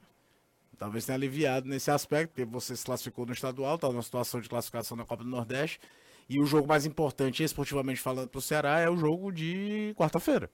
Talvez 0.81 1.05
tenha 1.05 1.15
aliviado 1.15 1.69
nesse 1.69 1.91
aspecto, 1.91 2.31
porque 2.31 2.43
você 2.43 2.75
se 2.75 2.83
classificou 2.83 3.23
no 3.23 3.33
estadual, 3.33 3.77
tá 3.77 3.87
numa 3.87 4.01
situação 4.01 4.41
de 4.41 4.49
classificação 4.49 4.97
na 4.97 5.05
Copa 5.05 5.23
do 5.23 5.29
Nordeste. 5.29 5.79
E 6.27 6.39
o 6.39 6.45
jogo 6.47 6.67
mais 6.67 6.87
importante, 6.87 7.43
esportivamente 7.43 8.01
falando, 8.01 8.29
pro 8.29 8.41
Ceará 8.41 8.79
é 8.79 8.89
o 8.89 8.97
jogo 8.97 9.31
de 9.31 9.93
quarta-feira. 9.95 10.49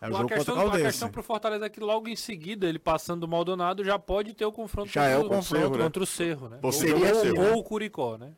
É 0.00 0.08
o 0.08 0.14
a 0.14 0.16
jogo 0.16 0.28
questão, 0.28 0.54
contra 0.54 0.54
o 0.54 0.56
a 0.56 0.70
Caldense. 0.70 0.84
questão 0.84 1.10
pro 1.10 1.22
Fortaleza 1.22 1.66
é 1.66 1.68
que 1.68 1.80
logo 1.80 2.08
em 2.08 2.16
seguida, 2.16 2.66
ele 2.66 2.78
passando 2.78 3.20
do 3.20 3.28
Maldonado, 3.28 3.84
já 3.84 3.98
pode 3.98 4.32
ter 4.32 4.46
o 4.46 4.52
confronto 4.52 4.88
Já 4.88 5.04
é 5.04 5.18
o 5.18 5.24
contra, 5.24 5.36
confronto, 5.36 5.76
né? 5.76 5.84
contra 5.84 6.02
o 6.02 6.06
Cerro, 6.06 6.48
né? 6.48 6.60
Ser. 6.72 7.38
Ou, 7.38 7.52
ou 7.52 7.58
o 7.58 7.62
Curicó, 7.62 8.16
né? 8.16 8.32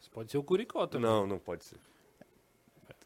Isso 0.00 0.10
pode 0.10 0.30
ser 0.30 0.38
o 0.38 0.42
Curicó 0.42 0.86
também. 0.86 1.06
Não, 1.06 1.26
não 1.26 1.38
pode 1.38 1.66
ser. 1.66 1.76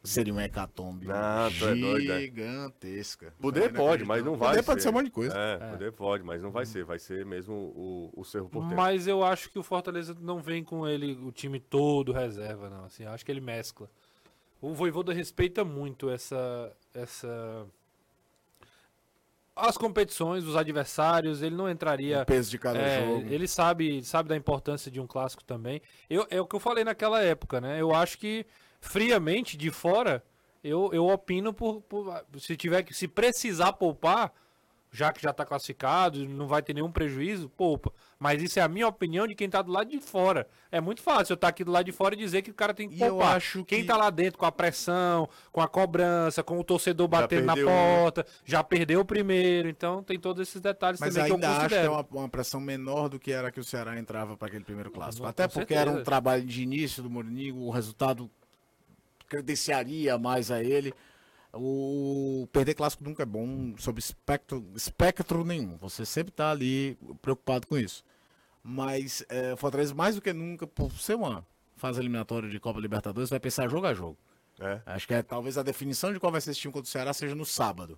Seria 0.01 0.31
uma 0.31 0.43
hecatombe 0.45 1.05
Não, 1.05 1.51
tu 1.51 1.67
é 1.67 1.99
gigantesca. 2.21 3.33
Poder 3.39 3.65
É 3.65 3.69
pode, 3.69 4.05
mas 4.05 4.23
não 4.23 4.37
vai 4.37 4.49
Poder 4.49 4.59
ser. 4.61 4.65
pode 4.65 4.81
ser 4.81 4.89
um 4.89 4.91
monte 4.93 5.05
de 5.05 5.11
coisa. 5.11 5.37
É, 5.37 5.57
poder 5.71 5.91
pode, 5.91 6.23
mas 6.23 6.41
não 6.41 6.51
vai 6.51 6.65
ser. 6.65 6.85
Vai 6.85 6.97
ser 6.99 7.25
mesmo 7.25 7.53
o, 7.53 8.09
o 8.15 8.23
Cerro 8.23 8.47
Porteiro. 8.47 8.77
Mas 8.77 9.07
eu 9.07 9.23
acho 9.23 9.49
que 9.49 9.59
o 9.59 9.63
Fortaleza 9.63 10.15
não 10.21 10.39
vem 10.41 10.63
com 10.63 10.87
ele, 10.87 11.19
o 11.21 11.31
time 11.33 11.59
todo 11.59 12.13
reserva, 12.13 12.69
não. 12.69 12.85
Assim, 12.85 13.03
eu 13.03 13.11
acho 13.11 13.25
que 13.25 13.31
ele 13.31 13.41
mescla. 13.41 13.89
O 14.61 14.73
Voivoda 14.73 15.13
respeita 15.13 15.65
muito 15.65 16.09
essa, 16.09 16.71
essa 16.93 17.65
as 19.55 19.77
competições, 19.77 20.45
os 20.45 20.55
adversários, 20.55 21.41
ele 21.41 21.55
não 21.55 21.69
entraria 21.69 22.21
O 22.21 22.25
peso 22.25 22.49
de 22.49 22.57
cada 22.57 22.79
É, 22.79 23.05
jogo. 23.05 23.27
Ele 23.29 23.47
sabe, 23.47 24.01
sabe 24.03 24.29
da 24.29 24.35
importância 24.35 24.89
de 24.89 24.99
um 25.01 25.07
clássico 25.07 25.43
também. 25.43 25.81
Eu, 26.09 26.25
é 26.29 26.39
o 26.39 26.45
que 26.45 26.55
eu 26.55 26.59
falei 26.59 26.83
naquela 26.85 27.21
época, 27.21 27.59
né? 27.59 27.79
Eu 27.81 27.93
acho 27.93 28.17
que, 28.17 28.45
friamente, 28.79 29.57
de 29.57 29.69
fora, 29.71 30.23
eu, 30.63 30.89
eu 30.93 31.07
opino 31.07 31.53
por, 31.53 31.81
por- 31.81 32.23
Se 32.37 32.55
tiver 32.57 32.83
que. 32.83 32.93
Se 32.93 33.07
precisar 33.07 33.73
poupar, 33.73 34.31
já 34.91 35.13
que 35.13 35.21
já 35.21 35.31
tá 35.31 35.45
classificado, 35.45 36.27
não 36.27 36.47
vai 36.47 36.63
ter 36.63 36.73
nenhum 36.73 36.91
prejuízo, 36.91 37.47
poupa. 37.49 37.93
Mas 38.17 38.41
isso 38.41 38.57
é 38.59 38.61
a 38.63 38.67
minha 38.67 38.87
opinião 38.87 39.27
de 39.27 39.35
quem 39.35 39.47
tá 39.49 39.61
do 39.61 39.71
lado 39.71 39.89
de 39.89 39.99
fora. 40.01 40.47
É 40.71 40.81
muito 40.81 41.01
fácil 41.01 41.33
eu 41.33 41.35
estar 41.35 41.47
aqui 41.47 41.63
do 41.63 41.71
lado 41.71 41.85
de 41.85 41.91
fora 41.91 42.15
e 42.15 42.17
dizer 42.17 42.41
que 42.41 42.49
o 42.51 42.53
cara 42.55 42.73
tem 42.73 42.89
que 42.89 42.95
E 42.95 43.01
eu 43.01 43.09
poupar. 43.11 43.37
acho 43.37 43.63
Quem 43.63 43.81
que- 43.81 43.87
tá 43.87 43.95
lá 43.95 44.09
dentro 44.09 44.37
com 44.39 44.45
a 44.47 44.51
pressão, 44.51 45.29
com 45.51 45.61
a 45.61 45.67
cobrança, 45.67 46.43
com 46.43 46.59
o 46.59 46.63
torcedor 46.63 47.07
batendo 47.07 47.45
na 47.45 47.53
perdeu 47.53 47.71
um. 47.71 48.01
porta, 48.01 48.25
já 48.43 48.63
perdeu 48.63 48.99
o 49.01 49.05
primeiro. 49.05 49.69
Então 49.69 50.01
tem 50.03 50.19
todos 50.19 50.41
esses 50.49 50.59
detalhes 50.59 50.99
Mas 50.99 51.13
também 51.13 51.27
que 51.27 51.31
eu 51.31 51.35
ainda 51.35 51.49
acho 51.49 51.59
que 51.59 51.65
é 51.75 51.85
considero. 51.87 51.93
uma, 51.93 52.21
uma 52.23 52.29
pressão 52.29 52.59
menor 52.59 53.07
do 53.09 53.19
que 53.19 53.31
era 53.31 53.51
que 53.51 53.59
o 53.59 53.63
Ceará 53.63 53.97
entrava 53.99 54.35
para 54.35 54.47
aquele 54.49 54.63
primeiro 54.65 54.89
clássico. 54.91 55.21
Com 55.23 55.29
Até 55.29 55.47
porque 55.47 55.75
era 55.75 55.89
um 55.91 55.93
certeza. 55.93 56.05
trabalho 56.05 56.43
de 56.43 56.63
início 56.63 57.01
do 57.03 57.09
Mourinho, 57.11 57.55
o 57.57 57.69
resultado 57.69 58.29
credenciaria 59.29 60.17
mais 60.17 60.51
a 60.51 60.63
ele. 60.63 60.93
O 61.53 62.47
perder 62.51 62.75
clássico 62.75 63.03
nunca 63.03 63.23
é 63.23 63.25
bom 63.25 63.73
sob 63.77 63.99
espectro, 63.99 64.65
espectro 64.75 65.43
nenhum. 65.43 65.77
Você 65.77 66.05
sempre 66.05 66.31
tá 66.31 66.51
ali 66.51 66.97
preocupado 67.21 67.65
com 67.65 67.77
isso. 67.77 68.03
Mas 68.63 69.25
é, 69.29 69.53
o 69.53 69.57
Fortaleza, 69.57 69.95
mais 69.95 70.15
do 70.15 70.21
que 70.21 70.33
nunca, 70.33 70.67
por 70.67 70.91
ser 70.91 71.15
uma 71.15 71.45
fase 71.75 71.99
eliminatória 71.99 72.49
de 72.49 72.59
Copa 72.59 72.79
Libertadores, 72.79 73.29
vai 73.29 73.39
pensar 73.39 73.67
jogo 73.67 73.87
a 73.87 73.93
jogo. 73.93 74.17
É. 74.59 74.81
Acho 74.85 75.07
que 75.07 75.13
é, 75.13 75.23
talvez 75.23 75.57
a 75.57 75.63
definição 75.63 76.11
de 76.13 76.19
qual 76.19 76.31
vai 76.31 76.41
ser 76.41 76.51
esse 76.51 76.59
time 76.59 76.73
contra 76.73 76.87
o 76.87 76.91
Ceará 76.91 77.13
seja 77.13 77.33
no 77.33 77.45
sábado. 77.45 77.97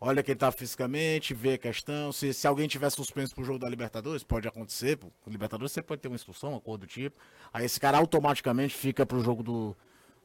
Olha 0.00 0.22
quem 0.22 0.34
tá 0.34 0.50
fisicamente, 0.50 1.32
vê 1.32 1.54
a 1.54 1.58
questão. 1.58 2.12
Se, 2.12 2.34
se 2.34 2.46
alguém 2.46 2.66
tiver 2.66 2.90
suspenso 2.90 3.34
pro 3.34 3.44
jogo 3.44 3.58
da 3.58 3.68
Libertadores, 3.68 4.22
pode 4.22 4.48
acontecer. 4.48 4.98
Com 4.98 5.30
Libertadores 5.30 5.72
você 5.72 5.80
pode 5.80 6.00
ter 6.00 6.08
uma 6.08 6.16
expulsão, 6.16 6.50
uma 6.50 6.60
coisa 6.60 6.80
do 6.80 6.86
tipo. 6.86 7.18
Aí 7.52 7.64
esse 7.64 7.78
cara 7.78 7.98
automaticamente 7.98 8.74
fica 8.74 9.06
pro 9.06 9.22
jogo 9.22 9.42
do, 9.42 9.76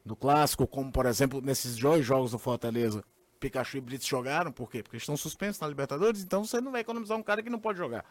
do 0.09 0.15
clássico, 0.15 0.65
como 0.65 0.91
por 0.91 1.05
exemplo, 1.05 1.39
nesses 1.39 1.77
dois 1.77 2.03
jogos 2.03 2.31
do 2.31 2.39
Fortaleza, 2.39 3.03
Pikachu 3.39 3.77
e 3.77 3.81
Blitz 3.81 4.07
jogaram, 4.07 4.51
por 4.51 4.69
quê? 4.69 4.81
Porque 4.81 4.97
estão 4.97 5.15
suspensos 5.15 5.61
na 5.61 5.67
Libertadores, 5.67 6.23
então 6.23 6.43
você 6.43 6.59
não 6.59 6.71
vai 6.71 6.81
economizar 6.81 7.15
um 7.15 7.21
cara 7.21 7.43
que 7.43 7.49
não 7.49 7.59
pode 7.59 7.77
jogar. 7.77 8.03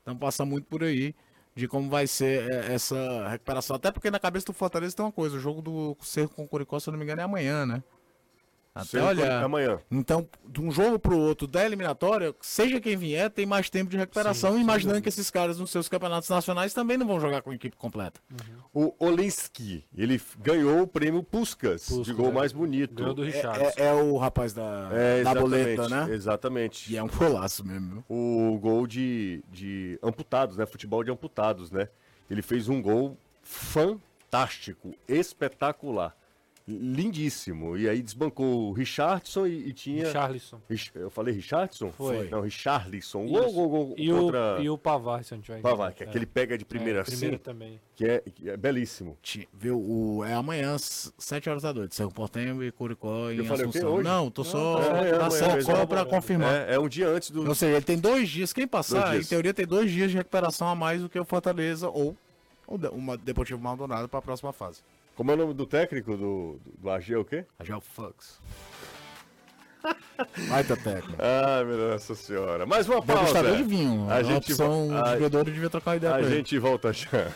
Então 0.00 0.16
passa 0.16 0.44
muito 0.44 0.66
por 0.66 0.82
aí 0.82 1.14
de 1.54 1.68
como 1.68 1.90
vai 1.90 2.06
ser 2.06 2.50
é, 2.50 2.72
essa 2.72 3.28
recuperação. 3.28 3.76
Até 3.76 3.92
porque 3.92 4.10
na 4.10 4.18
cabeça 4.18 4.46
do 4.46 4.54
Fortaleza 4.54 4.96
tem 4.96 5.04
uma 5.04 5.12
coisa, 5.12 5.36
o 5.36 5.38
jogo 5.38 5.60
do 5.60 5.96
Cerco 6.00 6.34
com 6.34 6.44
o 6.44 6.48
Curicó, 6.48 6.80
se 6.80 6.88
eu 6.88 6.92
não 6.92 6.98
me 6.98 7.04
engano, 7.04 7.20
é 7.20 7.24
amanhã, 7.24 7.66
né? 7.66 7.82
Até 8.74 9.00
olhar. 9.00 9.44
amanhã. 9.44 9.78
Então, 9.88 10.28
de 10.48 10.60
um 10.60 10.68
jogo 10.72 10.98
pro 10.98 11.16
outro 11.16 11.46
da 11.46 11.64
eliminatória, 11.64 12.34
seja 12.40 12.80
quem 12.80 12.96
vier, 12.96 13.30
tem 13.30 13.46
mais 13.46 13.70
tempo 13.70 13.88
de 13.88 13.96
recuperação, 13.96 14.58
imaginando 14.58 15.00
que 15.00 15.08
esses 15.08 15.30
caras 15.30 15.60
nos 15.60 15.70
seus 15.70 15.88
campeonatos 15.88 16.28
nacionais 16.28 16.74
também 16.74 16.96
não 16.96 17.06
vão 17.06 17.20
jogar 17.20 17.40
com 17.42 17.50
a 17.50 17.54
equipe 17.54 17.76
completa. 17.76 18.18
O 18.72 18.92
Olinsky, 18.98 19.84
ele 19.96 20.20
ganhou 20.40 20.82
o 20.82 20.86
prêmio 20.88 21.22
Puskas, 21.22 21.82
de 21.86 21.94
Puskas, 21.94 22.16
gol 22.16 22.30
é. 22.30 22.32
mais 22.32 22.52
bonito. 22.52 22.94
Ganhou 22.94 23.14
do 23.14 23.22
É, 23.22 23.26
Richardson. 23.30 23.80
é- 23.80 23.86
é 23.86 23.92
o 23.94 24.16
rapaz 24.16 24.52
da, 24.52 24.88
É, 24.92 25.22
da 25.22 25.34
boleta, 25.36 25.88
né? 25.88 26.08
Exatamente. 26.12 26.92
E 26.92 26.96
é 26.96 27.02
um 27.02 27.06
golaço 27.08 27.64
mesmo. 27.64 28.04
o 28.08 28.58
gol 28.60 28.88
de, 28.88 29.40
de 29.52 29.98
amputados, 30.02 30.56
né? 30.56 30.66
Futebol 30.66 31.04
de 31.04 31.12
amputados, 31.12 31.70
né? 31.70 31.88
Ele 32.28 32.42
fez 32.42 32.68
um 32.68 32.82
gol 32.82 33.16
fantástico, 33.42 34.94
espetacular, 35.06 36.16
lindíssimo. 36.66 37.76
E 37.76 37.88
aí 37.88 38.00
desbancou 38.02 38.70
o 38.70 38.72
Richardson 38.72 39.46
e, 39.46 39.68
e 39.68 39.72
tinha. 39.72 40.06
Charlisson. 40.10 40.60
Rich- 40.68 40.92
Eu 40.94 41.10
falei 41.10 41.34
Richardson? 41.34 41.90
Foi. 41.92 42.28
Não, 42.28 42.40
Richarlison. 42.40 43.26
Gol, 43.26 43.52
gol, 43.52 43.68
gol 43.68 43.94
E, 43.98 44.08
contra 44.10 44.58
o, 44.58 44.62
e 44.62 44.70
o 44.70 44.78
Pavar, 44.78 45.22
se 45.24 45.34
não 45.34 45.40
tiver 45.42 45.60
Pavar, 45.60 45.92
que 45.92 46.02
é 46.02 46.06
aquele 46.06 46.26
pega 46.26 46.56
de 46.56 46.64
primeira 46.64 47.00
É, 47.00 47.02
assim, 47.02 47.12
primeira 47.12 47.38
também. 47.38 47.80
que 47.94 48.04
é, 48.06 48.20
que 48.20 48.48
é 48.50 48.56
belíssimo. 48.56 49.16
Ti- 49.22 49.48
Viu? 49.52 49.78
O, 49.78 50.24
é 50.24 50.32
amanhã, 50.34 50.74
às 50.74 51.12
7 51.18 51.48
horas 51.50 51.62
da 51.62 51.72
noite. 51.74 51.94
Cerro 51.94 52.10
Portenho 52.12 52.62
e 52.62 52.72
Curicó 52.72 53.30
em 53.30 53.36
Eu 53.38 53.44
falei 53.44 53.66
o 53.66 53.70
quê? 53.70 53.78
Assunção. 53.78 54.02
Não, 54.02 54.30
tô 54.30 54.44
só, 54.44 54.80
é 54.82 54.90
amanhã, 54.90 55.18
tá 55.18 55.26
amanhã 55.26 55.60
só, 55.60 55.86
pra 55.86 56.04
confirmar. 56.04 56.54
É, 56.68 56.74
é 56.74 56.78
um 56.80 56.88
dia 56.88 57.08
antes 57.08 57.30
do. 57.30 57.46
Ou 57.46 57.54
seja, 57.54 57.76
ele 57.76 57.84
tem 57.84 57.98
dois 57.98 58.28
dias. 58.28 58.52
Quem 58.52 58.66
passar, 58.66 59.10
dias. 59.12 59.26
em 59.26 59.28
teoria, 59.28 59.52
tem 59.52 59.66
dois 59.66 59.90
dias 59.90 60.10
de 60.10 60.16
recuperação 60.16 60.68
a 60.68 60.74
mais 60.74 61.02
do 61.02 61.08
que 61.08 61.18
o 61.18 61.24
Fortaleza 61.24 61.88
ou 61.88 62.16
o 62.66 62.78
Deportivo 63.18 63.60
Maldonado 63.60 64.08
para 64.08 64.18
a 64.18 64.22
próxima 64.22 64.52
fase. 64.52 64.80
Como 65.14 65.30
é 65.30 65.34
o 65.34 65.36
nome 65.36 65.54
do 65.54 65.66
técnico 65.66 66.16
do, 66.16 66.60
do, 66.64 66.72
do 66.78 66.90
AG, 66.90 67.12
é 67.14 67.18
o 67.18 67.24
quê? 67.24 67.44
A 67.58 67.64
Gel 67.64 67.80
Fux. 67.80 68.40
Baita 70.48 70.76
técnico. 70.76 71.18
Ai, 71.22 71.64
meu 71.64 71.90
Nossa 71.90 72.14
Senhora. 72.14 72.66
Mais 72.66 72.88
uma 72.88 73.00
pausa. 73.02 73.20
Degustador 73.34 73.56
de 73.56 73.62
vinho. 73.64 74.10
A 74.10 74.14
A 74.16 74.22
gente 74.22 74.52
opção 74.52 74.88
vo- 74.88 74.96
a- 74.96 75.02
de 75.02 75.10
bebedouro 75.12 75.50
devia 75.52 75.70
trocar 75.70 75.90
uma 75.92 75.96
ideia 75.98 76.14
A 76.14 76.18
com 76.18 76.24
ele. 76.24 76.36
gente 76.36 76.58
volta 76.58 76.92
já. 76.92 77.30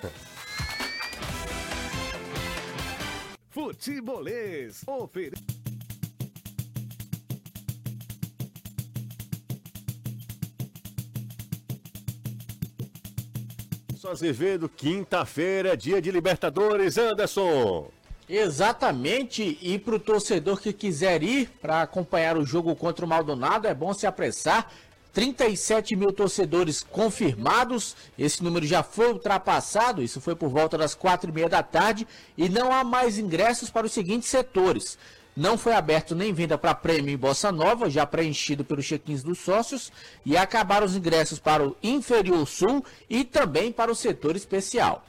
Futebolês. 3.50 4.82
Ofere... 4.86 5.32
Só 13.98 14.12
Azevedo, 14.12 14.68
quinta-feira, 14.68 15.76
dia 15.76 16.00
de 16.00 16.12
Libertadores, 16.12 16.96
Anderson. 16.96 17.90
Exatamente, 18.28 19.58
e 19.60 19.76
para 19.76 19.96
o 19.96 19.98
torcedor 19.98 20.60
que 20.60 20.72
quiser 20.72 21.20
ir 21.20 21.50
para 21.60 21.82
acompanhar 21.82 22.38
o 22.38 22.46
jogo 22.46 22.76
contra 22.76 23.04
o 23.04 23.08
Maldonado, 23.08 23.66
é 23.66 23.74
bom 23.74 23.92
se 23.92 24.06
apressar. 24.06 24.70
37 25.12 25.96
mil 25.96 26.12
torcedores 26.12 26.84
confirmados, 26.84 27.96
esse 28.16 28.40
número 28.44 28.64
já 28.64 28.84
foi 28.84 29.08
ultrapassado, 29.08 30.00
isso 30.00 30.20
foi 30.20 30.36
por 30.36 30.48
volta 30.48 30.78
das 30.78 30.94
quatro 30.94 31.28
e 31.28 31.32
meia 31.32 31.48
da 31.48 31.64
tarde, 31.64 32.06
e 32.36 32.48
não 32.48 32.72
há 32.72 32.84
mais 32.84 33.18
ingressos 33.18 33.68
para 33.68 33.86
os 33.86 33.92
seguintes 33.92 34.28
setores. 34.28 34.96
Não 35.38 35.56
foi 35.56 35.72
aberto 35.72 36.16
nem 36.16 36.32
venda 36.32 36.58
para 36.58 36.74
prêmio 36.74 37.14
em 37.14 37.16
Bossa 37.16 37.52
Nova, 37.52 37.88
já 37.88 38.04
preenchido 38.04 38.64
pelos 38.64 38.84
check-ins 38.84 39.22
dos 39.22 39.38
sócios, 39.38 39.92
e 40.26 40.36
acabaram 40.36 40.84
os 40.84 40.96
ingressos 40.96 41.38
para 41.38 41.64
o 41.64 41.76
Inferior 41.80 42.44
Sul 42.44 42.84
e 43.08 43.22
também 43.22 43.70
para 43.70 43.88
o 43.88 43.94
setor 43.94 44.34
especial. 44.34 45.04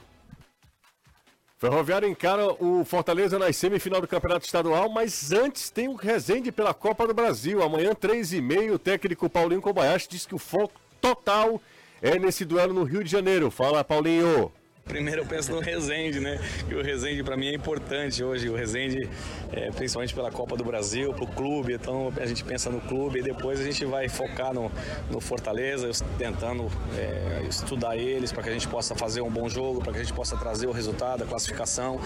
Ferroviário 1.58 2.08
encara 2.08 2.46
o 2.62 2.84
Fortaleza 2.84 3.40
na 3.40 3.52
semifinal 3.52 4.00
do 4.00 4.06
Campeonato 4.06 4.46
Estadual, 4.46 4.88
mas 4.88 5.32
antes 5.32 5.68
tem 5.68 5.88
o 5.88 5.96
Resende 5.96 6.52
pela 6.52 6.72
Copa 6.72 7.08
do 7.08 7.12
Brasil. 7.12 7.60
Amanhã, 7.60 7.92
três 7.92 8.32
e 8.32 8.40
meio, 8.40 8.74
o 8.74 8.78
técnico 8.78 9.28
Paulinho 9.28 9.60
Kobayashi 9.60 10.10
diz 10.10 10.26
que 10.26 10.34
o 10.36 10.38
foco 10.38 10.80
total 11.00 11.60
é 12.00 12.20
nesse 12.20 12.44
duelo 12.44 12.72
no 12.72 12.84
Rio 12.84 13.02
de 13.02 13.10
Janeiro. 13.10 13.50
Fala, 13.50 13.82
Paulinho. 13.82 14.52
Primeiro 14.90 15.22
eu 15.22 15.26
penso 15.26 15.52
no 15.52 15.60
Resende, 15.60 16.18
né? 16.18 16.38
E 16.68 16.74
o 16.74 16.82
Resende 16.82 17.22
para 17.22 17.36
mim 17.36 17.46
é 17.46 17.54
importante 17.54 18.24
hoje. 18.24 18.48
O 18.48 18.56
Resende, 18.56 19.08
é, 19.52 19.70
principalmente 19.70 20.12
pela 20.12 20.32
Copa 20.32 20.56
do 20.56 20.64
Brasil, 20.64 21.14
pro 21.14 21.28
clube. 21.28 21.74
Então 21.74 22.12
a 22.20 22.26
gente 22.26 22.42
pensa 22.42 22.70
no 22.70 22.80
clube 22.80 23.20
e 23.20 23.22
depois 23.22 23.60
a 23.60 23.62
gente 23.62 23.84
vai 23.84 24.08
focar 24.08 24.52
no, 24.52 24.70
no 25.08 25.20
Fortaleza, 25.20 25.88
tentando 26.18 26.66
é, 26.98 27.46
estudar 27.48 27.96
eles 27.96 28.32
para 28.32 28.42
que 28.42 28.48
a 28.48 28.52
gente 28.52 28.66
possa 28.66 28.96
fazer 28.96 29.20
um 29.20 29.30
bom 29.30 29.48
jogo, 29.48 29.80
para 29.80 29.92
que 29.92 30.00
a 30.00 30.02
gente 30.02 30.12
possa 30.12 30.36
trazer 30.36 30.66
o 30.66 30.72
resultado, 30.72 31.22
a 31.22 31.26
classificação. 31.26 32.00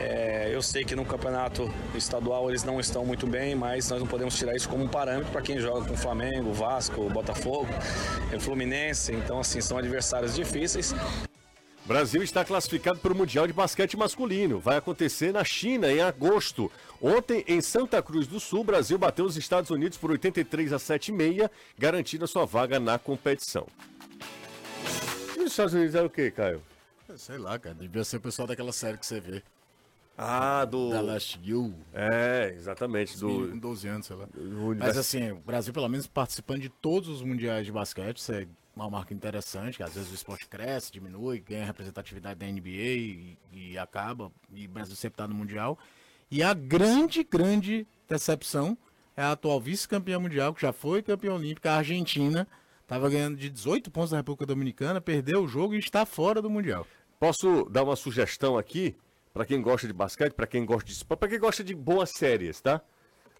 É, 0.00 0.50
eu 0.52 0.60
sei 0.60 0.84
que 0.84 0.96
no 0.96 1.04
campeonato 1.04 1.72
estadual 1.94 2.50
eles 2.50 2.64
não 2.64 2.80
estão 2.80 3.06
muito 3.06 3.28
bem, 3.28 3.54
mas 3.54 3.88
nós 3.88 4.00
não 4.00 4.08
podemos 4.08 4.36
tirar 4.36 4.56
isso 4.56 4.68
como 4.68 4.82
um 4.82 4.88
parâmetro 4.88 5.30
para 5.30 5.40
quem 5.40 5.60
joga 5.60 5.86
com 5.86 5.96
Flamengo, 5.96 6.52
Vasco, 6.52 7.08
Botafogo, 7.10 7.68
é, 8.32 8.40
Fluminense. 8.40 9.12
Então, 9.12 9.38
assim, 9.38 9.60
são 9.60 9.78
adversários 9.78 10.34
difíceis. 10.34 10.92
Brasil 11.86 12.22
está 12.22 12.42
classificado 12.42 12.98
para 12.98 13.12
o 13.12 13.16
Mundial 13.16 13.46
de 13.46 13.52
Basquete 13.52 13.94
Masculino. 13.94 14.58
Vai 14.58 14.78
acontecer 14.78 15.34
na 15.34 15.44
China 15.44 15.92
em 15.92 16.00
agosto. 16.00 16.72
Ontem, 17.00 17.44
em 17.46 17.60
Santa 17.60 18.02
Cruz 18.02 18.26
do 18.26 18.40
Sul, 18.40 18.64
Brasil 18.64 18.96
bateu 18.96 19.26
os 19.26 19.36
Estados 19.36 19.70
Unidos 19.70 19.98
por 19.98 20.10
83 20.10 20.72
a 20.72 20.78
7,6, 20.78 21.50
garantindo 21.78 22.24
a 22.24 22.26
sua 22.26 22.46
vaga 22.46 22.80
na 22.80 22.98
competição. 22.98 23.66
E 25.36 25.40
os 25.40 25.50
Estados 25.50 25.74
Unidos 25.74 25.94
era 25.94 26.06
o 26.06 26.10
quê, 26.10 26.30
Caio? 26.30 26.62
Sei 27.18 27.36
lá, 27.36 27.58
cara. 27.58 27.74
Devia 27.74 28.02
ser 28.02 28.16
o 28.16 28.20
pessoal 28.20 28.48
daquela 28.48 28.72
série 28.72 28.96
que 28.96 29.04
você 29.04 29.20
vê. 29.20 29.42
Ah, 30.16 30.64
do. 30.64 30.88
Da 30.88 31.02
Last 31.02 31.38
You. 31.44 31.74
É, 31.92 32.54
exatamente. 32.56 33.18
Do... 33.18 33.48
Do. 33.48 33.60
12 33.60 33.88
anos, 33.88 34.06
sei 34.06 34.16
lá. 34.16 34.26
do 34.32 34.74
Mas 34.78 34.96
assim, 34.96 35.32
o 35.32 35.36
Brasil 35.36 35.74
pelo 35.74 35.88
menos 35.88 36.06
participando 36.06 36.60
de 36.60 36.70
todos 36.70 37.10
os 37.10 37.20
mundiais 37.20 37.66
de 37.66 37.72
basquete, 37.72 38.22
é 38.32 38.46
uma 38.74 38.90
marca 38.90 39.14
interessante, 39.14 39.76
que 39.76 39.82
às 39.82 39.94
vezes 39.94 40.10
o 40.10 40.14
esporte 40.14 40.48
cresce, 40.48 40.90
diminui, 40.90 41.40
ganha 41.40 41.64
representatividade 41.64 42.38
da 42.38 42.46
NBA 42.46 42.68
e, 42.68 43.38
e 43.52 43.78
acaba, 43.78 44.32
e 44.52 44.66
o 44.66 44.70
Brasil 44.70 44.96
sempre 44.96 45.14
está 45.14 45.28
no 45.28 45.34
mundial. 45.34 45.78
E 46.30 46.42
a 46.42 46.52
grande, 46.52 47.22
grande 47.22 47.86
decepção 48.08 48.76
é 49.16 49.22
a 49.22 49.32
atual 49.32 49.60
vice-campeã 49.60 50.18
mundial, 50.18 50.52
que 50.52 50.62
já 50.62 50.72
foi 50.72 51.02
campeã 51.02 51.34
olímpica, 51.34 51.72
a 51.72 51.76
Argentina, 51.76 52.48
estava 52.82 53.08
ganhando 53.08 53.36
de 53.36 53.48
18 53.48 53.90
pontos 53.90 54.10
da 54.10 54.16
República 54.16 54.46
Dominicana, 54.46 55.00
perdeu 55.00 55.44
o 55.44 55.48
jogo 55.48 55.74
e 55.74 55.78
está 55.78 56.04
fora 56.04 56.42
do 56.42 56.50
mundial. 56.50 56.86
Posso 57.20 57.68
dar 57.70 57.84
uma 57.84 57.96
sugestão 57.96 58.58
aqui 58.58 58.96
para 59.32 59.46
quem 59.46 59.62
gosta 59.62 59.86
de 59.86 59.92
basquete, 59.92 60.32
para 60.32 60.46
quem 60.46 60.64
gosta 60.64 60.84
de 60.84 60.92
esporte, 60.92 61.20
para 61.20 61.28
quem 61.28 61.38
gosta 61.38 61.62
de 61.62 61.74
boas 61.74 62.10
séries, 62.10 62.60
tá? 62.60 62.80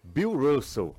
Bill 0.03 0.33
Russell 0.33 0.95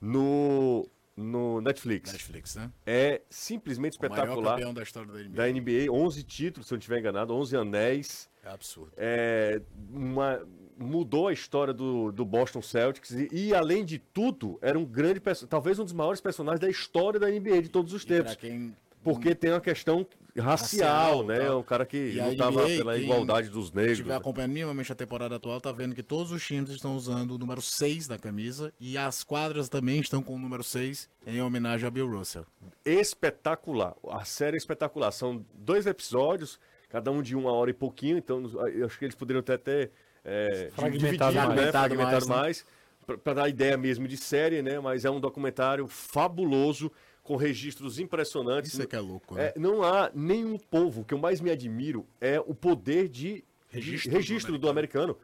no 0.00 0.88
no 1.18 1.60
Netflix. 1.60 2.12
Netflix, 2.12 2.54
né? 2.56 2.70
É 2.86 3.20
simplesmente 3.28 3.98
O 3.98 4.00
maior 4.02 4.14
espetacular. 4.14 4.52
campeão 4.56 4.72
da 4.72 4.82
história 4.82 5.12
da 5.12 5.18
NBA. 5.18 5.34
Da 5.36 5.48
NBA, 5.48 5.90
11 5.90 6.22
títulos, 6.22 6.66
se 6.68 6.72
eu 6.74 6.76
não 6.76 6.80
estiver 6.80 6.98
enganado, 7.00 7.34
11 7.34 7.56
anéis. 7.56 8.30
É 8.44 8.50
absurdo. 8.50 8.92
É, 8.96 9.60
uma- 9.92 10.40
mudou 10.78 11.26
a 11.28 11.32
história 11.32 11.74
do, 11.74 12.12
do 12.12 12.24
Boston 12.24 12.62
Celtics 12.62 13.10
e, 13.10 13.28
e, 13.32 13.54
além 13.54 13.84
de 13.84 13.98
tudo, 13.98 14.58
era 14.62 14.78
um 14.78 14.84
grande, 14.84 15.20
talvez 15.48 15.78
um 15.80 15.84
dos 15.84 15.92
maiores 15.92 16.20
personagens 16.20 16.60
da 16.60 16.68
história 16.70 17.18
da 17.18 17.28
NBA 17.28 17.62
de 17.62 17.68
todos 17.68 17.92
os 17.92 18.02
E 18.04 18.06
pra 18.06 18.16
tempos. 18.16 18.36
quem 18.36 18.76
Porque 19.02 19.34
tem 19.34 19.50
uma 19.50 19.60
questão 19.60 20.06
racial, 20.40 21.18
Racial, 21.18 21.24
né? 21.24 21.38
tá. 21.46 21.56
Um 21.56 21.62
cara 21.62 21.84
que 21.86 22.12
lutava 22.20 22.66
pela 22.66 22.94
quem 22.94 23.04
igualdade 23.04 23.48
dos 23.48 23.72
negros. 23.72 23.92
estiver 23.98 24.14
acompanhando 24.14 24.52
minimamente 24.52 24.90
a 24.90 24.94
temporada 24.94 25.36
atual, 25.36 25.60
tá 25.60 25.70
vendo 25.72 25.94
que 25.94 26.02
todos 26.02 26.32
os 26.32 26.44
times 26.46 26.70
estão 26.70 26.96
usando 26.96 27.32
o 27.32 27.38
número 27.38 27.60
6 27.62 28.06
da 28.08 28.18
camisa 28.18 28.72
e 28.80 28.96
as 28.98 29.22
quadras 29.22 29.68
também 29.68 30.00
estão 30.00 30.22
com 30.22 30.34
o 30.34 30.38
número 30.38 30.62
6 30.64 31.08
em 31.26 31.40
homenagem 31.42 31.86
a 31.86 31.90
Bill 31.90 32.08
Russell. 32.10 32.44
espetacular. 32.84 33.94
A 34.10 34.24
série 34.24 34.56
é 34.56 34.58
espetacular. 34.58 35.10
São 35.12 35.44
dois 35.54 35.86
episódios, 35.86 36.58
cada 36.88 37.10
um 37.10 37.22
de 37.22 37.34
uma 37.36 37.52
hora 37.52 37.70
e 37.70 37.74
pouquinho, 37.74 38.18
então 38.18 38.42
eu 38.74 38.86
acho 38.86 38.98
que 38.98 39.04
eles 39.04 39.14
poderiam 39.14 39.42
ter 39.42 39.54
até 39.54 39.90
é, 40.24 40.70
Fragmentado 40.74 41.32
dividido, 41.32 41.34
mais. 41.34 41.56
né? 41.60 41.70
Fragmentado 41.72 42.26
mais, 42.26 42.26
mais, 42.28 42.66
pra- 43.06 43.16
pra 43.18 43.34
dar 43.34 43.48
ideia 43.48 43.76
mesmo 43.76 44.06
de 44.06 44.16
série, 44.16 44.60
né? 44.62 44.78
Mas 44.80 45.04
é 45.04 45.10
um 45.10 45.20
documentário 45.20 45.86
fabuloso, 45.88 46.90
com 47.28 47.36
registros 47.36 47.98
impressionantes. 47.98 48.72
Isso 48.72 48.82
é 48.82 48.86
que 48.86 48.96
é 48.96 49.00
louco, 49.00 49.34
né? 49.34 49.52
É, 49.54 49.58
não 49.58 49.82
há 49.82 50.10
nenhum 50.14 50.56
povo, 50.58 51.02
o 51.02 51.04
que 51.04 51.12
eu 51.12 51.18
mais 51.18 51.42
me 51.42 51.50
admiro 51.50 52.06
é 52.22 52.40
o 52.40 52.54
poder 52.54 53.06
de 53.06 53.44
Registro 53.68 54.10
registro, 54.10 54.12
registro 54.12 54.58
do, 54.58 54.66
americano. 54.70 55.14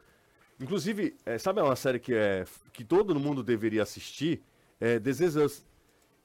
Inclusive, 0.61 1.15
é, 1.25 1.39
sabe 1.39 1.61
uma 1.61 1.75
série 1.75 1.97
que, 1.99 2.13
é, 2.13 2.45
que 2.71 2.83
todo 2.83 3.19
mundo 3.19 3.41
deveria 3.43 3.81
assistir? 3.81 4.43
É 4.79 4.99
This 4.99 5.19
Is 5.19 5.35
Us. 5.35 5.65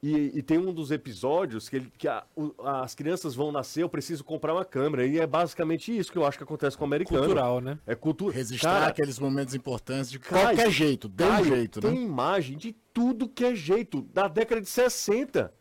E, 0.02 0.38
e 0.38 0.42
tem 0.42 0.58
um 0.58 0.72
dos 0.72 0.90
episódios 0.90 1.68
que, 1.68 1.76
ele- 1.76 1.92
que 1.96 2.06
a- 2.08 2.24
o- 2.36 2.54
as 2.62 2.94
crianças 2.94 3.34
vão 3.34 3.50
nascer, 3.50 3.82
eu 3.82 3.88
preciso 3.88 4.22
comprar 4.22 4.52
uma 4.54 4.64
câmera. 4.64 5.06
E 5.06 5.18
é 5.18 5.26
basicamente 5.26 5.96
isso 5.96 6.12
que 6.12 6.18
eu 6.18 6.26
acho 6.26 6.36
que 6.38 6.44
acontece 6.44 6.76
com 6.76 6.84
o 6.84 6.86
americano. 6.86 7.20
Cultural, 7.20 7.60
né? 7.60 7.78
É 7.86 7.94
cultura. 7.94 8.34
Registrar 8.34 8.86
aqueles 8.86 9.18
momentos 9.18 9.54
importantes 9.54 10.10
de 10.10 10.18
Cara, 10.18 10.48
qualquer 10.54 10.70
jeito, 10.70 11.08
de 11.08 11.24
um 11.24 11.44
jeito, 11.44 11.80
tem 11.80 11.90
né? 11.94 12.00
imagem 12.02 12.56
de 12.58 12.74
tudo 12.94 13.28
que 13.28 13.44
é 13.44 13.54
jeito, 13.54 14.02
da 14.12 14.28
década 14.28 14.60
de 14.60 14.68
60 14.68 15.52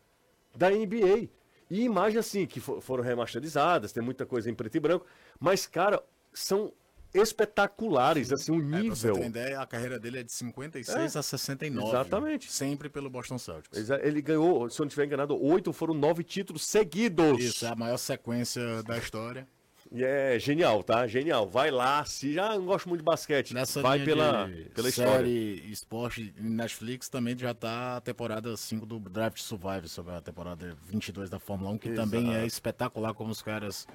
da 0.55 0.69
NBA. 0.69 1.29
E 1.71 1.81
imagem 1.83 2.19
assim, 2.19 2.45
que 2.47 2.59
fo- 2.59 2.81
foram 2.81 3.03
remasterizadas, 3.03 3.91
tem 3.91 4.01
muita 4.03 4.25
coisa 4.25 4.49
em 4.49 4.53
preto 4.55 4.75
e 4.75 4.79
branco, 4.79 5.05
mas, 5.39 5.67
cara, 5.67 6.01
são 6.33 6.73
espetaculares, 7.13 8.31
assim, 8.31 8.51
um 8.51 8.57
É, 8.57 8.59
pra 8.81 8.95
você 8.95 9.07
nível. 9.07 9.13
ter 9.15 9.25
ideia, 9.27 9.59
a 9.61 9.65
carreira 9.65 9.99
dele 9.99 10.19
é 10.19 10.23
de 10.23 10.31
56 10.31 11.15
a 11.15 11.23
69. 11.23 11.87
exatamente. 11.89 12.51
Sempre 12.51 12.89
pelo 12.89 13.09
Boston 13.09 13.37
Celtics. 13.37 13.89
Ele 14.01 14.21
ganhou, 14.21 14.69
se 14.69 14.79
eu 14.79 14.83
não 14.83 14.87
estiver 14.87 15.05
enganado, 15.05 15.35
oito, 15.43 15.71
foram 15.73 15.93
nove 15.93 16.23
títulos 16.23 16.65
seguidos. 16.65 17.39
Isso, 17.43 17.65
é 17.65 17.69
a 17.69 17.75
maior 17.75 17.97
sequência 17.97 18.83
da 18.83 18.97
história. 18.97 19.47
E 19.91 20.03
é 20.03 20.37
genial, 20.37 20.83
tá? 20.83 21.07
Genial. 21.07 21.47
Vai 21.49 21.71
lá, 21.71 22.05
se 22.05 22.33
já 22.33 22.49
não 22.55 22.65
gosto 22.65 22.87
muito 22.87 22.99
de 23.01 23.05
basquete, 23.05 23.53
Nessa 23.55 23.81
vai 23.81 23.99
pela, 24.03 24.45
de 24.47 24.65
pela 24.69 24.87
história. 24.89 25.11
série 25.13 25.63
esporte 25.71 26.33
em 26.39 26.49
Netflix 26.49 27.09
também 27.09 27.35
já 27.37 27.53
tá 27.55 27.97
a 27.97 28.01
temporada 28.01 28.55
5 28.55 28.85
do 28.85 28.99
Draft 28.99 29.39
Survive, 29.39 29.87
sobre 29.89 30.13
a 30.13 30.21
temporada 30.21 30.77
22 30.83 31.27
da 31.29 31.39
Fórmula 31.39 31.71
1, 31.71 31.77
que 31.79 31.89
também 31.93 32.35
é 32.35 32.45
espetacular 32.45 33.13
como 33.15 33.31
os 33.31 33.41
caras 33.41 33.87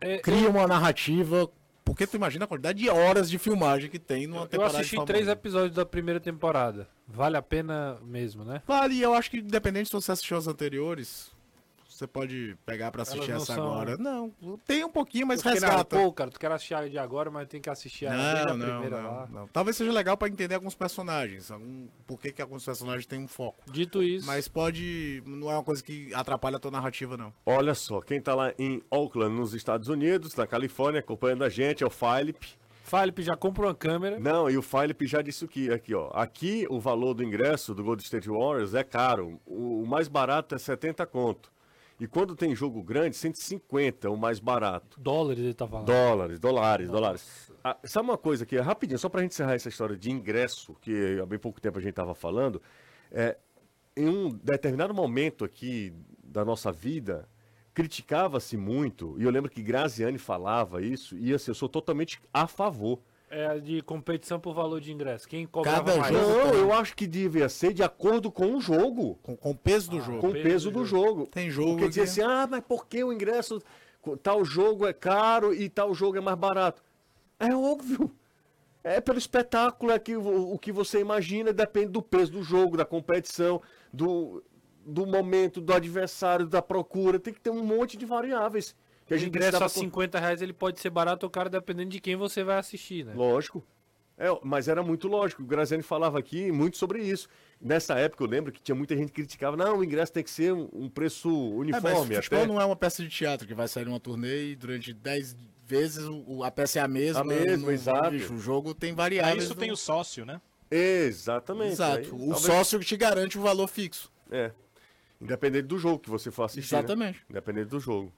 É, 0.00 0.18
criam 0.18 0.50
uma 0.52 0.66
narrativa. 0.66 1.50
Porque 1.84 2.06
tu 2.06 2.16
imagina 2.16 2.44
a 2.44 2.48
quantidade 2.48 2.78
de 2.78 2.90
horas 2.90 3.30
de 3.30 3.38
filmagem 3.38 3.88
que 3.88 3.98
tem 3.98 4.26
numa 4.26 4.42
Eu 4.42 4.46
temporada 4.46 4.74
de 4.74 4.80
assisti 4.80 5.04
três 5.06 5.26
1. 5.26 5.30
episódios 5.30 5.74
da 5.74 5.86
primeira 5.86 6.20
temporada. 6.20 6.86
Vale 7.06 7.36
a 7.38 7.42
pena 7.42 7.96
mesmo, 8.02 8.44
né? 8.44 8.62
Vale, 8.66 9.00
eu 9.00 9.14
acho 9.14 9.30
que 9.30 9.38
independente 9.38 9.86
se 9.88 9.92
você 9.94 10.12
assistiu 10.12 10.36
as 10.36 10.46
anteriores, 10.46 11.30
você 11.98 12.06
pode 12.06 12.56
pegar 12.64 12.90
pra 12.92 13.02
assistir 13.02 13.32
essa 13.32 13.54
são- 13.54 13.72
agora. 13.72 13.96
Não, 13.96 14.32
tem 14.66 14.84
um 14.84 14.88
pouquinho, 14.90 15.26
mas 15.26 15.44
Eu 15.44 15.50
resgata. 15.52 15.96
Pô, 15.96 16.12
cara, 16.12 16.30
tu 16.30 16.38
quer 16.38 16.50
assistir 16.52 16.74
a 16.74 16.86
de 16.86 16.96
agora, 16.96 17.30
mas 17.30 17.48
tem 17.48 17.60
que 17.60 17.68
assistir 17.68 18.06
a 18.06 18.12
Não, 18.14 18.52
a 18.52 18.56
não, 18.56 18.66
primeira 18.80 19.02
não, 19.02 19.10
lá. 19.10 19.28
não. 19.30 19.48
Talvez 19.48 19.76
seja 19.76 19.90
legal 19.90 20.16
pra 20.16 20.28
entender 20.28 20.54
alguns 20.54 20.74
personagens, 20.74 21.50
algum, 21.50 21.88
por 22.06 22.20
que, 22.20 22.30
que 22.32 22.40
alguns 22.40 22.64
personagens 22.64 23.04
têm 23.06 23.18
um 23.18 23.28
foco. 23.28 23.58
Dito 23.70 24.02
isso, 24.02 24.26
Mas 24.26 24.46
pode. 24.46 25.22
Não 25.26 25.50
é 25.50 25.54
uma 25.54 25.64
coisa 25.64 25.82
que 25.82 26.12
atrapalha 26.14 26.56
a 26.56 26.60
tua 26.60 26.70
narrativa, 26.70 27.16
não. 27.16 27.32
Olha 27.44 27.74
só, 27.74 28.00
quem 28.00 28.20
tá 28.20 28.34
lá 28.34 28.52
em 28.58 28.80
Oakland, 28.90 29.34
nos 29.34 29.52
Estados 29.54 29.88
Unidos, 29.88 30.36
na 30.36 30.46
Califórnia, 30.46 31.00
acompanhando 31.00 31.42
a 31.44 31.48
gente, 31.48 31.82
é 31.82 31.86
o 31.86 31.90
Philip. 31.90 32.46
Felipe 32.84 33.22
já 33.22 33.36
compra 33.36 33.66
uma 33.66 33.74
câmera. 33.74 34.18
Não, 34.18 34.48
e 34.48 34.56
o 34.56 34.62
Philip 34.62 35.06
já 35.06 35.20
disse 35.20 35.44
o 35.44 35.48
que 35.48 35.70
aqui, 35.70 35.94
ó. 35.94 36.08
Aqui 36.14 36.66
o 36.70 36.80
valor 36.80 37.12
do 37.12 37.22
ingresso 37.22 37.74
do 37.74 37.84
Golden 37.84 38.02
State 38.02 38.30
Warriors 38.30 38.72
é 38.72 38.82
caro. 38.82 39.38
O, 39.44 39.82
o 39.82 39.86
mais 39.86 40.08
barato 40.08 40.54
é 40.54 40.58
70 40.58 41.04
conto. 41.04 41.50
E 42.00 42.06
quando 42.06 42.36
tem 42.36 42.54
jogo 42.54 42.82
grande, 42.82 43.16
150, 43.16 44.08
o 44.08 44.16
mais 44.16 44.38
barato. 44.38 45.00
Dólares 45.00 45.42
ele 45.42 45.54
tá 45.54 45.66
falando. 45.66 45.86
Dólares, 45.86 46.38
dólares, 46.38 46.90
dólares. 46.90 47.52
Ah, 47.62 47.76
sabe 47.82 48.08
uma 48.08 48.18
coisa 48.18 48.44
aqui, 48.44 48.56
rapidinho, 48.58 48.98
só 48.98 49.08
pra 49.08 49.22
gente 49.22 49.32
encerrar 49.32 49.54
essa 49.54 49.68
história 49.68 49.96
de 49.96 50.10
ingresso, 50.10 50.76
que 50.80 51.18
há 51.20 51.26
bem 51.26 51.38
pouco 51.38 51.60
tempo 51.60 51.78
a 51.78 51.82
gente 51.82 51.94
tava 51.94 52.14
falando. 52.14 52.62
É, 53.10 53.36
em 53.96 54.08
um 54.08 54.30
determinado 54.30 54.94
momento 54.94 55.44
aqui 55.44 55.92
da 56.22 56.44
nossa 56.44 56.70
vida, 56.70 57.28
criticava-se 57.74 58.56
muito, 58.56 59.16
e 59.18 59.24
eu 59.24 59.30
lembro 59.30 59.50
que 59.50 59.62
Graziani 59.62 60.18
falava 60.18 60.80
isso, 60.80 61.16
e 61.16 61.34
assim, 61.34 61.50
eu 61.50 61.54
sou 61.54 61.68
totalmente 61.68 62.20
a 62.32 62.46
favor. 62.46 63.00
É 63.30 63.58
de 63.58 63.82
competição 63.82 64.40
por 64.40 64.54
valor 64.54 64.80
de 64.80 64.90
ingresso. 64.90 65.28
Quem 65.28 65.46
cobrava 65.46 65.84
Cada 65.84 65.96
mais? 65.98 66.14
jogo- 66.14 66.26
Não, 66.26 66.54
eu 66.54 66.72
acho 66.72 66.96
que 66.96 67.06
devia 67.06 67.48
ser 67.48 67.74
de 67.74 67.82
acordo 67.82 68.32
com 68.32 68.54
o 68.54 68.60
jogo. 68.60 69.16
Com, 69.22 69.36
com 69.36 69.50
o 69.50 69.54
peso 69.54 69.90
do 69.90 70.00
jogo. 70.00 70.20
Com 70.20 70.28
o 70.30 70.32
peso 70.32 70.70
do 70.70 70.84
jogo. 70.84 71.26
Tem 71.26 71.50
jogo 71.50 71.72
Porque 71.72 71.88
dizia 71.88 72.04
assim, 72.04 72.22
ah, 72.22 72.46
mas 72.50 72.60
por 72.66 72.86
que 72.86 73.04
o 73.04 73.12
ingresso, 73.12 73.60
tal 74.22 74.44
jogo 74.44 74.86
é 74.86 74.94
caro 74.94 75.52
e 75.52 75.68
tal 75.68 75.94
jogo 75.94 76.16
é 76.16 76.20
mais 76.20 76.38
barato? 76.38 76.82
É 77.38 77.54
óbvio. 77.54 78.10
É 78.82 79.00
pelo 79.00 79.18
espetáculo, 79.18 79.92
é 79.92 79.98
que 79.98 80.16
o, 80.16 80.52
o 80.54 80.58
que 80.58 80.72
você 80.72 81.00
imagina 81.00 81.52
depende 81.52 81.88
do 81.88 82.00
peso 82.00 82.32
do 82.32 82.42
jogo, 82.42 82.76
da 82.78 82.84
competição, 82.86 83.60
do, 83.92 84.42
do 84.86 85.06
momento, 85.06 85.60
do 85.60 85.74
adversário, 85.74 86.46
da 86.46 86.62
procura. 86.62 87.18
Tem 87.18 87.34
que 87.34 87.40
ter 87.40 87.50
um 87.50 87.62
monte 87.62 87.98
de 87.98 88.06
variáveis. 88.06 88.74
Que 89.08 89.14
a 89.14 89.16
O 89.16 89.20
gente 89.20 89.28
ingresso 89.30 89.64
a 89.64 89.68
50 89.68 90.20
reais 90.20 90.40
ele 90.42 90.52
pode 90.52 90.78
ser 90.80 90.90
barato 90.90 91.24
ou 91.26 91.30
caro 91.30 91.48
dependendo 91.50 91.90
de 91.90 91.98
quem 92.00 92.14
você 92.14 92.44
vai 92.44 92.58
assistir, 92.58 93.04
né? 93.04 93.12
Lógico. 93.16 93.64
É, 94.18 94.26
mas 94.42 94.66
era 94.68 94.82
muito 94.82 95.06
lógico. 95.08 95.42
O 95.42 95.46
Graziani 95.46 95.82
falava 95.82 96.18
aqui 96.18 96.50
muito 96.52 96.76
sobre 96.76 97.00
isso. 97.02 97.28
Nessa 97.60 97.94
época 97.98 98.22
eu 98.24 98.28
lembro 98.28 98.52
que 98.52 98.60
tinha 98.60 98.74
muita 98.74 98.96
gente 98.96 99.08
que 99.08 99.14
criticava, 99.14 99.56
não, 99.56 99.78
o 99.78 99.84
ingresso 99.84 100.12
tem 100.12 100.22
que 100.24 100.30
ser 100.30 100.52
um, 100.52 100.88
preço 100.88 101.28
É, 101.28 101.32
mas 101.32 101.84
uniforme. 101.84 102.14
futebol 102.16 102.38
até. 102.40 102.46
não 102.48 102.60
é 102.60 102.64
uma 102.64 102.76
peça 102.76 103.02
de 103.02 103.08
teatro 103.08 103.46
que 103.46 103.54
vai 103.54 103.66
sair 103.68 103.84
numa 103.86 104.00
turnê 104.00 104.50
e 104.50 104.56
durante 104.56 104.92
10, 104.92 105.36
vezes 105.64 106.04
a 106.44 106.50
peça 106.50 106.80
é 106.80 106.82
a 106.82 106.88
mesma. 106.88 107.20
A 107.20 107.24
mesma, 107.24 107.56
no- 107.66 107.72
exato. 107.72 108.10
bicho, 108.10 108.34
o 108.34 108.38
jogo 108.38 108.74
tem 108.74 108.92
variáveis. 108.92 109.44
isso 109.44 109.54
no- 109.54 109.60
tem 109.60 109.70
o 109.70 109.76
sócio, 109.76 110.26
né? 110.26 110.40
Exatamente. 110.70 111.72
Exato. 111.72 111.98
Aí, 111.98 112.06
o 112.08 112.18
talvez- 112.18 112.40
sócio 112.42 112.78
que 112.80 112.84
te 112.86 112.96
garante 112.96 113.38
o 113.38 113.42
valor 113.42 113.68
fixo. 113.68 114.12
É. 114.30 114.50
Independente 115.20 115.66
do 115.66 115.78
jogo 115.78 115.98
que 116.00 116.10
você 116.10 116.30
for 116.30 116.44
assistir. 116.44 116.72
né? 116.74 116.80
Exatamente. 116.80 117.24
Independente 117.30 117.68
do 117.68 117.80
jogo. 117.80 118.12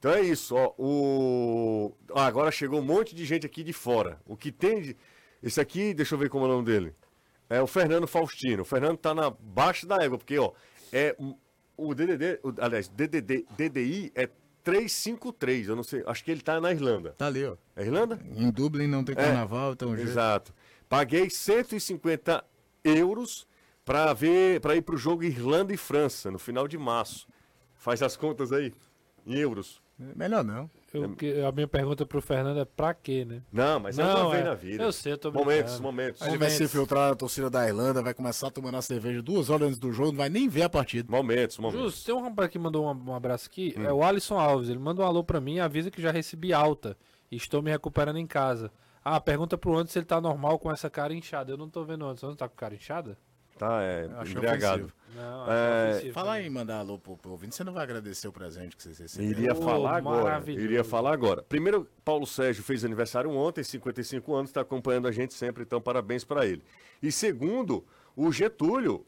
Então 0.00 0.12
é 0.12 0.22
isso, 0.22 0.56
ó. 0.56 0.72
O... 0.78 1.94
Ah, 2.14 2.24
agora 2.26 2.50
chegou 2.50 2.80
um 2.80 2.84
monte 2.84 3.14
de 3.14 3.24
gente 3.26 3.44
aqui 3.44 3.62
de 3.62 3.72
fora. 3.74 4.18
O 4.26 4.34
que 4.34 4.50
tem 4.50 4.80
de. 4.80 4.96
Esse 5.42 5.60
aqui, 5.60 5.92
deixa 5.94 6.14
eu 6.14 6.18
ver 6.18 6.30
como 6.30 6.46
é 6.46 6.48
o 6.48 6.52
nome 6.52 6.64
dele. 6.64 6.94
É 7.50 7.60
o 7.60 7.66
Fernando 7.66 8.06
Faustino. 8.06 8.62
O 8.62 8.64
Fernando 8.64 8.96
tá 8.96 9.14
na 9.14 9.28
baixa 9.30 9.86
da 9.86 9.96
égua, 10.02 10.16
porque, 10.16 10.38
ó, 10.38 10.52
é 10.90 11.14
o 11.76 11.94
DDD, 11.94 12.40
o- 12.42 12.54
aliás, 12.62 12.88
DDD, 12.88 13.44
DDI 13.56 14.10
é 14.14 14.28
353. 14.64 15.68
Eu 15.68 15.76
não 15.76 15.82
sei, 15.82 16.02
acho 16.06 16.24
que 16.24 16.30
ele 16.30 16.40
tá 16.40 16.58
na 16.60 16.70
Irlanda. 16.72 17.10
Tá 17.18 17.26
ali, 17.26 17.44
ó. 17.44 17.56
É 17.76 17.84
Irlanda? 17.84 18.18
Em 18.36 18.50
Dublin 18.50 18.86
não 18.86 19.04
tem 19.04 19.14
carnaval, 19.14 19.72
então... 19.72 19.94
jeito. 19.94 20.10
Exato. 20.10 20.54
Paguei 20.88 21.28
150 21.28 22.42
euros 22.84 23.46
para 23.84 24.12
ver, 24.14 24.60
para 24.60 24.76
ir 24.76 24.82
pro 24.82 24.96
jogo 24.96 25.24
Irlanda 25.24 25.72
e 25.74 25.76
França 25.76 26.30
no 26.30 26.38
final 26.38 26.66
de 26.66 26.78
março. 26.78 27.26
Faz 27.74 28.02
as 28.02 28.16
contas 28.16 28.52
aí 28.52 28.72
em 29.26 29.34
euros. 29.36 29.80
Melhor 30.16 30.42
não. 30.42 30.70
Eu- 30.92 31.14
que- 31.14 31.40
a 31.42 31.52
minha 31.52 31.68
pergunta 31.68 32.04
pro 32.06 32.20
Fernando 32.22 32.58
é 32.60 32.64
pra 32.64 32.92
quê, 32.94 33.24
né? 33.24 33.42
Não, 33.52 33.78
mas 33.78 33.98
é 33.98 34.02
Não, 34.02 34.22
uma 34.26 34.30
vez 34.30 34.44
é. 34.44 34.48
na 34.48 34.54
vida. 34.54 34.82
Eu 34.82 34.92
sei, 34.92 35.12
eu 35.12 35.18
tô 35.18 35.30
Momentos, 35.30 35.56
brincando. 35.74 35.82
momentos. 35.82 36.22
Aí 36.22 36.28
ele 36.30 36.38
vai 36.38 36.48
se 36.50 36.54
Momentos. 36.56 36.74
infiltrar 36.74 37.08
na 37.10 37.14
torcida 37.14 37.48
da 37.50 37.66
Irlanda, 37.68 38.02
vai 38.02 38.14
começar 38.14 38.50
tomando 38.50 38.76
a 38.76 38.82
cerveja 38.82 39.22
duas 39.22 39.50
horas 39.50 39.68
antes 39.68 39.78
do 39.78 39.92
jogo, 39.92 40.10
não 40.12 40.18
vai 40.18 40.28
nem 40.28 40.48
ver 40.48 40.62
a 40.62 40.68
partida. 40.68 41.10
Momentos, 41.10 41.58
momentos. 41.58 41.80
Justo, 41.92 42.06
tem 42.06 42.14
um 42.14 42.22
rapaz 42.22 42.48
que 42.50 42.58
mandou 42.58 42.86
um, 42.86 43.10
um 43.10 43.14
abraço 43.14 43.46
aqui, 43.48 43.74
Hum. 43.78 43.84
é 43.84 43.92
o 43.92 44.02
Alisson 44.02 44.38
Alves. 44.38 44.68
Ele 44.68 44.78
manda 44.78 45.02
um 45.02 45.04
alô 45.06 45.22
pra 45.22 45.40
mim 45.40 45.54
e 45.56 45.60
avisa 45.60 45.90
que 45.90 46.02
já 46.02 46.10
recebi 46.10 46.52
alta 46.52 46.96
e 47.30 47.36
estou 47.36 47.62
me 47.62 47.70
recuperando 47.70 48.16
em 48.18 48.26
casa. 48.26 48.72
Ah, 49.04 49.20
pergunta 49.20 49.56
pro 49.56 49.72
Anderson 49.74 49.92
se 49.92 49.98
ele 49.98 50.06
tá 50.06 50.20
normal 50.20 50.58
com 50.58 50.70
essa 50.72 50.90
cara 50.90 51.14
inchada. 51.14 51.52
Eu 51.52 51.56
não 51.56 51.70
tô 51.70 51.84
vendo 51.84 52.02
o 52.02 52.08
Anderson. 52.08 52.30
Você 52.30 52.36
tá 52.36 52.48
com 52.48 52.54
cara 52.56 52.74
inchada? 52.74 53.16
Tá, 53.60 53.82
é, 53.82 54.08
Acho 54.16 54.32
embriagado. 54.38 54.90
Não, 55.14 55.52
É, 55.52 55.90
ofensivo 55.90 56.14
Fala 56.14 56.28
também. 56.28 56.44
aí, 56.44 56.50
mandar 56.50 56.78
alô 56.78 56.98
pro, 56.98 57.14
pro 57.14 57.32
ouvinte, 57.32 57.54
você 57.54 57.62
não 57.62 57.74
vai 57.74 57.82
agradecer 57.82 58.26
o 58.26 58.32
presente 58.32 58.74
que 58.74 58.82
você 58.82 59.02
recebeu. 59.02 59.28
Iria 59.30 59.52
Oh, 59.52 59.56
falar 59.62 59.96
agora. 59.98 60.22
maravilhoso. 60.24 60.64
Iria 60.64 60.82
falar 60.82 61.12
agora. 61.12 61.42
Primeiro, 61.42 61.86
Paulo 62.02 62.26
Sérgio 62.26 62.62
fez 62.64 62.86
aniversário 62.86 63.30
ontem, 63.30 63.62
55 63.62 64.34
anos, 64.34 64.48
está 64.48 64.62
acompanhando 64.62 65.06
a 65.08 65.12
gente 65.12 65.34
sempre, 65.34 65.62
então 65.62 65.78
parabéns 65.78 66.24
para 66.24 66.46
ele. 66.46 66.62
E 67.02 67.12
segundo, 67.12 67.84
o 68.16 68.32
Getúlio, 68.32 69.04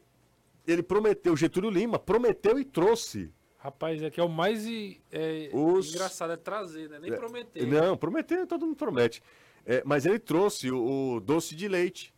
ele 0.67 0.83
prometeu, 0.83 1.35
Getúlio 1.35 1.71
Lima, 1.71 1.97
prometeu 1.97 2.59
e 2.59 2.63
trouxe. 2.63 3.31
Rapaz, 3.57 4.03
é 4.03 4.11
que 4.11 4.19
é 4.19 4.23
o 4.23 4.29
mais 4.29 4.67
é, 5.11 5.49
Os- 5.51 5.89
engraçado, 5.95 6.31
é 6.33 6.37
trazer, 6.37 6.89
né? 6.89 6.99
Nem 6.99 7.11
É, 7.11 7.15
prometer. 7.15 7.65
Não, 7.65 7.97
prometeu, 7.97 8.45
todo 8.45 8.67
mundo 8.67 8.75
promete. 8.75 9.23
É, 9.65 9.81
mas 9.83 10.05
ele 10.05 10.19
trouxe 10.19 10.69
o, 10.69 11.15
o 11.15 11.19
doce 11.19 11.55
de 11.55 11.67
leite. 11.67 12.13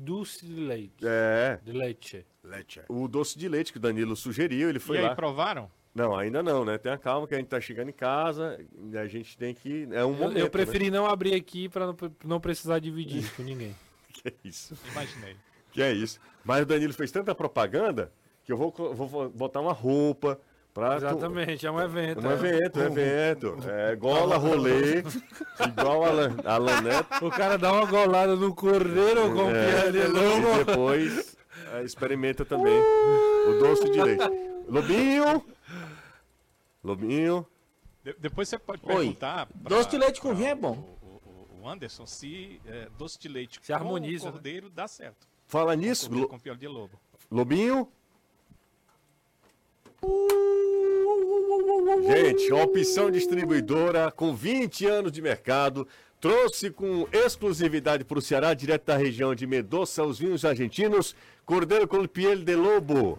Doce 0.00 0.46
de 0.46 0.54
leite. 0.54 0.94
É, 1.04 1.58
De 1.64 1.72
leite. 1.72 2.24
Letcher. 2.44 2.84
o 2.88 3.08
doce 3.08 3.36
de 3.38 3.48
leite 3.48 3.72
que 3.72 3.78
o 3.78 3.80
Danilo 3.80 4.14
sugeriu, 4.16 4.68
ele 4.70 4.78
foi 4.78 4.98
e 4.98 5.00
lá. 5.02 5.10
aí, 5.10 5.14
provaram? 5.16 5.70
Não, 5.94 6.16
ainda 6.16 6.42
não, 6.42 6.64
né? 6.64 6.78
Tenha 6.78 6.96
calma 6.96 7.26
que 7.26 7.34
a 7.34 7.38
gente 7.38 7.48
tá 7.48 7.60
chegando 7.60 7.88
em 7.88 7.92
casa 7.92 8.58
e 8.92 8.96
a 8.96 9.06
gente 9.08 9.36
tem 9.36 9.52
que. 9.52 9.88
É 9.90 10.04
um 10.04 10.12
Eu, 10.12 10.14
momento. 10.14 10.38
eu 10.38 10.48
preferi 10.48 10.90
não 10.90 11.04
abrir 11.06 11.34
aqui 11.34 11.68
pra 11.68 11.86
não, 11.88 11.96
não 12.24 12.40
precisar 12.40 12.78
dividir 12.78 13.28
com 13.34 13.42
ninguém. 13.42 13.68
Né? 13.68 13.74
Que 14.22 14.28
é 14.28 14.32
isso. 14.44 14.74
Imaginei. 14.92 15.36
Que 15.72 15.82
é 15.82 15.92
isso. 15.92 16.18
Mas 16.44 16.62
o 16.62 16.66
Danilo 16.66 16.92
fez 16.92 17.10
tanta 17.12 17.34
propaganda 17.34 18.10
que 18.44 18.50
eu 18.52 18.56
vou, 18.56 18.72
vou- 18.72 18.94
vou 19.06 19.28
botar 19.30 19.60
uma 19.60 19.72
roupa 19.72 20.40
pra. 20.78 20.96
Exatamente, 20.96 21.66
é 21.66 21.70
um 21.70 21.80
evento. 21.80 22.26
Um 22.26 22.30
é. 22.30 22.34
evento, 22.34 22.78
um 22.80 22.82
evento. 22.84 23.56
É 23.68 23.96
gola, 23.96 24.36
rolê, 24.36 25.02
igual 25.66 26.04
a 26.04 26.08
Alan, 26.08 26.36
Alan 26.44 26.80
Neto. 26.82 27.26
O 27.26 27.30
cara 27.30 27.56
dá 27.58 27.72
uma 27.72 27.86
golada 27.86 28.36
no 28.36 28.54
cordeiro 28.54 29.34
com 29.34 29.50
É, 29.50 29.90
de 29.90 30.02
lobo. 30.06 30.60
e 30.60 30.64
depois 30.64 31.36
é, 31.74 31.82
experimenta 31.82 32.44
também 32.44 32.78
o 32.80 33.58
doce 33.60 33.90
de 33.90 34.00
leite. 34.02 34.24
Lobinho! 34.68 35.44
Lobinho. 36.84 37.46
De- 38.04 38.14
depois 38.18 38.48
você 38.48 38.58
pode 38.58 38.80
perguntar. 38.82 39.46
pra- 39.46 39.68
Doce 39.76 39.90
de 39.90 39.98
leite 39.98 40.20
com 40.20 40.34
vinho 40.34 40.48
é 40.50 40.54
bom. 40.54 40.96
O, 41.02 41.06
o- 41.06 41.62
o 41.62 41.68
Anderson 41.68 42.06
se 42.06 42.60
é, 42.66 42.88
doce 42.96 43.18
de 43.18 43.28
leite 43.28 43.58
Se 43.62 43.72
harmoniza, 43.72 44.26
né? 44.26 44.30
com 44.30 44.36
cordeiro 44.36 44.70
dá 44.70 44.86
certo. 44.86 45.26
Fala 45.46 45.74
nisso, 45.74 46.10
com 46.28 46.38
pior 46.38 46.56
de 46.56 46.68
lobo. 46.68 46.98
Lobinho. 47.30 47.88
Gente, 52.06 52.52
opção 52.52 53.10
distribuidora 53.10 54.10
com 54.10 54.34
20 54.34 54.86
anos 54.86 55.12
de 55.12 55.20
mercado 55.20 55.86
trouxe 56.20 56.70
com 56.70 57.06
exclusividade 57.12 58.04
para 58.04 58.18
o 58.18 58.22
Ceará, 58.22 58.54
direto 58.54 58.86
da 58.86 58.96
região 58.96 59.34
de 59.34 59.46
Mendoza, 59.46 60.04
os 60.04 60.18
vinhos 60.18 60.44
argentinos, 60.44 61.14
Cordeiro 61.44 61.86
com 61.86 62.06
piel 62.06 62.36
de 62.36 62.56
lobo. 62.56 63.18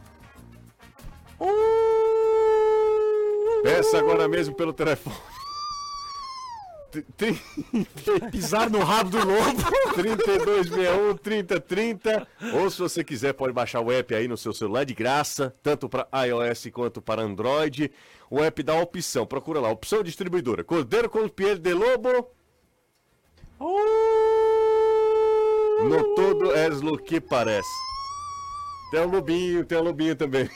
Peça 3.64 3.98
agora 3.98 4.28
mesmo 4.28 4.56
pelo 4.56 4.74
telefone. 4.74 5.39
Pisar 8.32 8.70
no 8.70 8.80
rabo 8.80 9.10
do 9.10 9.18
lobo. 9.18 9.64
3261 9.96 11.18
3030. 11.18 12.28
Ou 12.54 12.70
se 12.70 12.80
você 12.80 13.04
quiser, 13.04 13.34
pode 13.34 13.54
baixar 13.54 13.82
o 13.82 13.92
app 13.92 14.14
aí 14.14 14.28
no 14.28 14.38
seu 14.38 14.54
celular 14.54 14.84
de 14.84 14.94
graça, 14.94 15.56
tanto 15.62 15.88
para 15.88 16.08
iOS 16.26 16.68
quanto 16.72 17.02
para 17.02 17.22
Android. 17.22 17.92
O 18.30 18.44
app 18.44 18.62
dá 18.64 18.74
a 18.74 18.82
opção, 18.82 19.26
procura 19.26 19.60
lá, 19.60 19.70
opção 19.70 20.04
distribuidora. 20.04 20.64
Cordeiro 20.64 21.10
com 21.10 21.28
piel 21.28 21.58
de 21.58 21.74
lobo. 21.74 22.32
No 25.82 26.16
todo 26.16 26.54
és 26.54 26.82
lo 26.82 26.98
que 26.98 27.20
parece. 27.20 27.89
Tem 28.92 29.00
o 29.02 29.08
lobinho, 29.08 29.64
tem 29.66 29.78
o 29.78 29.84
lobinho 29.84 30.16
também. 30.16 30.50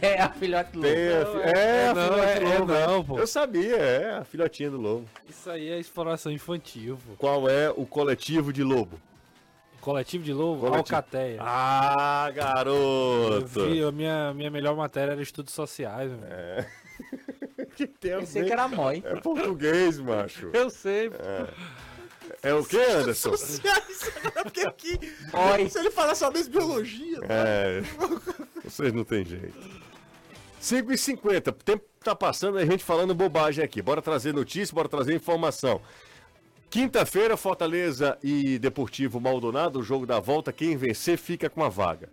É 0.00 0.20
a 0.22 0.28
filhote 0.30 0.70
do 0.72 0.78
lobo. 0.78 0.88
fi- 0.88 1.58
é, 1.58 1.88
a 1.88 1.94
não, 1.94 2.02
filhote 2.04 2.30
é- 2.30 2.40
do 2.40 2.46
é 2.46 2.58
lobo. 2.58 2.72
não, 2.72 3.04
pô. 3.04 3.18
Eu 3.18 3.26
sabia, 3.26 3.76
é 3.76 4.14
a 4.18 4.24
filhotinha 4.24 4.70
do 4.70 4.80
lobo. 4.80 5.08
Isso 5.28 5.50
aí 5.50 5.68
é 5.68 5.78
exploração 5.80 6.30
infantil, 6.30 6.96
pô. 7.04 7.14
Qual 7.18 7.48
é 7.48 7.70
o 7.70 7.84
coletivo 7.84 8.52
de 8.52 8.62
lobo? 8.62 9.00
Coletivo 9.80 10.22
de 10.24 10.32
lobo, 10.32 10.60
Coletivo. 10.60 10.78
Alcateia. 10.96 11.38
Ah, 11.40 12.26
Eu 12.28 12.34
garoto! 12.34 13.66
vi, 13.66 13.82
a 13.82 13.90
minha, 13.92 14.32
minha 14.32 14.50
melhor 14.50 14.74
matéria 14.76 15.12
era 15.12 15.20
estudos 15.22 15.52
sociais, 15.52 16.10
velho. 16.10 16.22
É. 16.30 16.66
que 17.76 17.86
tem 17.86 18.16
Pensei 18.20 18.44
que 18.44 18.52
era 18.52 18.68
mãe. 18.68 19.02
É 19.04 19.16
português, 19.16 19.98
macho. 19.98 20.50
Eu 20.54 20.70
sei, 20.70 21.10
pô. 21.10 21.16
É 22.44 22.52
o 22.52 22.62
que, 22.62 22.76
Anderson? 22.76 23.30
Sociais, 23.30 24.12
porque 24.42 24.60
aqui. 24.60 24.98
Oi. 25.32 25.68
Se 25.70 25.78
ele 25.78 25.90
falar 25.90 26.14
só 26.14 26.30
mesmo 26.30 26.52
biologia. 26.52 27.20
É. 27.26 27.80
Vocês 28.62 28.92
não 28.92 29.02
tem 29.02 29.24
jeito. 29.24 29.54
5 30.60 30.92
e 30.92 30.98
50 30.98 31.50
O 31.50 31.54
tempo 31.54 31.84
tá 32.00 32.14
passando, 32.14 32.58
a 32.58 32.64
gente 32.64 32.84
falando 32.84 33.14
bobagem 33.14 33.64
aqui. 33.64 33.80
Bora 33.80 34.02
trazer 34.02 34.34
notícia, 34.34 34.74
bora 34.74 34.88
trazer 34.88 35.14
informação. 35.14 35.80
Quinta-feira, 36.68 37.36
Fortaleza 37.36 38.18
e 38.22 38.58
Deportivo 38.58 39.20
Maldonado, 39.20 39.78
o 39.78 39.82
jogo 39.82 40.04
da 40.04 40.20
volta. 40.20 40.52
Quem 40.52 40.76
vencer 40.76 41.16
fica 41.16 41.48
com 41.48 41.64
a 41.64 41.68
vaga. 41.68 42.10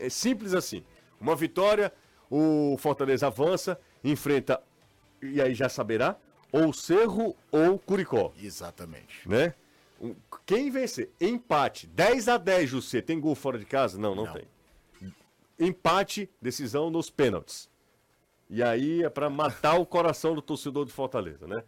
É 0.00 0.08
Simples 0.08 0.54
assim. 0.54 0.84
Uma 1.20 1.36
vitória, 1.36 1.92
o 2.30 2.76
Fortaleza 2.78 3.26
avança, 3.26 3.78
enfrenta, 4.02 4.60
e 5.20 5.40
aí 5.40 5.54
já 5.54 5.68
saberá, 5.68 6.16
ou 6.52 6.72
Cerro 6.72 7.36
ou 7.50 7.78
Curicó. 7.78 8.32
Exatamente. 8.40 9.28
né? 9.28 9.54
Quem 10.44 10.70
vencer? 10.70 11.10
Empate. 11.20 11.86
10 11.86 12.28
a 12.28 12.36
10, 12.36 12.70
José. 12.70 13.00
Tem 13.00 13.18
gol 13.18 13.34
fora 13.34 13.58
de 13.58 13.64
casa? 13.64 13.98
Não, 13.98 14.14
não, 14.14 14.24
Não. 14.24 14.32
tem. 14.32 14.44
Empate, 15.58 16.28
decisão 16.40 16.90
nos 16.90 17.08
pênaltis. 17.08 17.70
E 18.48 18.62
aí 18.62 19.02
é 19.02 19.08
pra 19.08 19.30
matar 19.30 19.74
o 19.78 19.86
coração 19.86 20.34
do 20.34 20.42
torcedor 20.42 20.84
do 20.84 20.92
Fortaleza, 20.92 21.46
né? 21.46 21.64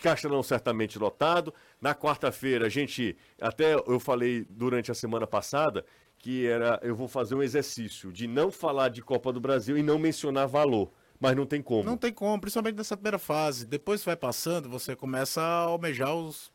Castelão 0.00 0.42
certamente 0.42 0.98
lotado. 0.98 1.52
Na 1.80 1.94
quarta-feira, 1.94 2.66
a 2.66 2.68
gente. 2.68 3.16
Até 3.40 3.74
eu 3.74 3.98
falei 3.98 4.46
durante 4.48 4.90
a 4.90 4.94
semana 4.94 5.26
passada 5.26 5.84
que 6.18 6.46
era. 6.46 6.78
Eu 6.82 6.94
vou 6.94 7.08
fazer 7.08 7.34
um 7.34 7.42
exercício 7.42 8.12
de 8.12 8.26
não 8.26 8.50
falar 8.50 8.88
de 8.88 9.02
Copa 9.02 9.32
do 9.32 9.40
Brasil 9.40 9.76
e 9.76 9.82
não 9.82 9.98
mencionar 9.98 10.46
valor. 10.46 10.90
Mas 11.18 11.36
não 11.36 11.46
tem 11.46 11.62
como. 11.62 11.84
Não 11.84 11.96
tem 11.96 12.12
como, 12.12 12.40
principalmente 12.40 12.76
nessa 12.76 12.96
primeira 12.96 13.18
fase. 13.18 13.66
Depois 13.66 14.00
que 14.00 14.06
vai 14.06 14.16
passando, 14.16 14.68
você 14.68 14.94
começa 14.94 15.40
a 15.40 15.58
almejar 15.60 16.14
os, 16.14 16.52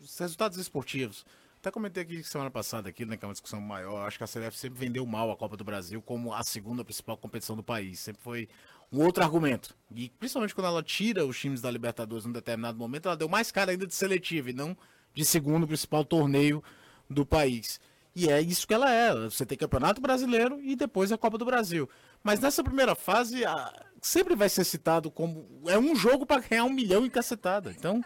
os 0.00 0.18
resultados 0.18 0.58
esportivos. 0.58 1.24
Até 1.58 1.70
comentei 1.70 2.02
aqui 2.02 2.22
semana 2.22 2.50
passada, 2.50 2.88
aqui, 2.88 3.04
né, 3.04 3.16
que 3.16 3.24
é 3.24 3.28
uma 3.28 3.32
discussão 3.34 3.60
maior. 3.60 4.06
Acho 4.06 4.18
que 4.18 4.24
a 4.24 4.26
CBF 4.28 4.56
sempre 4.56 4.78
vendeu 4.78 5.04
mal 5.04 5.30
a 5.32 5.36
Copa 5.36 5.56
do 5.56 5.64
Brasil 5.64 6.00
como 6.00 6.32
a 6.32 6.44
segunda 6.44 6.84
principal 6.84 7.16
competição 7.16 7.56
do 7.56 7.62
país. 7.62 7.98
Sempre 7.98 8.22
foi 8.22 8.48
um 8.92 9.02
outro 9.02 9.24
argumento. 9.24 9.74
E 9.94 10.08
principalmente 10.10 10.54
quando 10.54 10.66
ela 10.68 10.82
tira 10.82 11.26
os 11.26 11.38
times 11.38 11.60
da 11.60 11.70
Libertadores 11.70 12.24
num 12.24 12.32
determinado 12.32 12.78
momento, 12.78 13.06
ela 13.06 13.16
deu 13.16 13.28
mais 13.28 13.50
cara 13.50 13.72
ainda 13.72 13.86
de 13.86 13.94
seletiva 13.94 14.50
e 14.50 14.52
não 14.52 14.76
de 15.12 15.24
segundo 15.24 15.66
principal 15.66 16.04
torneio 16.04 16.62
do 17.10 17.26
país. 17.26 17.80
E 18.14 18.28
é 18.30 18.40
isso 18.40 18.66
que 18.66 18.72
ela 18.72 18.90
é. 18.90 19.12
Você 19.14 19.44
tem 19.44 19.58
Campeonato 19.58 20.00
Brasileiro 20.00 20.60
e 20.62 20.76
depois 20.76 21.10
a 21.10 21.18
Copa 21.18 21.36
do 21.36 21.44
Brasil. 21.44 21.88
Mas 22.22 22.38
nessa 22.38 22.62
primeira 22.62 22.94
fase, 22.94 23.44
a- 23.44 23.72
sempre 24.00 24.34
vai 24.36 24.48
ser 24.48 24.64
citado 24.64 25.10
como. 25.10 25.46
É 25.66 25.78
um 25.78 25.96
jogo 25.96 26.24
para 26.24 26.40
ganhar 26.40 26.64
um 26.64 26.70
milhão 26.72 27.04
em 27.04 27.10
cacetada. 27.10 27.74
Então, 27.76 28.02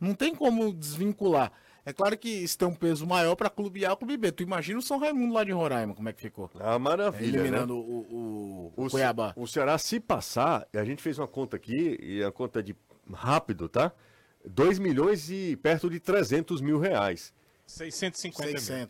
Não 0.00 0.14
tem 0.14 0.34
como 0.34 0.72
desvincular. 0.72 1.52
É 1.84 1.92
claro 1.92 2.18
que 2.18 2.28
isso 2.28 2.58
tem 2.58 2.68
um 2.68 2.74
peso 2.74 3.06
maior 3.06 3.34
para 3.34 3.48
clube 3.48 3.86
A 3.86 3.92
e 3.92 3.96
clube 3.96 4.16
B. 4.18 4.30
Tu 4.30 4.42
imagina 4.42 4.78
o 4.78 4.82
São 4.82 4.98
Raimundo 4.98 5.32
lá 5.32 5.42
de 5.42 5.52
Roraima, 5.52 5.94
como 5.94 6.08
é 6.08 6.12
que 6.12 6.20
ficou? 6.20 6.50
Ah, 6.60 6.78
maravilha. 6.78 7.38
Eliminando 7.38 7.74
né? 7.74 7.80
o, 7.80 8.72
o, 8.76 8.84
o 8.84 8.90
Cuiabá. 8.90 9.32
o 9.34 9.46
Ceará, 9.46 9.78
se 9.78 9.98
passar, 9.98 10.68
a 10.74 10.84
gente 10.84 11.02
fez 11.02 11.18
uma 11.18 11.26
conta 11.26 11.56
aqui, 11.56 11.98
e 11.98 12.22
a 12.22 12.30
conta 12.30 12.62
de 12.62 12.76
rápido, 13.10 13.68
tá? 13.68 13.92
2 14.44 14.78
milhões 14.78 15.30
e 15.30 15.56
perto 15.56 15.88
de 15.88 15.98
300 15.98 16.60
mil 16.60 16.78
reais. 16.78 17.32
650 17.66 18.50
mil. 18.50 18.88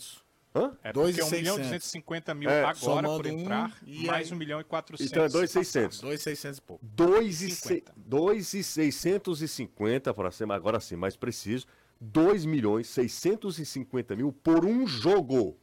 600. 0.54 0.54
Hã? 0.54 0.76
É 0.82 0.92
Dois 0.92 1.16
porque 1.16 1.34
e 1.34 1.38
1 1.38 1.40
milhão 1.40 1.54
e 1.54 1.58
600. 1.58 1.70
250 1.78 2.34
mil 2.34 2.48
É, 2.50 2.64
agora 2.64 3.06
por 3.08 3.26
um, 3.26 3.30
entrar, 3.30 3.76
e 3.86 4.06
mais 4.06 4.28
aí- 4.28 4.34
1 4.34 4.36
milhão 4.38 4.60
e 4.60 4.64
400. 4.64 5.10
Então 5.10 5.24
é 5.24 5.28
2,600. 5.28 6.00
2,600 6.00 6.58
e 6.58 6.62
pouco. 6.62 6.84
2 6.84 7.42
e, 7.42 7.50
50. 7.50 7.92
650, 8.42 10.14
para 10.14 10.30
ser 10.30 10.50
agora 10.50 10.80
sim 10.80 10.96
mais 10.96 11.16
preciso, 11.16 11.66
2 12.00 12.44
milhões 12.44 12.86
650 12.88 14.14
mil 14.16 14.32
por 14.32 14.64
um 14.64 14.86
jogo. 14.86 15.56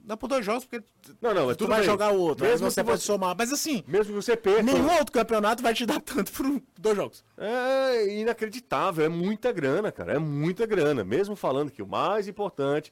Dá 0.00 0.16
por 0.16 0.26
dois 0.26 0.42
jogos, 0.46 0.64
porque 0.64 0.82
Não, 1.20 1.34
não, 1.34 1.50
é 1.50 1.54
tu 1.54 1.58
tudo 1.58 1.68
vai 1.68 1.80
bem. 1.80 1.86
jogar 1.86 2.12
o 2.14 2.18
outro. 2.18 2.46
Mesmo 2.46 2.70
você 2.70 2.80
que 2.80 2.86
pode 2.86 3.00
você- 3.02 3.06
somar. 3.06 3.34
Mas 3.36 3.52
assim, 3.52 3.84
Mesmo 3.86 4.06
que 4.14 4.22
você 4.22 4.34
perca. 4.38 4.62
nenhum 4.62 4.90
outro 4.92 5.12
campeonato 5.12 5.62
vai 5.62 5.74
te 5.74 5.84
dar 5.84 6.00
tanto 6.00 6.32
por 6.32 6.46
um- 6.46 6.62
dois 6.78 6.96
jogos. 6.96 7.22
É 7.36 8.16
inacreditável, 8.18 9.04
é 9.04 9.08
muita 9.10 9.52
grana, 9.52 9.92
cara, 9.92 10.14
é 10.14 10.18
muita 10.18 10.64
grana. 10.64 11.04
Mesmo 11.04 11.36
falando 11.36 11.70
que 11.70 11.82
o 11.82 11.86
mais 11.86 12.26
importante, 12.26 12.90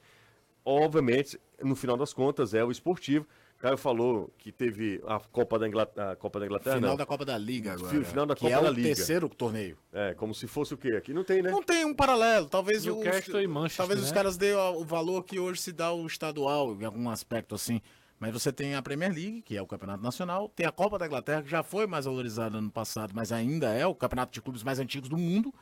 obviamente, 0.67 1.39
no 1.63 1.75
final 1.77 1.97
das 1.97 2.13
contas, 2.13 2.53
é 2.55 2.65
o 2.65 2.71
esportivo. 2.71 3.27
Caio 3.59 3.79
falou 3.79 4.31
que 4.37 4.53
teve 4.53 5.01
a 5.07 5.19
Copa 5.19 5.59
da 5.59 5.67
Inglaterra, 5.67 6.13
a 6.13 6.17
Copa 6.17 6.39
da 6.39 6.45
Inglaterra, 6.45 6.77
Final 6.77 6.91
não. 6.91 6.97
da 6.99 7.07
Copa 7.07 7.25
da 7.25 7.39
Liga 7.39 7.73
agora. 7.73 7.89
Fi- 7.91 8.05
final 8.05 8.27
da 8.27 8.35
que 8.35 8.43
Copa 8.43 8.53
é 8.55 8.63
da 8.63 8.71
o 8.71 8.73
Liga. 8.75 8.89
terceiro 8.95 9.29
torneio. 9.31 9.79
É, 9.95 10.13
como 10.13 10.35
se 10.35 10.47
fosse 10.47 10.75
o 10.75 10.77
quê? 10.77 10.91
Aqui 10.91 11.15
não 11.15 11.25
tem, 11.25 11.41
né? 11.41 11.51
Não 11.51 11.63
tem 11.63 11.83
um 11.87 11.95
paralelo. 11.95 12.49
Talvez 12.51 12.87
o- 12.87 12.97
Manchester, 12.97 13.49
talvez 13.79 14.01
os 14.03 14.11
né? 14.11 14.15
caras 14.15 14.37
dêem 14.37 14.55
o 14.55 14.85
valor 14.85 15.23
que 15.25 15.39
hoje 15.39 15.63
se 15.63 15.73
dá 15.73 15.91
o 15.91 16.07
estadual, 16.07 16.77
em 16.79 16.85
algum 16.85 17.09
aspecto 17.09 17.55
assim. 17.55 17.81
Mas 18.21 18.33
você 18.33 18.53
tem 18.53 18.75
a 18.75 18.83
Premier 18.83 19.11
League, 19.13 19.41
que 19.43 19.57
é 19.57 19.63
o 19.63 19.67
campeonato 19.67 20.03
nacional, 20.03 20.51
tem 20.55 20.67
a 20.67 20.73
Copa 20.73 20.99
da 20.99 21.07
Inglaterra, 21.07 21.43
que 21.43 21.49
já 21.51 21.63
foi 21.63 21.87
mais 21.87 22.05
valorizada 22.05 22.61
no 22.61 22.71
passado, 22.71 23.13
mas 23.15 23.33
ainda 23.33 23.73
é 23.73 23.87
o 23.87 23.95
campeonato 23.95 24.33
de 24.33 24.43
clubes 24.43 24.63
mais 24.63 24.79
antigos 24.79 25.09
do 25.09 25.17
mundo, 25.17 25.53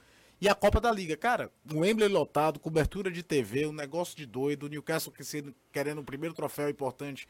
e 0.41 0.49
a 0.49 0.55
Copa 0.55 0.81
da 0.81 0.91
Liga. 0.91 1.17
Cara, 1.17 1.51
o 1.73 1.79
Wembley 1.81 2.09
lotado, 2.09 2.59
cobertura 2.61 3.11
de 3.11 3.23
TV, 3.23 3.67
um 3.67 3.73
negócio 3.73 4.17
de 4.17 4.27
doido, 4.27 4.65
o 4.67 4.69
Newcastle 4.69 5.13
que 5.13 5.25
se- 5.25 5.55
querendo 5.73 6.01
o 6.01 6.05
primeiro 6.05 6.35
troféu 6.35 6.69
importante 6.69 7.27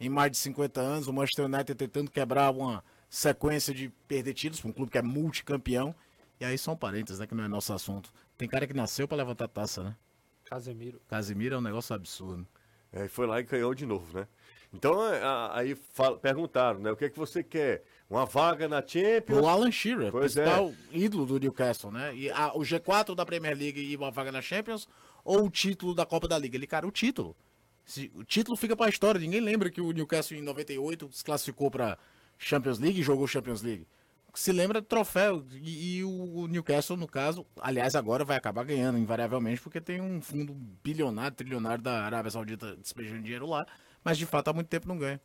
em 0.00 0.08
mais 0.08 0.30
de 0.30 0.36
50 0.38 0.80
anos, 0.80 1.08
o 1.08 1.12
Manchester 1.12 1.46
United 1.46 1.74
tentando 1.74 2.10
quebrar 2.10 2.50
uma 2.50 2.84
sequência 3.08 3.72
de 3.74 3.88
perder 4.06 4.34
títulos 4.34 4.60
para 4.60 4.70
um 4.70 4.72
clube 4.72 4.92
que 4.92 4.98
é 4.98 5.02
multicampeão. 5.02 5.94
E 6.40 6.44
aí 6.44 6.56
são 6.56 6.76
parênteses, 6.76 7.18
né, 7.18 7.26
que 7.26 7.34
não 7.34 7.42
é 7.44 7.48
nosso 7.48 7.72
assunto. 7.72 8.12
Tem 8.36 8.46
cara 8.48 8.66
que 8.66 8.74
nasceu 8.74 9.08
para 9.08 9.16
levantar 9.16 9.48
taça, 9.48 9.82
né? 9.82 9.96
Casemiro. 10.44 11.00
Casimiro 11.08 11.56
é 11.56 11.58
um 11.58 11.62
negócio 11.62 11.94
absurdo. 11.94 12.46
É, 12.92 13.06
e 13.06 13.08
foi 13.08 13.26
lá 13.26 13.40
e 13.40 13.42
ganhou 13.42 13.74
de 13.74 13.84
novo, 13.84 14.16
né? 14.18 14.26
Então, 14.72 14.94
aí 15.52 15.74
fala- 15.74 16.16
perguntaram, 16.18 16.78
né? 16.78 16.90
O 16.92 16.96
que 16.96 17.06
é 17.06 17.10
que 17.10 17.18
você 17.18 17.42
quer? 17.42 17.82
Uma 18.10 18.24
vaga 18.24 18.66
na 18.68 18.80
Champions? 18.86 19.40
O 19.42 19.46
Alan 19.46 19.70
Shearer, 19.70 20.10
Pois 20.10 20.32
principal 20.34 20.72
ídolo 20.92 21.26
do 21.26 21.38
Newcastle, 21.38 21.90
né? 21.90 22.14
E 22.16 22.30
a- 22.30 22.52
o 22.54 22.60
G4 22.60 23.14
da 23.14 23.26
Premier 23.26 23.56
League 23.56 23.80
e 23.80 23.94
uma 23.96 24.10
vaga 24.10 24.32
na 24.32 24.40
Champions 24.40 24.88
ou 25.24 25.44
o 25.44 25.50
título 25.50 25.94
da 25.94 26.06
Copa 26.06 26.26
da 26.26 26.38
Liga? 26.38 26.56
Ele, 26.56 26.66
cara, 26.66 26.86
o 26.86 26.90
título. 26.90 27.36
Se- 27.84 28.10
o 28.14 28.24
título 28.24 28.56
fica 28.56 28.74
pra 28.74 28.88
história. 28.88 29.20
Ninguém 29.20 29.40
lembra 29.40 29.70
que 29.70 29.80
o 29.80 29.92
Newcastle 29.92 30.38
em 30.38 30.42
98 30.42 31.10
se 31.12 31.22
classificou 31.22 31.70
pra 31.70 31.98
Champions 32.38 32.78
League 32.78 32.98
e 33.00 33.02
jogou 33.02 33.26
Champions 33.26 33.60
League. 33.62 33.86
Se 34.34 34.52
lembra 34.52 34.80
do 34.80 34.86
troféu. 34.86 35.44
E, 35.60 35.98
e 35.98 36.04
o, 36.04 36.10
o 36.40 36.46
Newcastle, 36.46 36.96
no 36.96 37.06
caso, 37.08 37.44
aliás, 37.60 37.94
agora 37.94 38.24
vai 38.24 38.36
acabar 38.38 38.64
ganhando, 38.64 38.98
invariavelmente, 38.98 39.60
porque 39.60 39.80
tem 39.80 40.00
um 40.00 40.20
fundo 40.22 40.54
bilionário, 40.82 41.36
trilionário 41.36 41.82
da 41.82 42.04
Arábia 42.04 42.30
Saudita 42.30 42.74
despejando 42.76 43.22
dinheiro 43.22 43.46
lá. 43.46 43.66
Mas 44.04 44.16
de 44.16 44.24
fato 44.24 44.48
há 44.48 44.52
muito 44.52 44.68
tempo 44.68 44.86
não 44.88 44.96
ganha. 44.96 45.20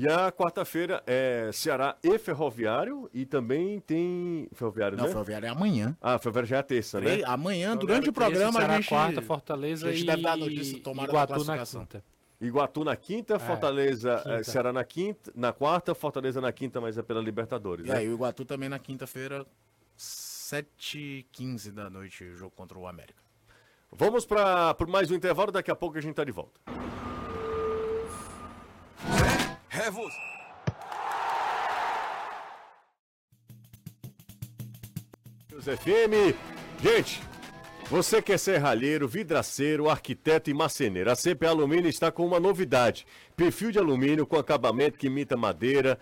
E 0.00 0.06
a 0.08 0.30
quarta-feira 0.30 1.02
é 1.08 1.50
Ceará 1.52 1.96
e 2.04 2.16
Ferroviário 2.20 3.10
e 3.12 3.26
também 3.26 3.80
tem. 3.80 4.48
Ferroviário, 4.52 4.96
Não, 4.96 5.02
né? 5.06 5.10
Ferroviário 5.10 5.46
é 5.46 5.48
amanhã. 5.48 5.96
Ah, 6.00 6.16
Ferroviário 6.20 6.48
já 6.48 6.56
é 6.56 6.60
a 6.60 6.62
terça, 6.62 7.00
né? 7.00 7.18
E 7.18 7.24
Amanhã, 7.24 7.76
durante 7.76 8.08
o 8.08 8.12
programa, 8.12 8.52
Ceará 8.60 8.74
a 8.74 8.76
gente. 8.76 8.88
quarta, 8.88 9.20
Fortaleza 9.20 9.88
a 9.88 9.90
gente 9.92 10.02
e 10.04 10.06
deve 10.06 10.22
dar 10.22 10.32
a 10.34 10.36
notícia, 10.36 10.76
Iguatu 10.76 10.94
na 10.94 11.26
classificação. 11.26 11.80
quinta. 11.80 12.04
Iguatu 12.40 12.84
na 12.84 12.94
quinta, 12.94 13.38
Fortaleza, 13.40 14.18
quinta. 14.18 14.30
eh, 14.36 14.42
Ceará 14.44 14.72
na 14.72 14.84
quinta, 14.84 15.32
na 15.34 15.52
quarta, 15.52 15.92
Fortaleza 15.96 16.40
na 16.40 16.52
quinta, 16.52 16.80
mas 16.80 16.96
é 16.96 17.02
pela 17.02 17.20
Libertadores, 17.20 17.84
E 17.84 17.88
né? 17.88 17.96
aí, 17.96 18.08
o 18.08 18.14
Iguatu 18.14 18.44
também 18.44 18.68
na 18.68 18.78
quinta-feira, 18.78 19.44
7h15 19.98 21.72
da 21.72 21.90
noite, 21.90 22.22
o 22.22 22.36
jogo 22.36 22.52
contra 22.54 22.78
o 22.78 22.86
América. 22.86 23.20
Vamos 23.90 24.24
para 24.24 24.76
mais 24.86 25.10
um 25.10 25.14
intervalo, 25.16 25.50
daqui 25.50 25.72
a 25.72 25.74
pouco 25.74 25.98
a 25.98 26.00
gente 26.00 26.14
tá 26.14 26.22
de 26.22 26.30
volta. 26.30 26.60
É 29.00 29.37
News 35.52 35.64
FM. 35.64 36.34
Gente, 36.82 37.20
você 37.90 38.22
quer 38.22 38.38
ser 38.38 38.58
ralheiro, 38.58 39.06
vidraceiro, 39.06 39.90
arquiteto 39.90 40.48
e 40.48 40.54
marceneiro? 40.54 41.10
A 41.10 41.16
CPA 41.16 41.50
Alumínio 41.50 41.88
está 41.88 42.10
com 42.10 42.24
uma 42.26 42.40
novidade: 42.40 43.06
perfil 43.36 43.70
de 43.70 43.78
alumínio 43.78 44.26
com 44.26 44.36
acabamento 44.36 44.98
que 44.98 45.08
imita 45.08 45.36
madeira 45.36 45.98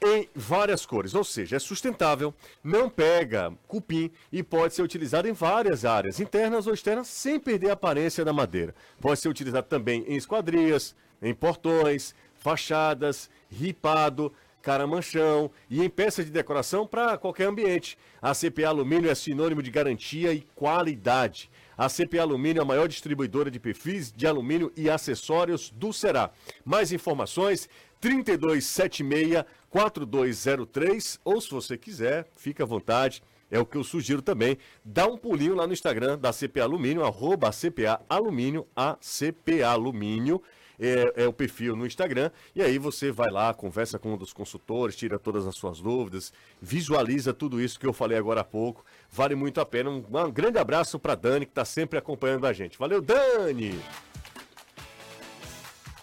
em 0.00 0.28
várias 0.32 0.86
cores, 0.86 1.12
ou 1.14 1.24
seja, 1.24 1.56
é 1.56 1.58
sustentável, 1.58 2.32
não 2.62 2.88
pega 2.88 3.52
cupim 3.66 4.12
e 4.30 4.44
pode 4.44 4.74
ser 4.74 4.82
utilizado 4.82 5.28
em 5.28 5.32
várias 5.32 5.84
áreas, 5.84 6.20
internas 6.20 6.68
ou 6.68 6.74
externas, 6.74 7.08
sem 7.08 7.40
perder 7.40 7.70
a 7.70 7.72
aparência 7.72 8.24
da 8.24 8.32
madeira. 8.32 8.72
Pode 9.00 9.18
ser 9.18 9.28
utilizado 9.28 9.66
também 9.66 10.04
em 10.06 10.14
esquadrias, 10.14 10.94
em 11.20 11.34
portões, 11.34 12.14
fachadas, 12.38 13.28
ripado, 13.50 14.32
caramanchão 14.62 15.50
e 15.70 15.82
em 15.82 15.88
peças 15.88 16.26
de 16.26 16.30
decoração 16.30 16.86
para 16.86 17.16
qualquer 17.16 17.46
ambiente. 17.46 17.96
A 18.20 18.34
CPA 18.34 18.68
Alumínio 18.68 19.10
é 19.10 19.14
sinônimo 19.14 19.62
de 19.62 19.70
garantia 19.70 20.32
e 20.32 20.42
qualidade. 20.54 21.50
A 21.76 21.88
CPA 21.88 22.22
Alumínio 22.22 22.60
é 22.60 22.62
a 22.62 22.66
maior 22.66 22.88
distribuidora 22.88 23.50
de 23.50 23.60
perfis 23.60 24.12
de 24.12 24.26
alumínio 24.26 24.72
e 24.76 24.90
acessórios 24.90 25.70
do 25.70 25.92
Ceará. 25.92 26.30
Mais 26.64 26.92
informações 26.92 27.68
3276 28.00 29.44
4203 29.70 31.20
ou 31.24 31.40
se 31.40 31.50
você 31.50 31.78
quiser, 31.78 32.26
fica 32.36 32.64
à 32.64 32.66
vontade. 32.66 33.22
É 33.50 33.58
o 33.58 33.64
que 33.66 33.76
eu 33.76 33.84
sugiro 33.84 34.20
também. 34.22 34.58
Dá 34.84 35.06
um 35.06 35.16
pulinho 35.16 35.54
lá 35.54 35.66
no 35.66 35.72
Instagram 35.72 36.18
da 36.18 36.32
CPA 36.32 36.62
Alumínio, 36.64 37.04
arroba 37.04 37.50
CPA 37.50 38.00
Alumínio, 38.08 38.66
a 38.76 38.96
CPA 39.00 39.68
Alumínio. 39.70 40.42
É, 40.80 41.24
é 41.24 41.26
o 41.26 41.32
perfil 41.32 41.74
no 41.74 41.84
Instagram. 41.84 42.30
E 42.54 42.62
aí 42.62 42.78
você 42.78 43.10
vai 43.10 43.30
lá, 43.32 43.52
conversa 43.52 43.98
com 43.98 44.14
um 44.14 44.16
dos 44.16 44.32
consultores, 44.32 44.94
tira 44.94 45.18
todas 45.18 45.44
as 45.44 45.56
suas 45.56 45.80
dúvidas, 45.80 46.32
visualiza 46.62 47.34
tudo 47.34 47.60
isso 47.60 47.80
que 47.80 47.86
eu 47.86 47.92
falei 47.92 48.16
agora 48.16 48.42
há 48.42 48.44
pouco. 48.44 48.84
Vale 49.10 49.34
muito 49.34 49.60
a 49.60 49.66
pena. 49.66 49.90
Um, 49.90 50.04
um 50.08 50.30
grande 50.30 50.56
abraço 50.56 50.96
para 50.96 51.16
Dani, 51.16 51.46
que 51.46 51.50
está 51.50 51.64
sempre 51.64 51.98
acompanhando 51.98 52.46
a 52.46 52.52
gente. 52.52 52.78
Valeu, 52.78 53.02
Dani! 53.02 53.76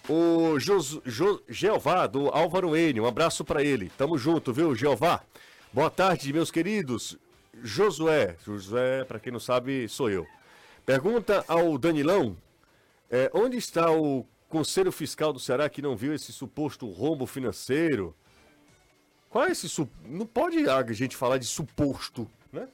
O 0.07 0.59
Jos, 0.59 0.99
Jo- 1.05 1.41
Jeová, 1.47 2.05
do 2.05 2.27
Álvaro 2.29 2.75
N, 2.75 2.99
um 2.99 3.07
abraço 3.07 3.43
para 3.43 3.63
ele. 3.63 3.89
Tamo 3.97 4.17
junto, 4.17 4.53
viu, 4.53 4.75
Jeová? 4.75 5.21
Boa 5.73 5.89
tarde, 5.89 6.31
meus 6.31 6.51
queridos. 6.51 7.17
Josué, 7.63 8.35
Josué, 8.45 9.03
para 9.05 9.19
quem 9.19 9.31
não 9.31 9.39
sabe, 9.39 9.87
sou 9.89 10.09
eu. 10.09 10.27
Pergunta 10.85 11.43
ao 11.47 11.77
Danilão, 11.77 12.37
é, 13.09 13.29
onde 13.33 13.57
está 13.57 13.91
o 13.91 14.25
Conselho 14.49 14.91
Fiscal 14.91 15.33
do 15.33 15.39
Ceará 15.39 15.67
que 15.69 15.81
não 15.81 15.95
viu 15.95 16.13
esse 16.13 16.31
suposto 16.31 16.89
rombo 16.89 17.25
financeiro? 17.25 18.15
Qual 19.29 19.45
é 19.45 19.51
esse 19.51 19.67
su... 19.67 19.89
Não 20.05 20.25
pode 20.25 20.69
a 20.69 20.83
gente 20.93 21.15
falar 21.15 21.37
de 21.37 21.45
suposto, 21.45 22.29
né? 22.53 22.67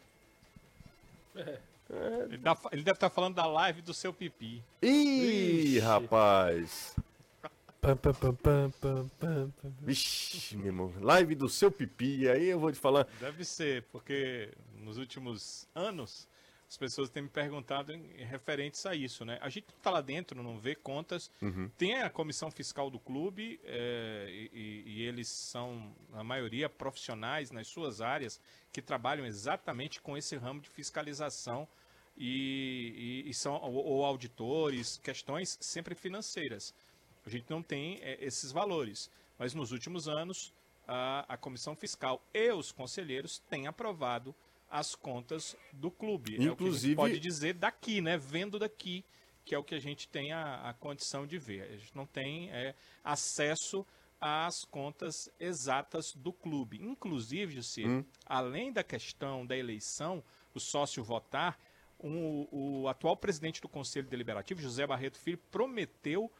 Ele, 1.35 2.37
dá- 2.37 2.57
ele 2.71 2.83
deve 2.83 2.97
estar 2.97 3.09
falando 3.09 3.35
da 3.35 3.45
live 3.45 3.81
do 3.81 3.93
seu 3.93 4.13
pipi. 4.13 4.61
Ih, 4.81 5.79
rapaz. 5.79 6.95
Pam, 7.81 7.97
pam, 7.97 8.71
pam. 8.79 9.51
Vixe, 9.81 10.55
meu 10.55 10.67
irmão. 10.67 10.93
Live 10.99 11.33
do 11.33 11.49
seu 11.49 11.71
pipi, 11.71 12.29
aí 12.29 12.45
eu 12.45 12.59
vou 12.59 12.71
te 12.71 12.77
falar. 12.77 13.07
Deve 13.19 13.43
ser, 13.43 13.81
porque 13.91 14.53
nos 14.75 14.99
últimos 14.99 15.67
anos 15.73 16.27
as 16.69 16.77
pessoas 16.77 17.09
têm 17.09 17.23
me 17.23 17.29
perguntado 17.29 17.91
em, 17.91 18.05
em 18.19 18.23
referentes 18.23 18.85
a 18.85 18.93
isso, 18.93 19.25
né? 19.25 19.39
A 19.41 19.49
gente 19.49 19.65
tá 19.81 19.89
lá 19.89 19.99
dentro, 19.99 20.43
não 20.43 20.59
vê 20.59 20.75
contas, 20.75 21.31
tem 21.75 21.95
a 21.99 22.07
comissão 22.09 22.51
fiscal 22.51 22.87
do 22.91 22.99
clube 22.99 23.59
é, 23.63 24.27
e, 24.29 24.51
e- 24.53 24.83
e 24.85 25.01
eles 25.01 25.27
são, 25.27 25.91
a 26.13 26.23
maioria, 26.23 26.69
profissionais 26.69 27.49
nas 27.49 27.67
suas 27.67 27.99
áreas 27.99 28.39
que 28.71 28.79
trabalham 28.81 29.25
exatamente 29.25 29.99
com 29.99 30.15
esse 30.15 30.35
ramo 30.37 30.61
de 30.61 30.69
fiscalização 30.69 31.67
e, 32.15 33.23
e- 33.25 33.29
e 33.31 33.33
são 33.33 33.53
ou, 33.55 33.73
ou 33.83 34.05
auditores, 34.05 34.99
questões 35.03 35.57
sempre 35.59 35.95
financeiras. 35.95 36.75
A 37.25 37.29
gente 37.29 37.49
não 37.49 37.61
tem 37.61 37.99
é, 38.01 38.17
esses 38.23 38.51
valores, 38.51 39.09
mas 39.37 39.53
nos 39.53 39.71
últimos 39.71 40.07
anos 40.07 40.53
a, 40.87 41.25
a 41.33 41.37
comissão 41.37 41.75
fiscal 41.75 42.21
e 42.33 42.51
os 42.51 42.71
conselheiros 42.71 43.39
têm 43.49 43.67
aprovado 43.67 44.35
as 44.69 44.95
contas 44.95 45.55
do 45.73 45.91
clube. 45.91 46.35
Inclusive- 46.41 46.49
É 46.49 46.53
o 46.53 46.55
que 46.55 46.63
a 46.67 46.71
gente 46.87 46.95
pode 46.95 47.19
dizer 47.19 47.53
daqui, 47.53 48.01
né? 48.01 48.17
Vendo 48.17 48.57
daqui, 48.57 49.03
que 49.45 49.53
é 49.53 49.57
o 49.57 49.63
que 49.63 49.75
a 49.75 49.79
gente 49.79 50.07
tem 50.07 50.31
a, 50.31 50.69
a 50.69 50.73
condição 50.73 51.27
de 51.27 51.37
ver. 51.37 51.63
A 51.63 51.77
gente 51.77 51.95
não 51.95 52.05
tem 52.05 52.49
é, 52.51 52.73
acesso 53.03 53.85
às 54.19 54.63
contas 54.65 55.29
exatas 55.39 56.13
do 56.15 56.31
clube. 56.31 56.79
Inclusive, 56.81 57.55
José, 57.55 57.85
Hum. 57.85 58.05
além 58.25 58.71
da 58.71 58.83
questão 58.83 59.45
da 59.45 59.57
eleição, 59.57 60.23
o 60.53 60.59
sócio 60.59 61.03
votar, 61.03 61.59
o, 61.99 62.81
o 62.83 62.87
atual 62.87 63.15
presidente 63.17 63.61
do 63.61 63.67
Conselho 63.69 64.07
Deliberativo, 64.07 64.61
José 64.61 64.85
Barreto 64.87 65.19
Filho, 65.19 65.37
prometeu 65.51 66.31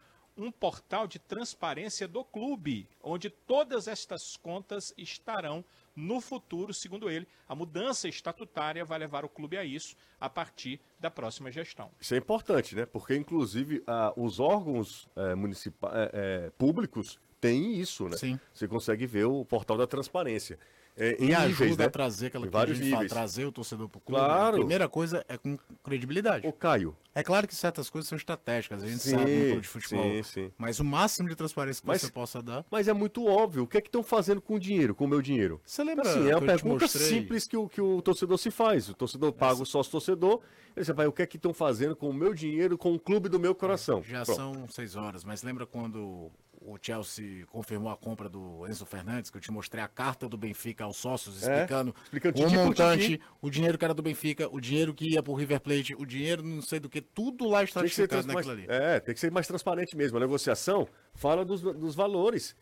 um 0.41 0.51
portal 0.51 1.07
de 1.07 1.19
transparência 1.19 2.07
do 2.07 2.23
clube, 2.23 2.87
onde 3.01 3.29
todas 3.29 3.87
estas 3.87 4.35
contas 4.37 4.93
estarão 4.97 5.63
no 5.95 6.21
futuro, 6.21 6.73
segundo 6.73 7.09
ele. 7.09 7.27
A 7.47 7.55
mudança 7.55 8.07
estatutária 8.07 8.83
vai 8.85 8.97
levar 8.97 9.25
o 9.25 9.29
clube 9.29 9.57
a 9.57 9.63
isso 9.63 9.95
a 10.19 10.29
partir 10.29 10.79
da 10.99 11.11
próxima 11.11 11.51
gestão. 11.51 11.91
Isso 11.99 12.13
é 12.13 12.17
importante, 12.17 12.75
né? 12.75 12.85
Porque, 12.85 13.15
inclusive, 13.15 13.83
ah, 13.85 14.13
os 14.15 14.39
órgãos 14.39 15.07
é, 15.15 15.35
municipais, 15.35 16.09
públicos 16.57 17.19
têm 17.41 17.73
isso, 17.79 18.07
né? 18.07 18.17
Sim. 18.17 18.39
Você 18.53 18.67
consegue 18.67 19.05
ver 19.05 19.25
o 19.25 19.43
portal 19.43 19.77
da 19.77 19.87
transparência. 19.87 20.57
É, 20.97 21.15
em 21.23 21.33
ajuda 21.33 21.83
né? 21.83 21.85
a 21.85 21.89
trazer 21.89 22.27
aquela 22.27 22.47
que 22.47 22.55
a 22.55 22.65
gente 22.73 22.89
fala, 22.91 23.07
trazer 23.07 23.45
o 23.45 23.51
torcedor 23.51 23.87
pro 23.87 23.99
clube. 24.01 24.19
Claro. 24.21 24.55
A 24.57 24.59
primeira 24.59 24.89
coisa 24.89 25.25
é 25.27 25.37
com 25.37 25.57
credibilidade. 25.83 26.45
Ô, 26.45 26.51
Caio, 26.51 26.95
É 27.15 27.23
claro 27.23 27.47
que 27.47 27.55
certas 27.55 27.89
coisas 27.89 28.07
são 28.07 28.17
estratégicas, 28.17 28.83
a 28.83 28.87
gente 28.87 29.01
Sim, 29.01 29.11
sabe 29.11 29.31
no 29.35 29.45
clube 29.47 29.61
de 29.61 29.67
futebol. 29.67 30.03
sim, 30.03 30.23
sim. 30.23 30.51
Mas 30.57 30.79
o 30.79 30.83
máximo 30.85 31.27
de 31.29 31.35
transparência 31.35 31.81
que 31.81 31.87
Mas- 31.87 32.01
você 32.01 32.11
possa 32.11 32.41
dar. 32.41 32.65
mas 32.71 32.87
é 32.87 32.93
muito 32.93 33.25
óbvio. 33.25 33.63
O 33.63 33.67
que 33.67 33.77
é 33.77 33.81
que 33.81 33.87
estão 33.87 34.03
fazendo 34.03 34.41
com 34.41 34.55
o 34.55 34.59
dinheiro, 34.59 34.93
com 34.95 35.05
o 35.05 35.07
meu 35.07 35.21
dinheiro? 35.21 35.59
Você 35.65 35.83
lembra 35.83 36.07
Assim, 36.07 36.29
é 36.29 36.35
uma 36.35 36.45
pergunta 36.45 36.87
simples 36.87 37.47
que 37.47 37.57
o, 37.57 37.67
que 37.67 37.81
o 37.81 38.01
torcedor 38.01 38.37
se 38.37 38.51
faz. 38.51 38.89
O 38.89 38.93
torcedor 38.93 39.31
paga 39.33 39.61
o 39.61 39.65
sócio 39.65 39.91
torcedor. 39.91 40.41
Ele 40.75 40.93
vai, 40.93 41.05
o 41.07 41.11
que 41.11 41.21
é 41.21 41.25
que 41.25 41.35
estão 41.37 41.53
fazendo 41.53 41.95
com 41.95 42.09
o 42.09 42.13
meu 42.13 42.33
dinheiro, 42.33 42.77
com 42.77 42.93
o 42.93 42.99
clube 42.99 43.27
do 43.27 43.39
meu 43.39 43.53
coração? 43.53 44.01
Já 44.03 44.23
Pronto. 44.23 44.37
são 44.37 44.67
seis 44.69 44.95
horas, 44.95 45.23
mas 45.25 45.43
lembra 45.43 45.65
quando 45.65 46.31
o 46.64 46.78
Chelsea 46.82 47.45
confirmou 47.47 47.91
a 47.91 47.97
compra 47.97 48.30
do 48.30 48.68
Enzo 48.68 48.86
Fernandes, 48.86 49.30
que 49.32 49.38
eu 49.38 49.41
te 49.41 49.51
mostrei 49.51 49.84
a 49.84 49.88
carta 49.88 50.30
do 50.30 50.38
Benfica 50.38 50.84
aos 50.84 50.97
sócios, 50.97 51.41
É, 51.47 51.53
explicando 51.53 51.95
explicando 52.03 52.39
o 52.39 52.49
montante, 52.51 53.03
titi. 53.18 53.24
o 53.41 53.49
dinheiro 53.49 53.78
que 53.78 53.84
era 53.86 53.93
do 53.93 54.01
Benfica, 54.03 54.47
o 54.51 54.62
dinheiro 54.62 54.93
que 54.93 55.14
ia 55.14 55.24
pro 55.24 55.34
River 55.34 55.59
Plate, 55.59 55.95
o 55.95 56.05
dinheiro 56.05 56.43
não 56.43 56.62
sei 56.62 56.80
do 56.80 56.88
que, 56.88 57.01
tudo 57.01 57.47
lá 57.47 57.66
trans- 57.66 57.97
naquilo 57.97 58.34
mais, 58.34 58.47
ali. 58.47 58.66
é, 58.70 58.99
tem 58.99 59.14
que 59.14 59.20
ser 59.20 59.32
mais 59.32 59.47
transparente 59.47 59.97
mesmo. 59.97 60.18
A 60.18 60.20
negociação 60.22 60.88
fala 61.16 61.43
dos, 61.43 61.62
dos 61.62 61.95
valores. 61.95 62.55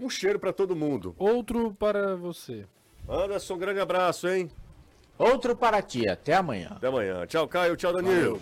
Um 0.00 0.10
cheiro 0.10 0.40
pra 0.40 0.52
todo 0.52 0.74
mundo. 0.74 1.14
Outro 1.16 1.72
para 1.74 2.16
você. 2.16 2.66
Anderson, 3.08 3.56
grande 3.56 3.78
abraço, 3.78 4.26
hein? 4.28 4.50
Outro 5.16 5.54
para 5.54 5.80
ti, 5.80 6.08
até 6.08 6.34
amanhã. 6.34 6.70
Até 6.72 6.88
amanhã. 6.88 7.24
Tchau, 7.26 7.46
Caio. 7.46 7.76
Tchau, 7.76 7.92
Danilo. 7.92 8.40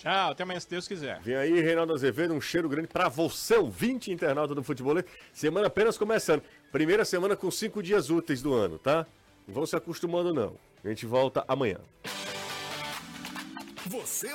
Tchau, 0.00 0.30
até 0.30 0.44
amanhã, 0.44 0.58
se 0.58 0.70
Deus 0.70 0.88
quiser. 0.88 1.20
Vem 1.20 1.36
aí, 1.36 1.60
Reinaldo 1.60 1.92
Azevedo, 1.92 2.32
um 2.32 2.40
cheiro 2.40 2.70
grande 2.70 2.88
pra 2.88 3.06
você, 3.06 3.56
ouvinte 3.56 4.10
internauta 4.10 4.54
do 4.54 4.62
futebol. 4.62 4.94
Semana 5.30 5.66
apenas 5.66 5.98
começando. 5.98 6.42
Primeira 6.72 7.04
semana 7.04 7.36
com 7.36 7.50
cinco 7.50 7.82
dias 7.82 8.08
úteis 8.08 8.40
do 8.40 8.54
ano, 8.54 8.78
tá? 8.78 9.06
Não 9.46 9.54
vão 9.54 9.66
se 9.66 9.76
acostumando, 9.76 10.32
não. 10.32 10.56
A 10.82 10.88
gente 10.88 11.04
volta 11.04 11.44
amanhã. 11.46 11.76
Você 13.84 14.28